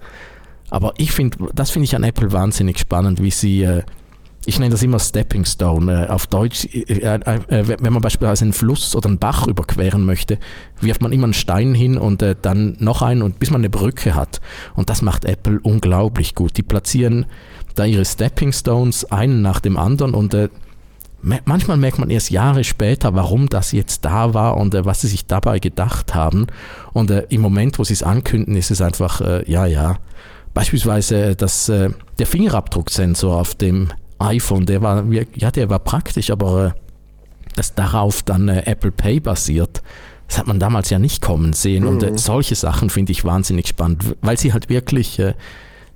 Aber 0.69 0.93
ich 0.97 1.12
finde, 1.12 1.50
das 1.54 1.71
finde 1.71 1.86
ich 1.86 1.95
an 1.95 2.04
Apple 2.04 2.32
wahnsinnig 2.32 2.80
spannend, 2.80 3.21
wie 3.21 3.32
sie 3.32 3.63
äh, 3.63 3.84
ich 4.46 4.58
nenne 4.58 4.72
das 4.72 4.82
immer 4.82 5.00
Stepping 5.00 5.46
Stone. 5.46 6.06
Äh, 6.06 6.10
auf 6.10 6.28
Deutsch, 6.28 6.66
äh, 6.66 6.94
äh, 6.94 7.80
wenn 7.80 7.94
man 7.94 8.02
beispielsweise 8.02 8.46
einen 8.46 8.54
Fluss 8.54 8.96
oder 8.96 9.08
einen 9.08 9.20
Bach 9.20 9.48
überqueren 9.48 10.04
möchte, 10.06 10.40
wirft 10.80 11.02
man 11.02 11.12
immer 11.12 11.26
einen 11.26 11.34
Stein 11.34 11.76
hin 11.76 11.98
und 11.98 12.24
dann 12.42 12.76
noch 12.80 13.02
einen 13.02 13.22
und 13.22 13.40
bis 13.40 13.52
man 13.52 13.62
eine 13.62 13.70
Brücke 13.70 14.16
hat. 14.16 14.42
Und 14.76 14.90
das 14.90 15.02
macht 15.02 15.26
Apple 15.26 15.60
unglaublich 15.62 16.34
gut. 16.34 16.58
Die 16.58 16.64
platzieren 16.64 17.26
da 17.76 17.86
ihre 17.86 18.06
Stepping 18.06 18.52
Stones 18.52 19.06
einen 19.12 19.42
nach 19.42 19.60
dem 19.60 19.78
anderen 19.78 20.14
und 20.14 20.36
manchmal 21.46 21.78
merkt 21.78 22.00
man 22.00 22.10
erst 22.10 22.32
Jahre 22.32 22.64
später, 22.64 23.14
warum 23.14 23.48
das 23.48 23.72
jetzt 23.72 24.04
da 24.06 24.34
war 24.34 24.58
und 24.58 24.74
was 24.74 25.02
sie 25.02 25.08
sich 25.08 25.28
dabei 25.28 25.60
gedacht 25.60 26.16
haben. 26.16 26.48
Und 26.94 27.12
im 27.12 27.42
Moment, 27.42 27.78
wo 27.78 27.84
sie 27.84 27.94
es 27.94 28.04
ankündigen, 28.04 28.58
ist 28.58 28.72
es 28.72 28.82
einfach, 28.82 29.22
ja, 29.46 29.68
ja. 29.68 29.98
Beispielsweise 30.54 31.36
das, 31.36 31.68
der 31.68 32.26
Fingerabdrucksensor 32.26 33.40
auf 33.40 33.56
dem 33.56 33.90
iPhone, 34.22 34.66
der 34.66 34.82
war, 34.82 35.06
ja, 35.12 35.52
der 35.52 35.70
war 35.70 35.80
praktisch, 35.80 36.32
aber 36.32 36.68
äh, 36.68 36.72
dass 37.56 37.76
darauf 37.76 38.24
dann 38.24 38.48
äh, 38.48 38.64
Apple 38.66 38.92
Pay 38.92 39.20
basiert, 39.20 39.82
das 40.28 40.38
hat 40.38 40.48
man 40.48 40.60
damals 40.60 40.90
ja 40.90 41.00
nicht 41.00 41.22
kommen 41.22 41.54
sehen. 41.54 41.84
Mhm. 41.84 41.90
Und 41.90 42.04
äh, 42.04 42.12
mhm. 42.12 42.18
solche 42.18 42.56
Sachen 42.56 42.90
finde 42.90 43.12
ich 43.12 43.26
wahnsinnig 43.26 43.68
spannend, 43.68 44.16
weil 44.22 44.38
sie 44.38 44.54
halt 44.54 44.70
wirklich 44.70 45.20
äh, 45.20 45.34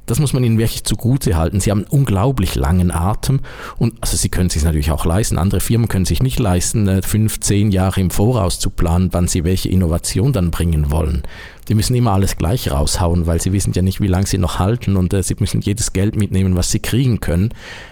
das 0.05 0.19
muss 0.19 0.33
man 0.33 0.43
ihnen 0.43 0.57
wirklich 0.57 0.83
zugute 0.83 1.35
halten. 1.35 1.59
Sie 1.59 1.71
haben 1.71 1.79
einen 1.79 1.87
unglaublich 1.87 2.55
langen 2.55 2.91
Atem 2.91 3.39
und 3.77 3.95
also 4.01 4.17
sie 4.17 4.29
können 4.29 4.47
es 4.47 4.53
sich 4.53 4.63
natürlich 4.63 4.91
auch 4.91 5.05
leisten. 5.05 5.37
Andere 5.37 5.61
Firmen 5.61 5.87
können 5.87 6.05
sich 6.05 6.21
nicht 6.21 6.39
leisten, 6.39 6.87
äh, 6.87 7.01
fünf, 7.01 7.39
zehn 7.39 7.71
Jahre 7.71 8.01
im 8.01 8.11
Voraus 8.11 8.59
zu 8.59 8.69
planen, 8.69 9.09
wann 9.11 9.27
sie 9.27 9.43
welche 9.43 9.69
Innovation 9.69 10.33
dann 10.33 10.51
bringen 10.51 10.91
wollen. 10.91 11.23
Die 11.67 11.73
müssen 11.73 11.95
immer 11.95 12.11
alles 12.11 12.37
gleich 12.37 12.69
raushauen, 12.69 13.25
weil 13.25 13.41
sie 13.41 13.51
wissen 13.51 13.73
ja 13.73 13.81
nicht, 13.81 13.99
wie 13.99 14.07
lange 14.07 14.27
sie 14.27 14.37
noch 14.37 14.59
halten 14.59 14.97
und 14.97 15.13
äh, 15.13 15.23
sie 15.23 15.35
müssen 15.39 15.61
jedes 15.61 15.93
Geld 15.93 16.15
mitnehmen, 16.15 16.55
was 16.55 16.69
sie 16.69 16.79
kriegen 16.79 17.19
können. 17.19 17.49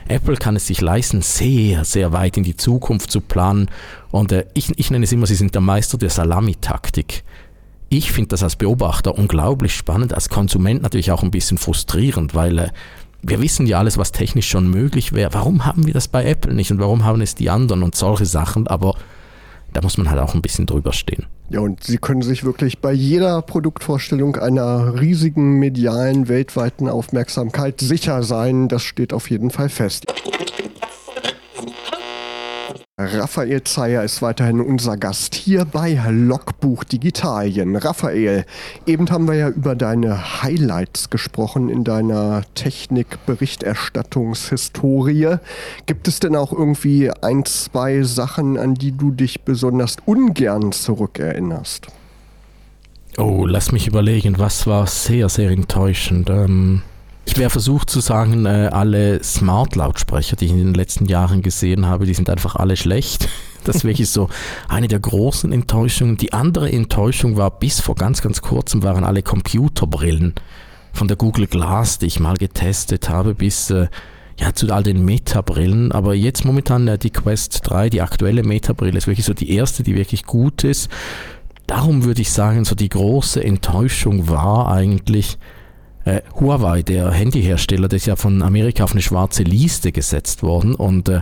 Apple 0.07 0.35
kann 0.35 0.55
es 0.55 0.67
sich 0.67 0.81
leisten, 0.81 1.21
sehr, 1.21 1.83
sehr 1.83 2.11
weit 2.11 2.37
in 2.37 2.43
die 2.43 2.55
Zukunft 2.55 3.09
zu 3.09 3.21
planen 3.21 3.69
und 4.11 4.31
äh, 4.31 4.45
ich, 4.53 4.71
ich 4.77 4.91
nenne 4.91 5.05
es 5.05 5.11
immer, 5.11 5.25
sie 5.25 5.35
sind 5.35 5.55
der 5.55 5.61
Meister 5.61 5.97
der 5.97 6.11
Salamitaktik 6.11 7.23
ich 7.97 8.11
finde 8.11 8.29
das 8.29 8.43
als 8.43 8.55
Beobachter 8.55 9.17
unglaublich 9.17 9.75
spannend, 9.75 10.13
als 10.13 10.29
Konsument 10.29 10.81
natürlich 10.81 11.11
auch 11.11 11.23
ein 11.23 11.31
bisschen 11.31 11.57
frustrierend, 11.57 12.33
weil 12.33 12.57
äh, 12.59 12.69
wir 13.21 13.41
wissen 13.41 13.67
ja 13.67 13.79
alles, 13.79 13.97
was 13.97 14.11
technisch 14.11 14.49
schon 14.49 14.69
möglich 14.69 15.13
wäre. 15.13 15.33
Warum 15.33 15.65
haben 15.65 15.85
wir 15.85 15.93
das 15.93 16.07
bei 16.07 16.25
Apple 16.25 16.53
nicht 16.53 16.71
und 16.71 16.79
warum 16.79 17.05
haben 17.05 17.21
es 17.21 17.35
die 17.35 17.49
anderen 17.49 17.83
und 17.83 17.95
solche 17.95 18.25
Sachen? 18.25 18.67
Aber 18.67 18.95
da 19.71 19.81
muss 19.81 19.97
man 19.97 20.09
halt 20.09 20.19
auch 20.19 20.33
ein 20.35 20.41
bisschen 20.41 20.65
drüber 20.65 20.93
stehen. 20.93 21.25
Ja, 21.49 21.59
und 21.59 21.83
Sie 21.83 21.97
können 21.97 22.21
sich 22.21 22.43
wirklich 22.43 22.79
bei 22.79 22.91
jeder 22.91 23.41
Produktvorstellung 23.41 24.35
einer 24.37 24.99
riesigen 24.99 25.59
medialen 25.59 26.27
weltweiten 26.27 26.89
Aufmerksamkeit 26.89 27.79
sicher 27.79 28.23
sein. 28.23 28.67
Das 28.67 28.83
steht 28.83 29.13
auf 29.13 29.29
jeden 29.29 29.51
Fall 29.51 29.69
fest. 29.69 30.05
Raphael 32.99 33.63
Zeyer 33.63 34.03
ist 34.03 34.21
weiterhin 34.21 34.61
unser 34.61 34.97
Gast 34.97 35.33
hier 35.33 35.65
bei 35.65 35.99
Logbuch 36.11 36.83
Digitalien. 36.83 37.75
Raphael, 37.75 38.45
eben 38.85 39.09
haben 39.09 39.27
wir 39.27 39.33
ja 39.33 39.49
über 39.49 39.73
deine 39.73 40.43
Highlights 40.43 41.09
gesprochen 41.09 41.69
in 41.69 41.83
deiner 41.83 42.43
Technikberichterstattungshistorie. 42.53 45.37
Gibt 45.87 46.07
es 46.07 46.19
denn 46.19 46.35
auch 46.35 46.53
irgendwie 46.53 47.09
ein, 47.23 47.45
zwei 47.45 48.03
Sachen, 48.03 48.59
an 48.59 48.75
die 48.75 48.91
du 48.91 49.09
dich 49.09 49.41
besonders 49.41 49.97
ungern 50.05 50.71
zurückerinnerst? 50.71 51.87
Oh, 53.17 53.47
lass 53.47 53.71
mich 53.71 53.87
überlegen, 53.87 54.37
was 54.37 54.67
war 54.67 54.85
sehr, 54.85 55.29
sehr 55.29 55.49
enttäuschend. 55.49 56.29
Ähm 56.29 56.83
ich 57.25 57.37
wäre 57.37 57.49
versucht 57.49 57.89
zu 57.89 57.99
sagen, 57.99 58.45
äh, 58.45 58.69
alle 58.71 59.23
Smart-Lautsprecher, 59.23 60.35
die 60.35 60.45
ich 60.45 60.51
in 60.51 60.57
den 60.57 60.73
letzten 60.73 61.05
Jahren 61.05 61.41
gesehen 61.41 61.85
habe, 61.85 62.05
die 62.05 62.13
sind 62.13 62.29
einfach 62.29 62.55
alle 62.55 62.77
schlecht. 62.77 63.27
Das 63.65 63.85
wirklich 63.85 64.09
so 64.09 64.27
eine 64.67 64.89
der 64.89 64.99
großen 64.99 65.53
Enttäuschungen. 65.53 66.17
Die 66.17 66.33
andere 66.33 66.69
Enttäuschung 66.69 67.37
war, 67.37 67.49
bis 67.49 67.79
vor 67.79 67.95
ganz, 67.95 68.21
ganz 68.21 68.41
kurzem 68.41 68.83
waren 68.83 69.05
alle 69.05 69.23
Computerbrillen 69.23 70.33
von 70.91 71.07
der 71.07 71.15
Google 71.15 71.47
Glass, 71.47 71.97
die 71.97 72.07
ich 72.07 72.19
mal 72.19 72.35
getestet 72.35 73.07
habe, 73.07 73.35
bis 73.35 73.69
äh, 73.69 73.87
ja, 74.37 74.53
zu 74.53 74.69
all 74.69 74.83
den 74.83 75.05
Meta-Brillen. 75.05 75.93
Aber 75.93 76.13
jetzt 76.13 76.43
momentan 76.43 76.89
äh, 76.89 76.97
die 76.97 77.11
Quest 77.11 77.61
3, 77.63 77.89
die 77.89 78.01
aktuelle 78.01 78.43
Meta-Brille, 78.43 78.97
ist 78.97 79.07
wirklich 79.07 79.25
so 79.25 79.33
die 79.33 79.55
erste, 79.55 79.81
die 79.83 79.95
wirklich 79.95 80.25
gut 80.25 80.65
ist. 80.65 80.89
Darum 81.65 82.03
würde 82.03 82.21
ich 82.21 82.31
sagen, 82.31 82.65
so 82.65 82.75
die 82.75 82.89
große 82.89 83.41
Enttäuschung 83.41 84.27
war 84.27 84.69
eigentlich, 84.69 85.37
äh, 86.05 86.21
Huawei, 86.39 86.83
der 86.83 87.11
Handyhersteller, 87.11 87.87
der 87.87 87.97
ist 87.97 88.05
ja 88.05 88.15
von 88.15 88.41
Amerika 88.41 88.83
auf 88.83 88.91
eine 88.91 89.01
schwarze 89.01 89.43
Liste 89.43 89.91
gesetzt 89.91 90.43
worden 90.43 90.75
und 90.75 91.09
äh, 91.09 91.21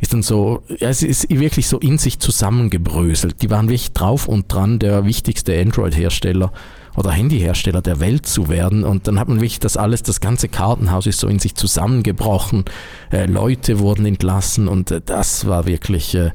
ist 0.00 0.12
dann 0.12 0.22
so, 0.22 0.62
ja, 0.78 0.88
es 0.88 1.02
ist 1.02 1.28
wirklich 1.28 1.66
so 1.66 1.78
in 1.78 1.98
sich 1.98 2.20
zusammengebröselt. 2.20 3.42
Die 3.42 3.50
waren 3.50 3.68
wirklich 3.68 3.92
drauf 3.92 4.28
und 4.28 4.52
dran, 4.52 4.78
der 4.78 5.04
wichtigste 5.04 5.58
Android-Hersteller 5.60 6.52
oder 6.96 7.10
Handyhersteller 7.10 7.82
der 7.82 7.98
Welt 7.98 8.26
zu 8.26 8.48
werden. 8.48 8.84
Und 8.84 9.08
dann 9.08 9.18
hat 9.18 9.28
man 9.28 9.38
wirklich 9.38 9.58
das 9.58 9.76
alles, 9.76 10.02
das 10.04 10.20
ganze 10.20 10.48
Kartenhaus 10.48 11.06
ist 11.06 11.18
so 11.18 11.26
in 11.26 11.40
sich 11.40 11.56
zusammengebrochen. 11.56 12.64
Äh, 13.10 13.26
Leute 13.26 13.80
wurden 13.80 14.06
entlassen 14.06 14.68
und 14.68 14.90
äh, 14.90 15.00
das 15.04 15.46
war 15.46 15.66
wirklich 15.66 16.14
äh, 16.14 16.30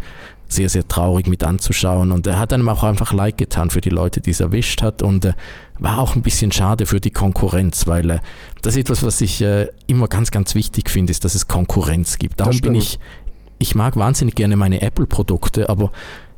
sehr, 0.48 0.70
sehr 0.70 0.88
traurig 0.88 1.28
mit 1.28 1.44
anzuschauen. 1.44 2.12
Und 2.12 2.28
er 2.28 2.40
hat 2.40 2.54
einem 2.54 2.70
auch 2.70 2.84
einfach 2.84 3.14
leid 3.14 3.38
getan 3.38 3.70
für 3.70 3.82
die 3.82 3.90
Leute, 3.90 4.22
die 4.22 4.32
es 4.32 4.40
erwischt 4.40 4.82
hat. 4.82 5.02
Und 5.02 5.26
äh, 5.26 5.34
war 5.80 6.00
auch 6.00 6.16
ein 6.16 6.22
bisschen 6.22 6.52
schade 6.52 6.86
für 6.86 7.00
die 7.00 7.12
Konkurrenz, 7.12 7.88
weil 7.88 8.10
äh, 8.10 8.20
das 8.62 8.76
ist 8.76 8.82
etwas, 8.82 9.04
was 9.04 9.22
ich 9.22 9.42
äh, 9.42 9.68
immer 9.88 10.08
ganz, 10.08 10.32
ganz 10.32 10.56
wichtig 10.56 10.90
finde, 10.90 11.12
ist, 11.12 11.26
dass 11.26 11.36
es 11.36 11.48
Konkurrenz 11.48 12.18
gibt. 12.18 12.40
Darum 12.40 12.60
bin 12.60 12.76
ich 12.76 13.00
ich 13.64 13.76
mag 13.76 13.96
wahnsinnig 13.96 14.36
gerne 14.36 14.58
meine 14.58 14.82
Apple-Produkte, 14.82 15.70
aber 15.70 15.92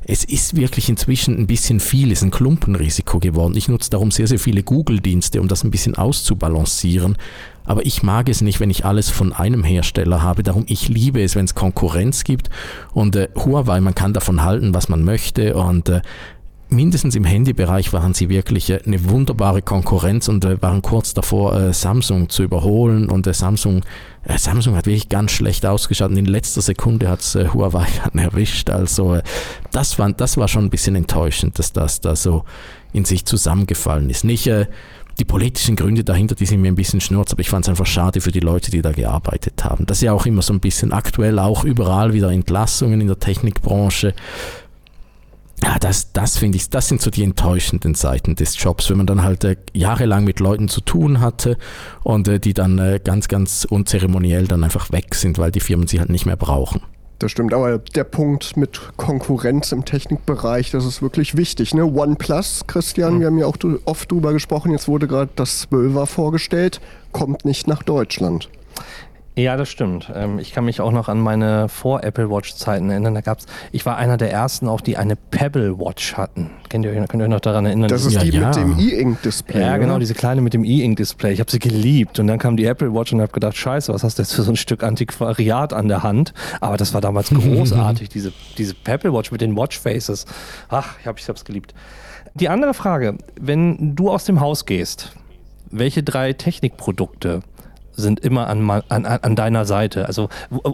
es 0.08 0.22
ist 0.22 0.54
wirklich 0.54 0.88
inzwischen 0.88 1.36
ein 1.36 1.48
bisschen 1.48 1.80
viel, 1.80 2.12
ist 2.12 2.22
ein 2.22 2.30
Klumpenrisiko 2.30 3.18
geworden. 3.18 3.56
Ich 3.56 3.68
nutze 3.68 3.90
darum 3.90 4.12
sehr, 4.12 4.28
sehr 4.28 4.38
viele 4.38 4.62
Google-Dienste, 4.62 5.40
um 5.40 5.48
das 5.48 5.64
ein 5.64 5.72
bisschen 5.72 5.96
auszubalancieren. 5.96 7.16
Aber 7.64 7.84
ich 7.84 8.04
mag 8.04 8.28
es 8.28 8.40
nicht, 8.40 8.60
wenn 8.60 8.70
ich 8.70 8.84
alles 8.84 9.10
von 9.10 9.32
einem 9.32 9.64
Hersteller 9.64 10.22
habe. 10.22 10.44
Darum, 10.44 10.64
ich 10.68 10.88
liebe 10.88 11.20
es, 11.20 11.34
wenn 11.34 11.44
es 11.44 11.56
Konkurrenz 11.56 12.22
gibt. 12.22 12.50
Und 12.94 13.16
äh, 13.16 13.28
Huawei, 13.34 13.80
man 13.80 13.96
kann 13.96 14.12
davon 14.12 14.44
halten, 14.44 14.74
was 14.74 14.88
man 14.88 15.02
möchte. 15.02 15.56
Und 15.56 15.88
äh, 15.88 16.02
mindestens 16.68 17.14
im 17.14 17.24
Handybereich 17.24 17.92
waren 17.92 18.14
sie 18.14 18.28
wirklich 18.28 18.70
äh, 18.70 18.80
eine 18.84 19.08
wunderbare 19.08 19.62
Konkurrenz 19.62 20.28
und 20.28 20.44
äh, 20.44 20.60
waren 20.62 20.82
kurz 20.82 21.14
davor, 21.14 21.54
äh, 21.54 21.72
Samsung 21.72 22.28
zu 22.28 22.42
überholen. 22.42 23.08
Und 23.08 23.32
Samsung, 23.34 23.82
Samsung 24.36 24.76
hat 24.76 24.86
wirklich 24.86 25.08
ganz 25.08 25.32
schlecht 25.32 25.66
ausgeschaut. 25.66 26.10
Und 26.10 26.16
in 26.16 26.26
letzter 26.26 26.62
Sekunde 26.62 27.08
hat 27.08 27.20
es 27.20 27.34
Huawei 27.34 27.86
erwischt. 28.14 28.70
Also 28.70 29.20
das 29.70 29.98
war, 29.98 30.12
das 30.12 30.36
war 30.36 30.48
schon 30.48 30.64
ein 30.64 30.70
bisschen 30.70 30.96
enttäuschend, 30.96 31.58
dass 31.58 31.72
das 31.72 32.00
da 32.00 32.16
so 32.16 32.44
in 32.92 33.04
sich 33.04 33.24
zusammengefallen 33.24 34.10
ist. 34.10 34.24
Nicht 34.24 34.50
die 35.18 35.24
politischen 35.24 35.76
Gründe 35.76 36.04
dahinter, 36.04 36.34
die 36.34 36.46
sind 36.46 36.60
mir 36.60 36.68
ein 36.68 36.74
bisschen 36.74 37.00
schnurz, 37.00 37.32
aber 37.32 37.40
ich 37.40 37.48
fand 37.48 37.64
es 37.64 37.68
einfach 37.68 37.86
schade 37.86 38.20
für 38.20 38.32
die 38.32 38.40
Leute, 38.40 38.70
die 38.70 38.82
da 38.82 38.92
gearbeitet 38.92 39.64
haben. 39.64 39.86
Das 39.86 39.98
ist 39.98 40.02
ja 40.02 40.12
auch 40.12 40.26
immer 40.26 40.42
so 40.42 40.52
ein 40.52 40.60
bisschen 40.60 40.92
aktuell, 40.92 41.38
auch 41.38 41.64
überall 41.64 42.12
wieder 42.12 42.30
Entlassungen 42.30 43.00
in 43.00 43.06
der 43.06 43.18
Technikbranche 43.18 44.14
ja, 45.62 45.78
das, 45.78 46.12
das 46.12 46.36
finde 46.36 46.56
ich, 46.56 46.68
das 46.68 46.88
sind 46.88 47.00
so 47.00 47.10
die 47.10 47.22
enttäuschenden 47.22 47.94
Seiten 47.94 48.34
des 48.34 48.60
Jobs, 48.62 48.90
wenn 48.90 48.98
man 48.98 49.06
dann 49.06 49.22
halt 49.22 49.44
äh, 49.44 49.56
jahrelang 49.72 50.24
mit 50.24 50.40
Leuten 50.40 50.68
zu 50.68 50.80
tun 50.80 51.20
hatte 51.20 51.56
und 52.02 52.28
äh, 52.28 52.38
die 52.38 52.52
dann 52.52 52.78
äh, 52.78 53.00
ganz, 53.02 53.28
ganz 53.28 53.66
unzeremoniell 53.68 54.46
dann 54.46 54.64
einfach 54.64 54.92
weg 54.92 55.14
sind, 55.14 55.38
weil 55.38 55.50
die 55.50 55.60
Firmen 55.60 55.86
sie 55.86 55.98
halt 55.98 56.10
nicht 56.10 56.26
mehr 56.26 56.36
brauchen. 56.36 56.82
Das 57.18 57.30
stimmt, 57.30 57.54
aber 57.54 57.78
der 57.78 58.04
Punkt 58.04 58.58
mit 58.58 58.78
Konkurrenz 58.98 59.72
im 59.72 59.86
Technikbereich, 59.86 60.70
das 60.70 60.84
ist 60.84 61.00
wirklich 61.00 61.34
wichtig. 61.34 61.72
Ne? 61.72 61.86
OnePlus, 61.86 62.66
Christian, 62.66 63.14
mhm. 63.14 63.20
wir 63.20 63.26
haben 63.28 63.38
ja 63.38 63.46
auch 63.46 63.56
oft 63.86 64.12
drüber 64.12 64.34
gesprochen, 64.34 64.72
jetzt 64.72 64.86
wurde 64.86 65.08
gerade 65.08 65.30
das 65.34 65.68
12er 65.70 66.04
vorgestellt, 66.04 66.82
kommt 67.12 67.46
nicht 67.46 67.66
nach 67.66 67.82
Deutschland. 67.82 68.50
Ja, 69.38 69.58
das 69.58 69.68
stimmt. 69.68 70.10
Ähm, 70.14 70.38
ich 70.38 70.52
kann 70.54 70.64
mich 70.64 70.80
auch 70.80 70.92
noch 70.92 71.10
an 71.10 71.20
meine 71.20 71.68
Vor-Apple 71.68 72.30
Watch-Zeiten 72.30 72.88
erinnern. 72.88 73.14
Da 73.14 73.20
gab's, 73.20 73.44
ich 73.70 73.84
war 73.84 73.98
einer 73.98 74.16
der 74.16 74.32
ersten 74.32 74.66
auch, 74.66 74.80
die 74.80 74.96
eine 74.96 75.14
Pebble 75.14 75.78
Watch 75.78 76.16
hatten. 76.16 76.52
Kennt 76.70 76.86
ihr 76.86 76.90
euch, 76.90 76.96
könnt 77.06 77.20
ihr 77.20 77.24
euch 77.24 77.30
noch 77.30 77.40
daran 77.40 77.66
erinnern? 77.66 77.90
Das 77.90 78.06
ist 78.06 78.14
ja, 78.14 78.24
die 78.24 78.30
ja. 78.30 78.46
mit 78.46 78.56
dem 78.56 78.78
E-Ink-Display. 78.78 79.60
Ja, 79.60 79.76
genau, 79.76 79.98
diese 79.98 80.14
kleine 80.14 80.40
mit 80.40 80.54
dem 80.54 80.64
E-Ink-Display. 80.64 81.34
Ich 81.34 81.40
habe 81.40 81.50
sie 81.50 81.58
geliebt. 81.58 82.18
Und 82.18 82.28
dann 82.28 82.38
kam 82.38 82.56
die 82.56 82.64
Apple 82.64 82.94
Watch 82.94 83.12
und 83.12 83.20
habe 83.20 83.30
gedacht, 83.30 83.58
scheiße, 83.58 83.92
was 83.92 84.04
hast 84.04 84.18
du 84.18 84.22
jetzt 84.22 84.32
für 84.32 84.42
so 84.42 84.52
ein 84.52 84.56
Stück 84.56 84.82
Antiquariat 84.82 85.74
an 85.74 85.88
der 85.88 86.02
Hand? 86.02 86.32
Aber 86.62 86.78
das 86.78 86.94
war 86.94 87.02
damals 87.02 87.28
großartig, 87.34 88.08
diese, 88.08 88.32
diese 88.56 88.72
Pebble 88.72 89.12
Watch 89.12 89.32
mit 89.32 89.42
den 89.42 89.54
Watch-Faces. 89.54 90.24
Ach, 90.70 90.94
ich 90.98 91.06
habe 91.06 91.18
es 91.28 91.44
geliebt. 91.44 91.74
Die 92.32 92.48
andere 92.48 92.72
Frage, 92.72 93.18
wenn 93.38 93.94
du 93.94 94.10
aus 94.10 94.24
dem 94.24 94.40
Haus 94.40 94.64
gehst, 94.64 95.12
welche 95.70 96.02
drei 96.02 96.32
Technikprodukte 96.32 97.42
sind 97.96 98.20
immer 98.20 98.46
an, 98.48 98.68
an, 98.70 99.06
an 99.06 99.36
deiner 99.36 99.64
Seite. 99.64 100.06
Also 100.06 100.28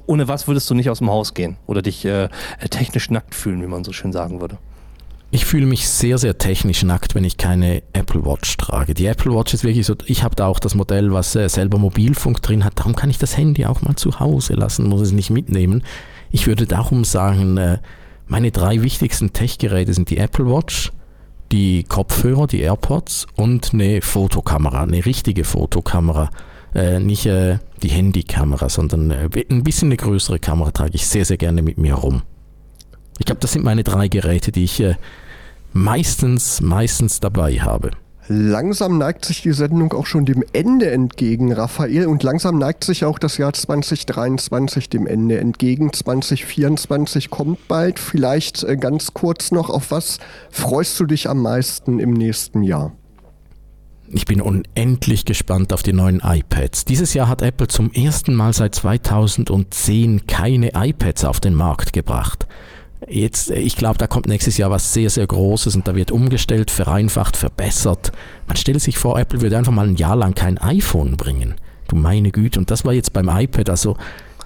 ohne 0.07 0.29
was 0.29 0.49
würdest 0.49 0.69
du 0.71 0.75
nicht 0.75 0.91
aus 0.91 0.99
dem 0.99 1.11
Haus 1.11 1.35
gehen 1.35 1.57
oder 1.67 1.83
dich 1.83 2.05
äh, 2.05 2.29
technisch 2.71 3.11
nackt 3.11 3.35
fühlen, 3.35 3.63
wie 3.63 3.67
man 3.67 3.85
so 3.85 3.93
schön 3.93 4.13
sagen 4.13 4.41
würde. 4.41 4.59
Ich 5.35 5.47
fühle 5.47 5.65
mich 5.65 5.89
sehr, 5.89 6.19
sehr 6.19 6.37
technisch 6.37 6.83
nackt, 6.83 7.15
wenn 7.15 7.25
ich 7.25 7.39
keine 7.39 7.83
Apple 7.95 8.27
Watch 8.27 8.55
trage. 8.59 8.93
Die 8.93 9.07
Apple 9.07 9.35
Watch 9.35 9.55
ist 9.55 9.65
wirklich 9.65 9.87
so, 9.87 9.95
ich 10.05 10.23
habe 10.23 10.37
da 10.37 10.47
auch 10.47 10.59
das 10.59 10.75
Modell, 10.75 11.11
was 11.11 11.35
äh, 11.35 11.49
selber 11.49 11.79
Mobilfunk 11.79 12.43
drin 12.43 12.65
hat. 12.65 12.79
Darum 12.79 12.95
kann 12.95 13.09
ich 13.09 13.17
das 13.17 13.39
Handy 13.39 13.65
auch 13.65 13.81
mal 13.81 13.97
zu 13.97 14.21
Hause 14.21 14.53
lassen, 14.53 14.89
muss 14.89 15.01
es 15.01 15.13
nicht 15.13 15.31
mitnehmen. 15.31 15.85
Ich 16.31 16.47
würde 16.47 16.67
darum 16.67 17.05
sagen, 17.05 17.57
äh, 17.57 17.79
meine 18.27 18.51
drei 18.51 18.83
wichtigsten 18.83 19.33
Tech-Geräte 19.33 19.95
sind 19.95 20.11
die 20.11 20.19
Apple 20.19 20.47
Watch, 20.47 20.93
die 21.51 21.85
Kopfhörer, 21.85 22.47
die 22.47 22.61
AirPods 22.61 23.27
und 23.35 23.73
eine 23.73 24.03
Fotokamera, 24.03 24.83
eine 24.83 25.05
richtige 25.07 25.45
Fotokamera 25.45 26.29
äh, 26.75 26.99
nicht 26.99 27.27
äh, 27.27 27.59
die 27.83 27.89
Handykamera, 27.89 28.69
sondern 28.69 29.11
äh, 29.11 29.29
ein 29.51 29.63
bisschen 29.63 29.89
eine 29.89 29.97
größere 29.97 30.39
Kamera 30.39 30.71
trage 30.71 30.95
ich 30.95 31.07
sehr, 31.07 31.25
sehr 31.25 31.37
gerne 31.37 31.63
mit 31.63 31.79
mir 31.79 31.95
rum. 31.95 32.23
Ich 33.19 33.27
glaube, 33.27 33.41
das 33.41 33.53
sind 33.53 33.65
meine 33.65 33.85
drei 33.85 34.09
Geräte, 34.09 34.53
die 34.53 34.65
ich 34.65 34.81
äh, 34.81 34.95
meistens, 35.73 36.61
meistens 36.61 37.21
dabei 37.21 37.57
habe. 37.57 37.91
Langsam 38.29 38.99
neigt 38.99 39.25
sich 39.25 39.43
die 39.43 39.53
Sendung 39.53 39.93
auch 39.93 40.07
schon 40.07 40.25
dem 40.25 40.45
Ende 40.53 40.91
entgegen, 40.91 41.53
Raphael, 41.53 42.07
und 42.07 42.23
langsam 42.23 42.57
neigt 42.57 42.85
sich 42.85 43.05
auch 43.05 43.19
das 43.19 43.37
Jahr 43.37 43.53
2023 43.53 44.89
dem 44.89 45.09
Ende 45.09 45.39
entgegen. 45.39 45.93
2024 45.93 47.31
kommt 47.31 47.67
bald. 47.67 47.99
Vielleicht 47.99 48.63
äh, 48.63 48.77
ganz 48.77 49.13
kurz 49.13 49.51
noch, 49.51 49.71
auf 49.71 49.91
was 49.91 50.19
freust 50.51 50.99
du 51.01 51.07
dich 51.07 51.29
am 51.29 51.43
meisten 51.43 51.99
im 51.99 52.13
nächsten 52.13 52.63
Jahr? 52.63 52.93
Ich 54.15 54.27
bin 54.27 54.43
unendlich 54.43 55.25
gespannt 55.25 55.73
auf 55.73 55.83
die 55.83 55.95
neuen 55.95 56.21
iPads. 56.21 56.85
Dieses 56.85 57.15
Jahr 57.15 57.29
hat 57.29 57.41
Apple 57.41 57.69
zum 57.69 57.91
ersten 57.93 58.35
Mal 58.35 58.53
seit 58.53 58.75
2010 58.75 60.27
keine 60.27 60.73
iPads 60.75 61.25
auf 61.25 61.41
den 61.41 61.55
Markt 61.55 61.95
gebracht. 61.95 62.47
Jetzt, 63.09 63.51
ich 63.51 63.75
glaube, 63.75 63.97
da 63.97 64.07
kommt 64.07 64.29
nächstes 64.29 64.59
Jahr 64.59 64.71
was 64.71 64.93
sehr, 64.93 65.09
sehr 65.09 65.27
Großes 65.27 65.75
und 65.77 65.89
da 65.89 65.97
wird 65.97 66.11
umgestellt, 66.11 66.71
vereinfacht, 66.71 67.39
verbessert. 67.39 68.13
Man 68.47 68.59
stellt 68.59 68.83
sich 68.83 68.99
vor, 68.99 69.19
Apple 69.19 69.41
würde 69.41 69.57
einfach 69.57 69.73
mal 69.73 69.89
ein 69.89 69.97
Jahr 69.97 70.15
lang 70.15 70.35
kein 70.35 70.59
iPhone 70.59 71.17
bringen. 71.17 71.55
Du 71.89 71.97
meine 71.97 72.33
Güte, 72.33 72.59
und 72.59 72.71
das 72.71 72.85
war 72.85 72.93
jetzt 72.93 73.15
beim 73.15 73.31
iPad, 73.31 73.71
also 73.71 73.97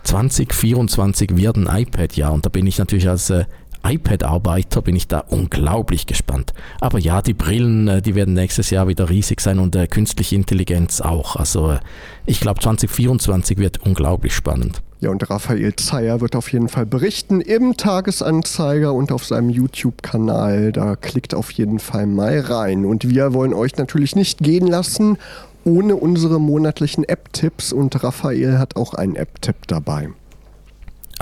2024 0.04 1.36
wird 1.36 1.56
ein 1.56 1.66
iPad-Jahr 1.66 2.32
und 2.32 2.46
da 2.46 2.50
bin 2.50 2.68
ich 2.68 2.78
natürlich 2.78 3.08
als 3.08 3.30
äh, 3.30 3.46
iPad-Arbeiter 3.86 4.82
bin 4.82 4.96
ich 4.96 5.08
da 5.08 5.20
unglaublich 5.20 6.06
gespannt. 6.06 6.52
Aber 6.80 6.98
ja, 6.98 7.22
die 7.22 7.34
Brillen, 7.34 7.88
äh, 7.88 8.02
die 8.02 8.14
werden 8.14 8.34
nächstes 8.34 8.70
Jahr 8.70 8.88
wieder 8.88 9.08
riesig 9.08 9.40
sein 9.40 9.58
und 9.58 9.76
äh, 9.76 9.86
künstliche 9.86 10.34
Intelligenz 10.34 11.00
auch. 11.00 11.36
Also 11.36 11.72
äh, 11.72 11.78
ich 12.26 12.40
glaube 12.40 12.60
2024 12.60 13.58
wird 13.58 13.84
unglaublich 13.84 14.34
spannend. 14.34 14.82
Ja, 15.00 15.10
und 15.10 15.28
Raphael 15.28 15.76
Zeyer 15.76 16.20
wird 16.20 16.34
auf 16.36 16.50
jeden 16.52 16.68
Fall 16.68 16.86
berichten 16.86 17.40
im 17.42 17.76
Tagesanzeiger 17.76 18.94
und 18.94 19.12
auf 19.12 19.24
seinem 19.24 19.50
YouTube-Kanal. 19.50 20.72
Da 20.72 20.96
klickt 20.96 21.34
auf 21.34 21.50
jeden 21.50 21.78
Fall 21.78 22.06
mal 22.06 22.40
rein. 22.40 22.86
Und 22.86 23.08
wir 23.08 23.34
wollen 23.34 23.52
euch 23.52 23.76
natürlich 23.76 24.16
nicht 24.16 24.38
gehen 24.38 24.66
lassen 24.66 25.18
ohne 25.66 25.96
unsere 25.96 26.40
monatlichen 26.40 27.04
App-Tipps. 27.04 27.72
Und 27.72 28.02
Raphael 28.02 28.58
hat 28.58 28.76
auch 28.76 28.94
einen 28.94 29.16
App-Tipp 29.16 29.66
dabei. 29.66 30.08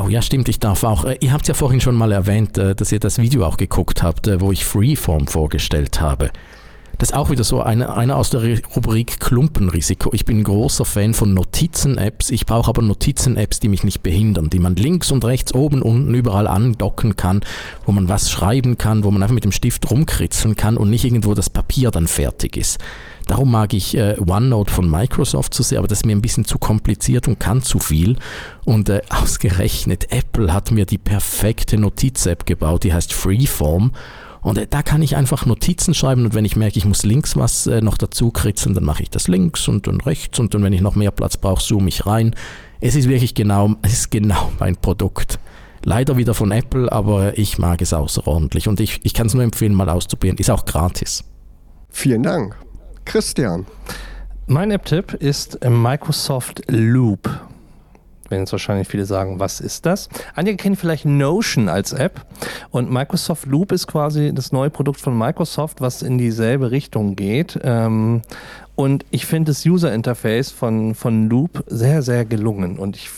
Oh 0.03 0.09
ja, 0.09 0.23
stimmt, 0.23 0.49
ich 0.49 0.59
darf 0.59 0.83
auch. 0.83 1.05
Äh, 1.05 1.19
ihr 1.21 1.33
habt 1.33 1.47
ja 1.47 1.55
vorhin 1.55 1.81
schon 1.81 1.95
mal 1.95 2.11
erwähnt, 2.11 2.59
äh, 2.59 2.75
dass 2.75 2.91
ihr 2.91 2.99
das 2.99 3.19
Video 3.19 3.47
auch 3.47 3.57
geguckt 3.57 4.03
habt, 4.03 4.27
äh, 4.27 4.41
wo 4.41 4.51
ich 4.51 4.65
Freeform 4.65 5.29
vorgestellt 5.29 6.01
habe. 6.01 6.31
Das 6.99 7.11
ist 7.11 7.15
auch 7.15 7.31
wieder 7.31 7.45
so 7.45 7.61
eine, 7.61 7.97
eine 7.97 8.15
aus 8.17 8.31
der 8.31 8.61
Rubrik 8.75 9.19
Klumpenrisiko. 9.21 10.11
Ich 10.13 10.25
bin 10.25 10.45
großer 10.45 10.85
Fan 10.85 11.13
von 11.13 11.35
Notizen-Apps. 11.35 12.31
Ich 12.31 12.47
brauche 12.47 12.69
aber 12.69 12.83
Notizen-Apps, 12.83 13.61
die 13.61 13.69
mich 13.69 13.83
nicht 13.83 14.03
behindern, 14.03 14.49
die 14.49 14.61
man 14.61 14.77
links 14.77 15.11
und 15.11 15.25
rechts, 15.25 15.55
oben, 15.55 15.83
unten, 15.83 16.15
überall 16.15 16.47
andocken 16.47 17.17
kann, 17.17 17.41
wo 17.85 17.93
man 17.93 18.09
was 18.09 18.31
schreiben 18.31 18.79
kann, 18.79 19.03
wo 19.03 19.11
man 19.11 19.23
einfach 19.23 19.35
mit 19.35 19.45
dem 19.45 19.53
Stift 19.53 19.91
rumkritzeln 19.91 20.57
kann 20.57 20.77
und 20.77 20.91
nicht 20.91 21.05
irgendwo 21.05 21.35
das 21.35 21.51
Papier 21.51 21.91
dann 21.91 22.07
fertig 22.07 22.57
ist. 22.57 22.79
Darum 23.27 23.51
mag 23.51 23.73
ich 23.73 23.97
äh, 23.97 24.17
OneNote 24.19 24.71
von 24.71 24.91
Microsoft 24.91 25.55
so 25.55 25.63
sehr, 25.63 25.79
aber 25.79 25.89
das 25.89 25.99
ist 25.99 26.07
mir 26.07 26.15
ein 26.15 26.23
bisschen 26.23 26.45
zu 26.45 26.59
kompliziert 26.59 27.27
und 27.29 27.41
kann 27.41 27.63
zu 27.63 27.79
viel. 27.79 28.17
Und 28.65 28.89
äh, 28.89 29.01
ausgerechnet 29.09 30.13
Apple 30.13 30.53
hat 30.53 30.71
mir 30.71 30.87
die 30.87 30.99
perfekte 30.99 31.79
Notiz-App 31.79 32.47
gebaut, 32.47 32.85
die 32.85 32.93
heißt 32.93 33.13
Freeform. 33.13 33.93
Und 34.43 34.59
äh, 34.59 34.67
da 34.69 34.83
kann 34.83 35.03
ich 35.03 35.17
einfach 35.17 35.47
Notizen 35.47 35.95
schreiben 35.95 36.27
und 36.27 36.35
wenn 36.35 36.45
ich 36.45 36.55
merke, 36.55 36.77
ich 36.77 36.85
muss 36.85 37.03
links 37.03 37.37
was 37.37 37.67
äh, 37.67 37.81
noch 37.81 37.97
dazu 37.97 38.31
kritzeln, 38.31 38.75
dann 38.75 38.85
mache 38.85 39.03
ich 39.03 39.11
das 39.11 39.27
links 39.27 39.67
und 39.69 39.87
dann 39.87 40.01
rechts 40.03 40.39
und 40.39 40.55
dann, 40.55 40.63
wenn 40.63 40.75
ich 40.75 40.83
noch 40.83 40.95
mehr 40.95 41.11
Platz 41.11 41.39
brauche, 41.39 41.65
zoome 41.65 41.89
ich 41.89 42.07
rein. 42.07 42.35
Es 42.81 42.95
ist 42.95 43.09
wirklich 43.09 43.35
genau, 43.35 43.75
es 43.83 43.95
ist 43.95 44.11
genau 44.11 44.53
mein 44.59 44.77
Produkt. 44.77 45.39
Leider 45.83 46.17
wieder 46.17 46.35
von 46.35 46.51
Apple, 46.51 46.91
aber 46.93 47.37
ich 47.39 47.59
mag 47.59 47.83
es 47.83 47.93
außerordentlich 47.93 48.69
und 48.69 48.81
ich, 48.81 49.01
ich 49.03 49.15
kann 49.15 49.27
es 49.27 49.35
nur 49.35 49.43
empfehlen, 49.43 49.75
mal 49.75 49.89
auszuprobieren. 49.89 50.39
Ist 50.39 50.51
auch 50.51 50.65
gratis. 50.65 51.25
Vielen 51.91 52.23
Dank. 52.23 52.57
Christian. 53.05 53.67
Mein 54.47 54.71
App-Tipp 54.71 55.15
ist 55.15 55.59
Microsoft 55.69 56.63
Loop. 56.69 57.27
werden 58.29 58.43
jetzt 58.43 58.53
wahrscheinlich 58.53 58.89
viele 58.89 59.05
sagen, 59.05 59.41
was 59.41 59.61
ist 59.61 59.87
das? 59.87 60.09
Einige 60.35 60.57
kennen 60.57 60.77
vielleicht 60.77 61.05
Notion 61.05 61.69
als 61.69 61.93
App 61.93 62.27
und 62.71 62.91
Microsoft 62.91 63.47
Loop 63.47 63.73
ist 63.73 63.87
quasi 63.87 64.33
das 64.35 64.53
neue 64.53 64.71
Produkt 64.71 65.01
von 65.01 65.17
Microsoft, 65.17 65.81
was 65.81 66.03
in 66.03 66.19
dieselbe 66.19 66.71
Richtung 66.71 67.17
geht. 67.17 67.59
Ähm, 67.63 68.23
und 68.77 69.05
ich 69.11 69.27
finde 69.27 69.53
das 69.53 69.65
User 69.65 69.93
Interface 69.93 70.51
von, 70.51 70.95
von 70.95 71.29
Loop 71.29 71.63
sehr, 71.69 72.03
sehr 72.03 72.25
gelungen. 72.25 72.79
Und 72.79 72.97
ich 72.97 73.11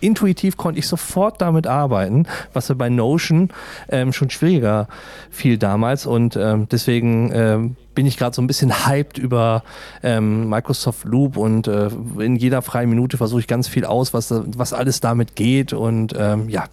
intuitiv 0.00 0.56
konnte 0.56 0.80
ich 0.80 0.88
sofort 0.88 1.40
damit 1.40 1.68
arbeiten, 1.68 2.26
was 2.52 2.72
bei 2.76 2.88
Notion 2.88 3.50
ähm, 3.88 4.12
schon 4.12 4.28
schwieriger 4.30 4.88
fiel 5.30 5.56
damals. 5.56 6.04
Und 6.04 6.36
ähm, 6.36 6.66
deswegen 6.68 7.30
ähm, 7.32 7.76
bin 7.96 8.06
ich 8.06 8.16
gerade 8.16 8.36
so 8.36 8.42
ein 8.42 8.46
bisschen 8.46 8.86
hyped 8.86 9.18
über 9.18 9.62
ähm, 10.02 10.48
Microsoft 10.48 11.04
Loop 11.04 11.36
und 11.36 11.66
äh, 11.66 11.88
in 12.18 12.36
jeder 12.36 12.60
freien 12.60 12.90
Minute 12.90 13.16
versuche 13.16 13.40
ich 13.40 13.46
ganz 13.46 13.68
viel 13.68 13.84
aus, 13.84 14.12
was, 14.12 14.32
was 14.32 14.72
alles 14.72 15.00
damit 15.00 15.34
geht 15.34 15.72
und 15.72 16.14
ähm, 16.16 16.48
ja, 16.48 16.66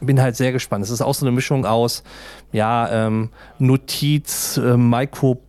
bin 0.00 0.22
halt 0.22 0.36
sehr 0.36 0.52
gespannt. 0.52 0.84
Es 0.84 0.90
ist 0.90 1.02
auch 1.02 1.14
so 1.14 1.26
eine 1.26 1.34
Mischung 1.34 1.66
aus 1.66 2.04
ja, 2.52 3.06
ähm, 3.06 3.30
Notiz, 3.58 4.56
äh, 4.56 4.76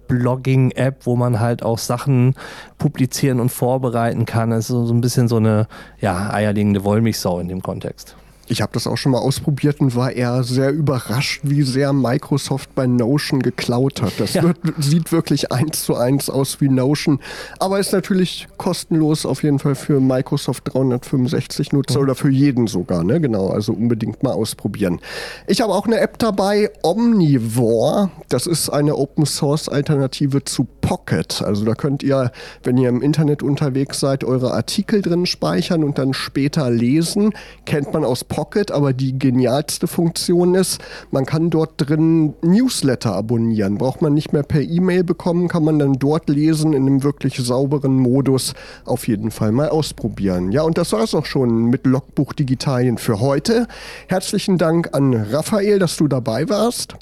Microblogging-App, 0.08 1.06
wo 1.06 1.16
man 1.16 1.40
halt 1.40 1.64
auch 1.64 1.78
Sachen 1.78 2.36
publizieren 2.78 3.40
und 3.40 3.50
vorbereiten 3.50 4.26
kann. 4.26 4.52
Es 4.52 4.70
ist 4.70 4.88
so 4.88 4.94
ein 4.94 5.02
bisschen 5.02 5.28
so 5.28 5.38
eine 5.38 5.68
ja, 6.00 6.32
eierlegende 6.32 6.84
Wollmilchsau 6.84 7.40
in 7.40 7.48
dem 7.48 7.62
Kontext. 7.62 8.16
Ich 8.48 8.62
habe 8.62 8.72
das 8.74 8.86
auch 8.86 8.98
schon 8.98 9.12
mal 9.12 9.20
ausprobiert 9.20 9.80
und 9.80 9.96
war 9.96 10.12
eher 10.12 10.44
sehr 10.44 10.72
überrascht, 10.72 11.42
wie 11.44 11.64
sehr 11.64 11.94
Microsoft 11.94 12.76
bei 12.76 12.86
Notion 12.86 13.42
geklaut 13.42 14.02
hat. 14.02 14.14
Das 14.20 14.36
ja. 14.36 14.44
wird, 14.44 14.58
sieht 14.78 15.12
wirklich 15.12 15.52
eins 15.52 15.84
zu 15.84 15.96
eins 15.96 16.30
aus 16.30 16.62
wie 16.62 16.70
Notion, 16.70 17.20
aber 17.60 17.80
ist 17.80 17.92
natürlich 17.92 18.48
kostenlos 18.58 19.26
auf 19.26 19.44
jeden 19.44 19.60
Fall 19.60 19.76
für 19.76 20.00
Microsoft 20.00 20.74
365 20.74 21.74
Nutzer 21.74 22.00
mhm. 22.00 22.04
oder 22.04 22.16
für 22.16 22.30
jeden 22.30 22.68
sogar. 22.68 23.04
Ne? 23.04 23.20
Genau, 23.20 23.50
also 23.50 23.74
unbedingt 23.74 24.22
mal 24.22 24.34
ausprobieren. 24.34 25.00
Ich 25.48 25.62
habe 25.62 25.74
auch 25.74 25.88
eine 25.88 26.00
App 26.00 26.20
dabei, 26.20 26.70
Omnivore. 26.84 28.12
Das 28.30 28.46
ist 28.46 28.70
eine 28.70 28.96
Open 28.96 29.26
Source 29.26 29.70
Alternative 29.70 30.44
zu 30.44 30.68
Pocket. 30.82 31.42
Also 31.42 31.66
da 31.66 31.74
könnt 31.74 32.04
ihr, 32.04 32.32
wenn 32.64 32.78
ihr 32.78 32.90
im 32.90 33.02
Internet 33.02 33.42
unterwegs 33.42 34.00
seid, 34.00 34.24
eure 34.24 34.54
Artikel 34.54 35.02
drin 35.02 35.26
speichern 35.26 35.84
und 35.84 35.98
dann 35.98 36.14
später 36.14 36.70
lesen. 36.70 37.34
Kennt 37.66 37.92
man 37.92 38.06
aus 38.06 38.24
Pocket, 38.36 38.70
aber 38.72 38.92
die 38.92 39.18
genialste 39.18 39.88
Funktion 39.88 40.56
ist, 40.56 40.82
man 41.12 41.26
kann 41.26 41.50
dort 41.50 41.74
drin 41.78 42.34
Newsletter 42.42 43.16
abonnieren. 43.16 43.78
Braucht 43.78 44.02
man 44.02 44.14
nicht 44.14 44.34
mehr 44.34 44.44
per 44.44 44.62
E-Mail 44.62 45.06
bekommen, 45.06 45.48
kann 45.48 45.64
man 45.64 45.80
dann 45.80 45.94
dort 45.94 46.28
lesen 46.28 46.74
in 46.74 46.86
einem 46.86 47.04
wirklich 47.04 47.38
sauberen 47.38 47.96
Modus. 47.96 48.54
Auf 48.84 49.08
jeden 49.08 49.32
Fall 49.32 49.54
mal 49.54 49.70
ausprobieren. 49.70 50.52
Ja, 50.52 50.64
und 50.64 50.78
das 50.78 50.92
war 50.92 51.04
es 51.04 51.16
auch 51.16 51.26
schon 51.26 51.66
mit 51.66 51.86
Logbuch 51.86 52.34
Digitalien 52.34 52.98
für 52.98 53.22
heute. 53.22 53.68
Herzlichen 54.08 54.58
Dank 54.58 54.94
an 54.94 55.14
Raphael, 55.14 55.80
dass 55.80 55.96
du 55.96 56.10
dabei 56.10 56.50
warst. 56.50 56.96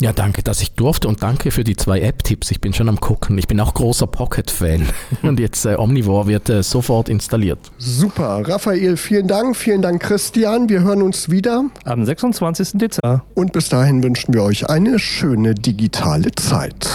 Ja, 0.00 0.14
danke, 0.14 0.42
dass 0.42 0.62
ich 0.62 0.72
durfte 0.72 1.08
und 1.08 1.22
danke 1.22 1.50
für 1.50 1.62
die 1.62 1.76
zwei 1.76 2.00
App-Tipps. 2.00 2.50
Ich 2.50 2.62
bin 2.62 2.72
schon 2.72 2.88
am 2.88 3.00
gucken. 3.00 3.36
Ich 3.36 3.46
bin 3.46 3.60
auch 3.60 3.74
großer 3.74 4.06
Pocket-Fan. 4.06 4.88
Und 5.22 5.38
jetzt 5.38 5.66
äh, 5.66 5.76
Omnivore 5.76 6.26
wird 6.26 6.48
äh, 6.48 6.62
sofort 6.62 7.10
installiert. 7.10 7.58
Super. 7.76 8.42
Raphael, 8.48 8.96
vielen 8.96 9.28
Dank. 9.28 9.56
Vielen 9.56 9.82
Dank, 9.82 10.00
Christian. 10.02 10.70
Wir 10.70 10.80
hören 10.80 11.02
uns 11.02 11.30
wieder 11.30 11.66
am 11.84 12.04
26. 12.06 12.78
Dezember. 12.78 13.24
Und 13.34 13.52
bis 13.52 13.68
dahin 13.68 14.02
wünschen 14.02 14.32
wir 14.32 14.42
euch 14.42 14.70
eine 14.70 14.98
schöne 14.98 15.54
digitale 15.54 16.32
Zeit. 16.32 16.88